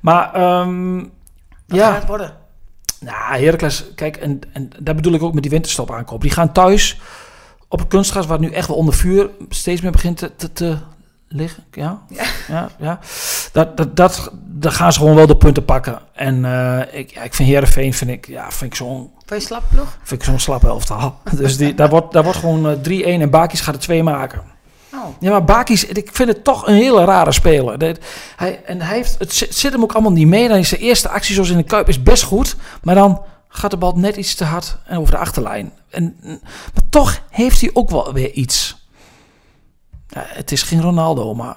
Maar 0.00 0.34
ehm 0.34 0.98
ja, 1.66 1.90
gaat 1.90 1.96
het 1.98 2.06
worden? 2.06 2.36
nou, 3.00 3.42
Heracles, 3.44 3.84
kijk, 3.94 4.16
en, 4.16 4.40
en 4.52 4.70
daar 4.78 4.94
bedoel 4.94 5.12
ik 5.12 5.22
ook 5.22 5.32
met 5.34 5.42
die 5.42 5.52
winterstop 5.52 5.90
aankoop. 5.92 6.20
Die 6.20 6.30
gaan 6.30 6.52
thuis 6.52 7.00
op 7.68 7.78
het 7.78 7.88
kunstgras, 7.88 8.26
waar 8.26 8.38
het 8.38 8.48
nu 8.48 8.54
echt 8.54 8.68
wel 8.68 8.76
onder 8.76 8.94
vuur 8.94 9.30
steeds 9.48 9.80
meer 9.80 9.90
begint 9.92 10.16
te, 10.16 10.36
te, 10.36 10.52
te 10.52 10.76
liggen. 11.28 11.64
Ja, 11.72 12.02
Ja. 12.08 12.24
ja, 12.48 12.68
ja. 12.78 12.98
Dat, 13.52 13.76
dat, 13.76 13.96
dat, 13.96 14.30
daar 14.34 14.72
gaan 14.72 14.92
ze 14.92 14.98
gewoon 14.98 15.14
wel 15.14 15.26
de 15.26 15.36
punten 15.36 15.64
pakken. 15.64 15.98
En 16.12 16.44
eh, 16.44 16.98
ik, 16.98 17.10
ja, 17.10 17.22
ik 17.22 17.34
vind 17.34 17.48
Heerenveen, 17.48 17.94
vind 17.94 18.10
ik, 18.10 18.26
ja, 18.26 18.50
vind 18.50 18.70
ik 18.70 18.76
zo'n 18.76 19.10
Van 19.26 19.36
je 19.36 19.42
slap 19.42 19.62
ploeg? 19.70 19.98
vind 20.02 20.20
ik 20.20 20.26
zo'n 20.26 20.38
slap 20.38 20.64
elftal. 20.64 21.18
Dus 21.36 21.56
die, 21.56 21.74
daar, 21.74 21.88
wordt, 21.88 22.12
daar 22.12 22.22
wordt 22.22 22.38
gewoon 22.38 22.68
eh, 22.84 23.00
3-1 23.18 23.20
en 23.20 23.30
Bakis 23.30 23.60
gaat 23.60 23.74
er 23.74 23.80
2 23.80 24.02
maken. 24.02 24.42
Oh, 24.94 25.00
Ja, 25.20 25.30
maar 25.30 25.44
Bakis, 25.44 25.84
ik 25.84 26.08
vind 26.12 26.28
het 26.28 26.44
toch 26.44 26.66
een 26.66 26.74
hele 26.74 27.04
rare 27.04 27.32
speler. 27.32 27.78
Dat- 27.78 27.98
hij, 28.36 28.62
en 28.64 28.80
hij 28.80 28.96
heeft, 28.96 29.18
het 29.18 29.32
zit, 29.32 29.54
zit 29.54 29.72
hem 29.72 29.82
ook 29.82 29.92
allemaal 29.92 30.12
niet 30.12 30.26
mee. 30.26 30.48
Dan 30.48 30.58
is 30.58 30.68
zijn 30.68 30.80
eerste 30.80 31.08
actie 31.08 31.34
zoals 31.34 31.50
in 31.50 31.56
de 31.56 31.62
Kuip 31.62 31.88
is 31.88 32.02
best 32.02 32.22
goed. 32.22 32.56
Maar 32.82 32.94
dan 32.94 33.22
gaat 33.48 33.70
de 33.70 33.76
bal 33.76 33.92
net 33.96 34.16
iets 34.16 34.34
te 34.34 34.44
hard 34.44 34.76
en 34.84 34.98
over 34.98 35.10
de 35.12 35.18
achterlijn. 35.18 35.72
En, 35.90 36.16
maar 36.22 36.88
toch 36.90 37.20
heeft 37.30 37.60
hij 37.60 37.70
ook 37.72 37.90
wel 37.90 38.12
weer 38.12 38.30
iets. 38.32 38.86
Ja, 40.08 40.24
het 40.26 40.52
is 40.52 40.62
geen 40.62 40.80
Ronaldo, 40.82 41.34
maar... 41.34 41.56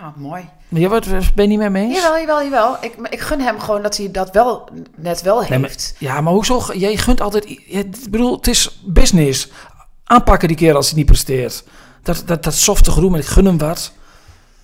nou, 0.00 0.12
mooi. 0.16 0.48
maar 0.68 0.80
je 0.80 0.88
wordt, 0.88 1.06
ben 1.34 1.44
je 1.44 1.46
niet 1.50 1.58
meer 1.58 1.70
mee 1.70 1.86
eens? 1.86 1.96
Jawel, 2.02 2.18
jawel, 2.18 2.42
jawel. 2.42 2.76
Ik, 2.80 2.94
ik 3.10 3.20
gun 3.20 3.40
hem 3.40 3.60
gewoon 3.60 3.82
dat 3.82 3.96
hij 3.96 4.10
dat 4.10 4.30
wel 4.30 4.68
net 4.96 5.22
wel 5.22 5.40
Nee, 5.40 5.58
maar- 5.58 5.68
heeft. 5.68 5.94
ja, 5.98 6.20
maar 6.20 6.32
hoezo? 6.32 6.62
Jij 6.72 6.96
gunt 6.96 7.20
altijd... 7.20 7.44
Ik 7.66 8.10
bedoel, 8.10 8.36
het 8.36 8.46
is 8.46 8.80
business. 8.84 9.50
Aanpakken 10.04 10.48
die 10.48 10.56
keer 10.56 10.74
als 10.74 10.86
hij 10.88 10.96
niet 10.96 11.06
presteert. 11.06 11.64
Dat, 12.02 12.22
dat, 12.26 12.44
dat 12.44 12.54
softe 12.54 12.90
met 13.10 13.20
ik 13.20 13.26
gun 13.26 13.44
hem 13.44 13.58
wat. 13.58 13.92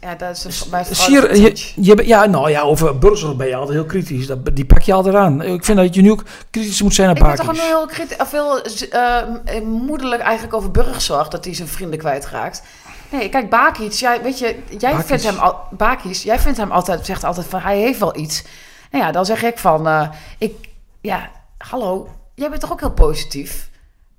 Ja, 0.01 0.14
dat 0.14 0.37
is 0.37 0.45
een, 0.45 0.71
mijn 0.71 0.87
Sier, 0.90 1.37
je, 1.81 2.07
ja, 2.07 2.27
nou 2.27 2.51
ja, 2.51 2.61
over 2.61 2.99
Bursel 2.99 3.37
ben 3.37 3.47
je 3.47 3.55
altijd 3.55 3.77
heel 3.77 3.87
kritisch. 3.87 4.27
Dat, 4.27 4.38
die 4.57 4.64
pak 4.64 4.83
je 4.83 4.93
altijd 4.93 5.14
aan. 5.14 5.43
Ik 5.43 5.64
vind 5.64 5.79
dat 5.79 5.95
je 5.95 6.03
nu 6.03 6.11
ook 6.11 6.23
kritisch 6.51 6.83
moet 6.83 6.95
zijn 6.95 7.07
naar 7.07 7.16
Ik 7.16 7.37
ben 7.37 7.47
toch 7.47 7.66
heel, 7.69 7.87
kriti- 7.87 8.14
of 8.19 8.31
heel 8.31 8.62
eh, 8.62 9.62
moederlijk 9.64 10.23
eigenlijk 10.23 10.55
over 10.55 10.71
Burgzorg 10.71 11.29
dat 11.29 11.45
hij 11.45 11.55
zijn 11.55 11.69
vrienden 11.69 11.99
kwijtraakt. 11.99 12.62
Nee, 13.11 13.29
kijk, 13.29 13.51
Bakic, 13.51 13.92
jij, 13.92 14.23
weet 14.23 14.38
je, 14.38 14.59
jij 14.79 15.03
vindt 15.03 15.23
hem 15.23 15.38
al, 15.38 15.59
Bakic, 15.70 16.14
jij 16.14 16.38
vindt 16.38 16.59
hem 16.59 16.70
altijd, 16.70 17.07
zegt 17.07 17.25
altijd 17.25 17.46
van 17.46 17.61
hij 17.61 17.79
heeft 17.79 17.99
wel 17.99 18.16
iets. 18.16 18.44
Nou 18.90 19.05
ja, 19.05 19.12
dan 19.12 19.25
zeg 19.25 19.42
ik 19.42 19.59
van, 19.59 19.88
eh, 19.88 20.09
ik, 20.38 20.68
ja, 21.01 21.31
hallo, 21.59 22.09
jij 22.35 22.49
bent 22.49 22.61
toch 22.61 22.73
ook 22.73 22.81
heel 22.81 22.90
positief? 22.92 23.68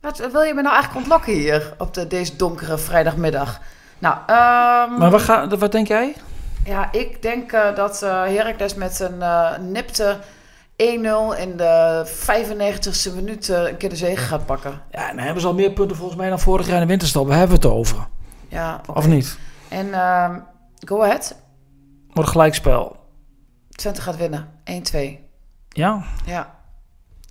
Wat 0.01 0.17
wil 0.31 0.41
je 0.41 0.53
me 0.53 0.61
nou 0.61 0.73
eigenlijk 0.75 0.95
ontlokken 1.05 1.33
hier 1.33 1.73
op 1.77 1.93
de, 1.93 2.07
deze 2.07 2.35
donkere 2.35 2.77
vrijdagmiddag? 2.77 3.59
Nou, 3.99 4.15
ehm, 4.27 4.97
Maar 4.99 5.09
wat, 5.09 5.21
ga, 5.21 5.47
wat 5.47 5.71
denk 5.71 5.87
jij? 5.87 6.15
ja, 6.65 6.91
ik 6.91 7.21
denk 7.21 7.51
eh, 7.51 7.75
dat 7.75 7.99
Heracles 7.99 8.75
met 8.75 8.99
een 8.99 9.21
eh, 9.21 9.57
nipte 9.59 10.17
1-0 10.75 11.37
in 11.37 11.57
de 11.57 12.05
95ste 12.05 13.15
minuut 13.15 13.47
een 13.47 13.77
keer 13.77 13.89
de 13.89 13.95
zege 13.95 14.23
gaat 14.23 14.45
pakken. 14.45 14.81
Ja, 14.91 15.07
dan 15.07 15.17
hebben 15.17 15.41
ze 15.41 15.47
al 15.47 15.53
meer 15.53 15.71
punten 15.71 15.97
volgens 15.97 16.17
mij 16.17 16.29
dan 16.29 16.39
vorig 16.39 16.65
jaar 16.65 16.75
in 16.75 16.81
de 16.81 16.87
winterstop. 16.87 17.27
Waar 17.27 17.37
hebben 17.37 17.59
we 17.61 17.67
het 17.67 17.75
over? 17.75 18.07
Ja. 18.51 18.81
Of 18.93 19.07
niet? 19.07 19.37
En 19.67 19.93
ehm, 19.93 20.39
go 20.85 21.01
ahead. 21.03 21.35
Wordt 22.13 22.29
gelijkspel. 22.29 22.95
Twente 23.69 24.01
gaat 24.01 24.17
winnen. 24.17 24.49
1-2. 24.93 24.97
Ja? 25.69 26.03
Ja. 26.25 26.55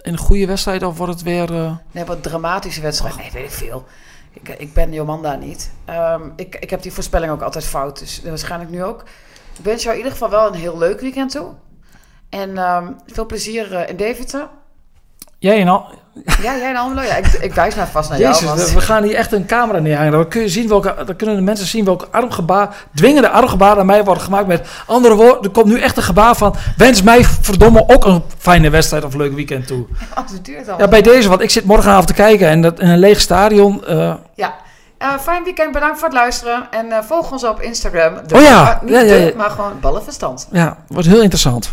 In 0.03 0.13
een 0.13 0.19
goede 0.19 0.47
wedstrijd 0.47 0.83
of 0.83 0.97
wordt 0.97 1.13
het 1.13 1.23
weer... 1.23 1.55
eh, 1.55 1.77
Nee, 1.91 2.05
wat 2.05 2.23
dramatische 2.23 2.81
wedstrijd. 2.81 3.17
Nee, 3.17 3.31
weet 3.33 3.45
ik 3.45 3.51
veel. 3.51 3.85
Ik, 4.33 4.49
ik 4.49 4.73
ben 4.75 4.93
Jomanda 4.93 5.35
niet. 5.35 5.73
Ehm, 5.85 6.23
ik, 6.37 6.55
ik 6.57 6.71
heb 6.71 6.83
die 6.83 6.93
voorspelling 6.93 7.33
ook 7.33 7.43
altijd 7.43 7.65
fout. 7.65 7.99
Dus 7.99 8.23
waarschijnlijk 8.23 8.71
nu 8.71 8.85
ook. 8.85 9.01
Ik 9.59 9.65
wens 9.65 9.83
jou 9.83 9.93
in 9.97 10.03
ieder 10.03 10.13
geval 10.19 10.31
wel 10.31 10.47
een 10.47 10.61
heel 10.61 10.79
leuk 10.79 11.01
weekend 11.01 11.31
toe. 11.31 11.53
En 12.29 12.59
ehm, 12.59 12.93
veel 13.07 13.27
plezier 13.27 13.75
eh, 13.75 13.89
in 13.89 13.97
Deventer. 13.97 14.49
Jij 15.39 15.61
en 15.61 15.69
al... 15.69 15.87
Ja, 16.43 16.57
jij 16.57 16.71
in 16.71 16.77
Almelo? 16.77 17.03
Ja, 17.03 17.15
ik, 17.17 17.27
ik 17.27 17.55
wijs 17.55 17.75
maar 17.75 17.89
vast 17.89 18.11
naar 18.11 18.19
jou. 18.19 18.45
Jezus, 18.45 18.73
we 18.73 18.81
gaan 18.81 19.03
hier 19.03 19.15
echt 19.15 19.33
een 19.33 19.47
camera 19.47 19.79
neerhangen. 19.79 20.13
Dan, 20.13 20.29
kun 20.29 20.41
je 20.41 20.49
zien 20.49 20.69
welke, 20.69 20.95
dan 21.07 21.17
kunnen 21.17 21.37
de 21.37 21.43
mensen 21.43 21.67
zien 21.67 21.85
welke 21.85 22.07
armgebaar, 22.11 22.69
dwingende 22.95 23.29
armgebaar 23.31 23.79
aan 23.79 23.87
mij 23.87 24.05
worden 24.05 24.23
gemaakt. 24.23 24.47
Met 24.47 24.69
andere 24.87 25.15
woorden, 25.15 25.43
er 25.43 25.51
komt 25.51 25.67
nu 25.67 25.81
echt 25.81 25.97
een 25.97 26.03
gebaar 26.03 26.35
van... 26.37 26.55
Wens 26.77 27.03
mij 27.03 27.25
verdomme 27.25 27.85
ook 27.87 28.05
een 28.05 28.23
fijne 28.39 28.71
wedstrijd 28.71 29.05
of 29.05 29.15
leuk 29.15 29.35
weekend 29.35 29.67
toe. 29.67 29.87
Oh, 30.19 30.25
het 30.33 30.45
duurt 30.45 30.69
al. 30.69 30.79
Ja, 30.79 30.89
bij 30.89 31.03
deze, 31.03 31.29
want 31.29 31.41
ik 31.41 31.51
zit 31.51 31.65
morgenavond 31.65 32.07
te 32.07 32.13
kijken 32.15 32.49
en 32.49 32.63
dat 32.63 32.81
in 32.81 32.89
een 32.89 32.99
leeg 32.99 33.21
stadion. 33.21 33.85
eh, 33.87 34.15
Ja. 34.35 34.55
Eh, 34.99 35.09
fijn 35.21 35.45
weekend, 35.45 35.73
bedankt 35.73 35.99
voor 35.99 36.09
het 36.09 36.17
luisteren. 36.17 36.67
En 36.71 36.93
eh, 36.93 36.99
volg 37.03 37.33
ons 37.33 37.45
op 37.45 37.61
Instagram. 37.61 38.15
De- 38.27 38.35
Oh 38.35 38.43
ja, 38.43 38.63
ah, 38.63 38.83
niet 38.83 38.91
ja, 38.93 39.01
ja, 39.01 39.15
de, 39.15 39.35
maar 39.37 39.51
gewoon 39.51 39.73
ballenverstand. 39.81 40.49
ja, 40.53 40.77
wordt 40.87 41.07
heel 41.09 41.21
interessant. 41.21 41.73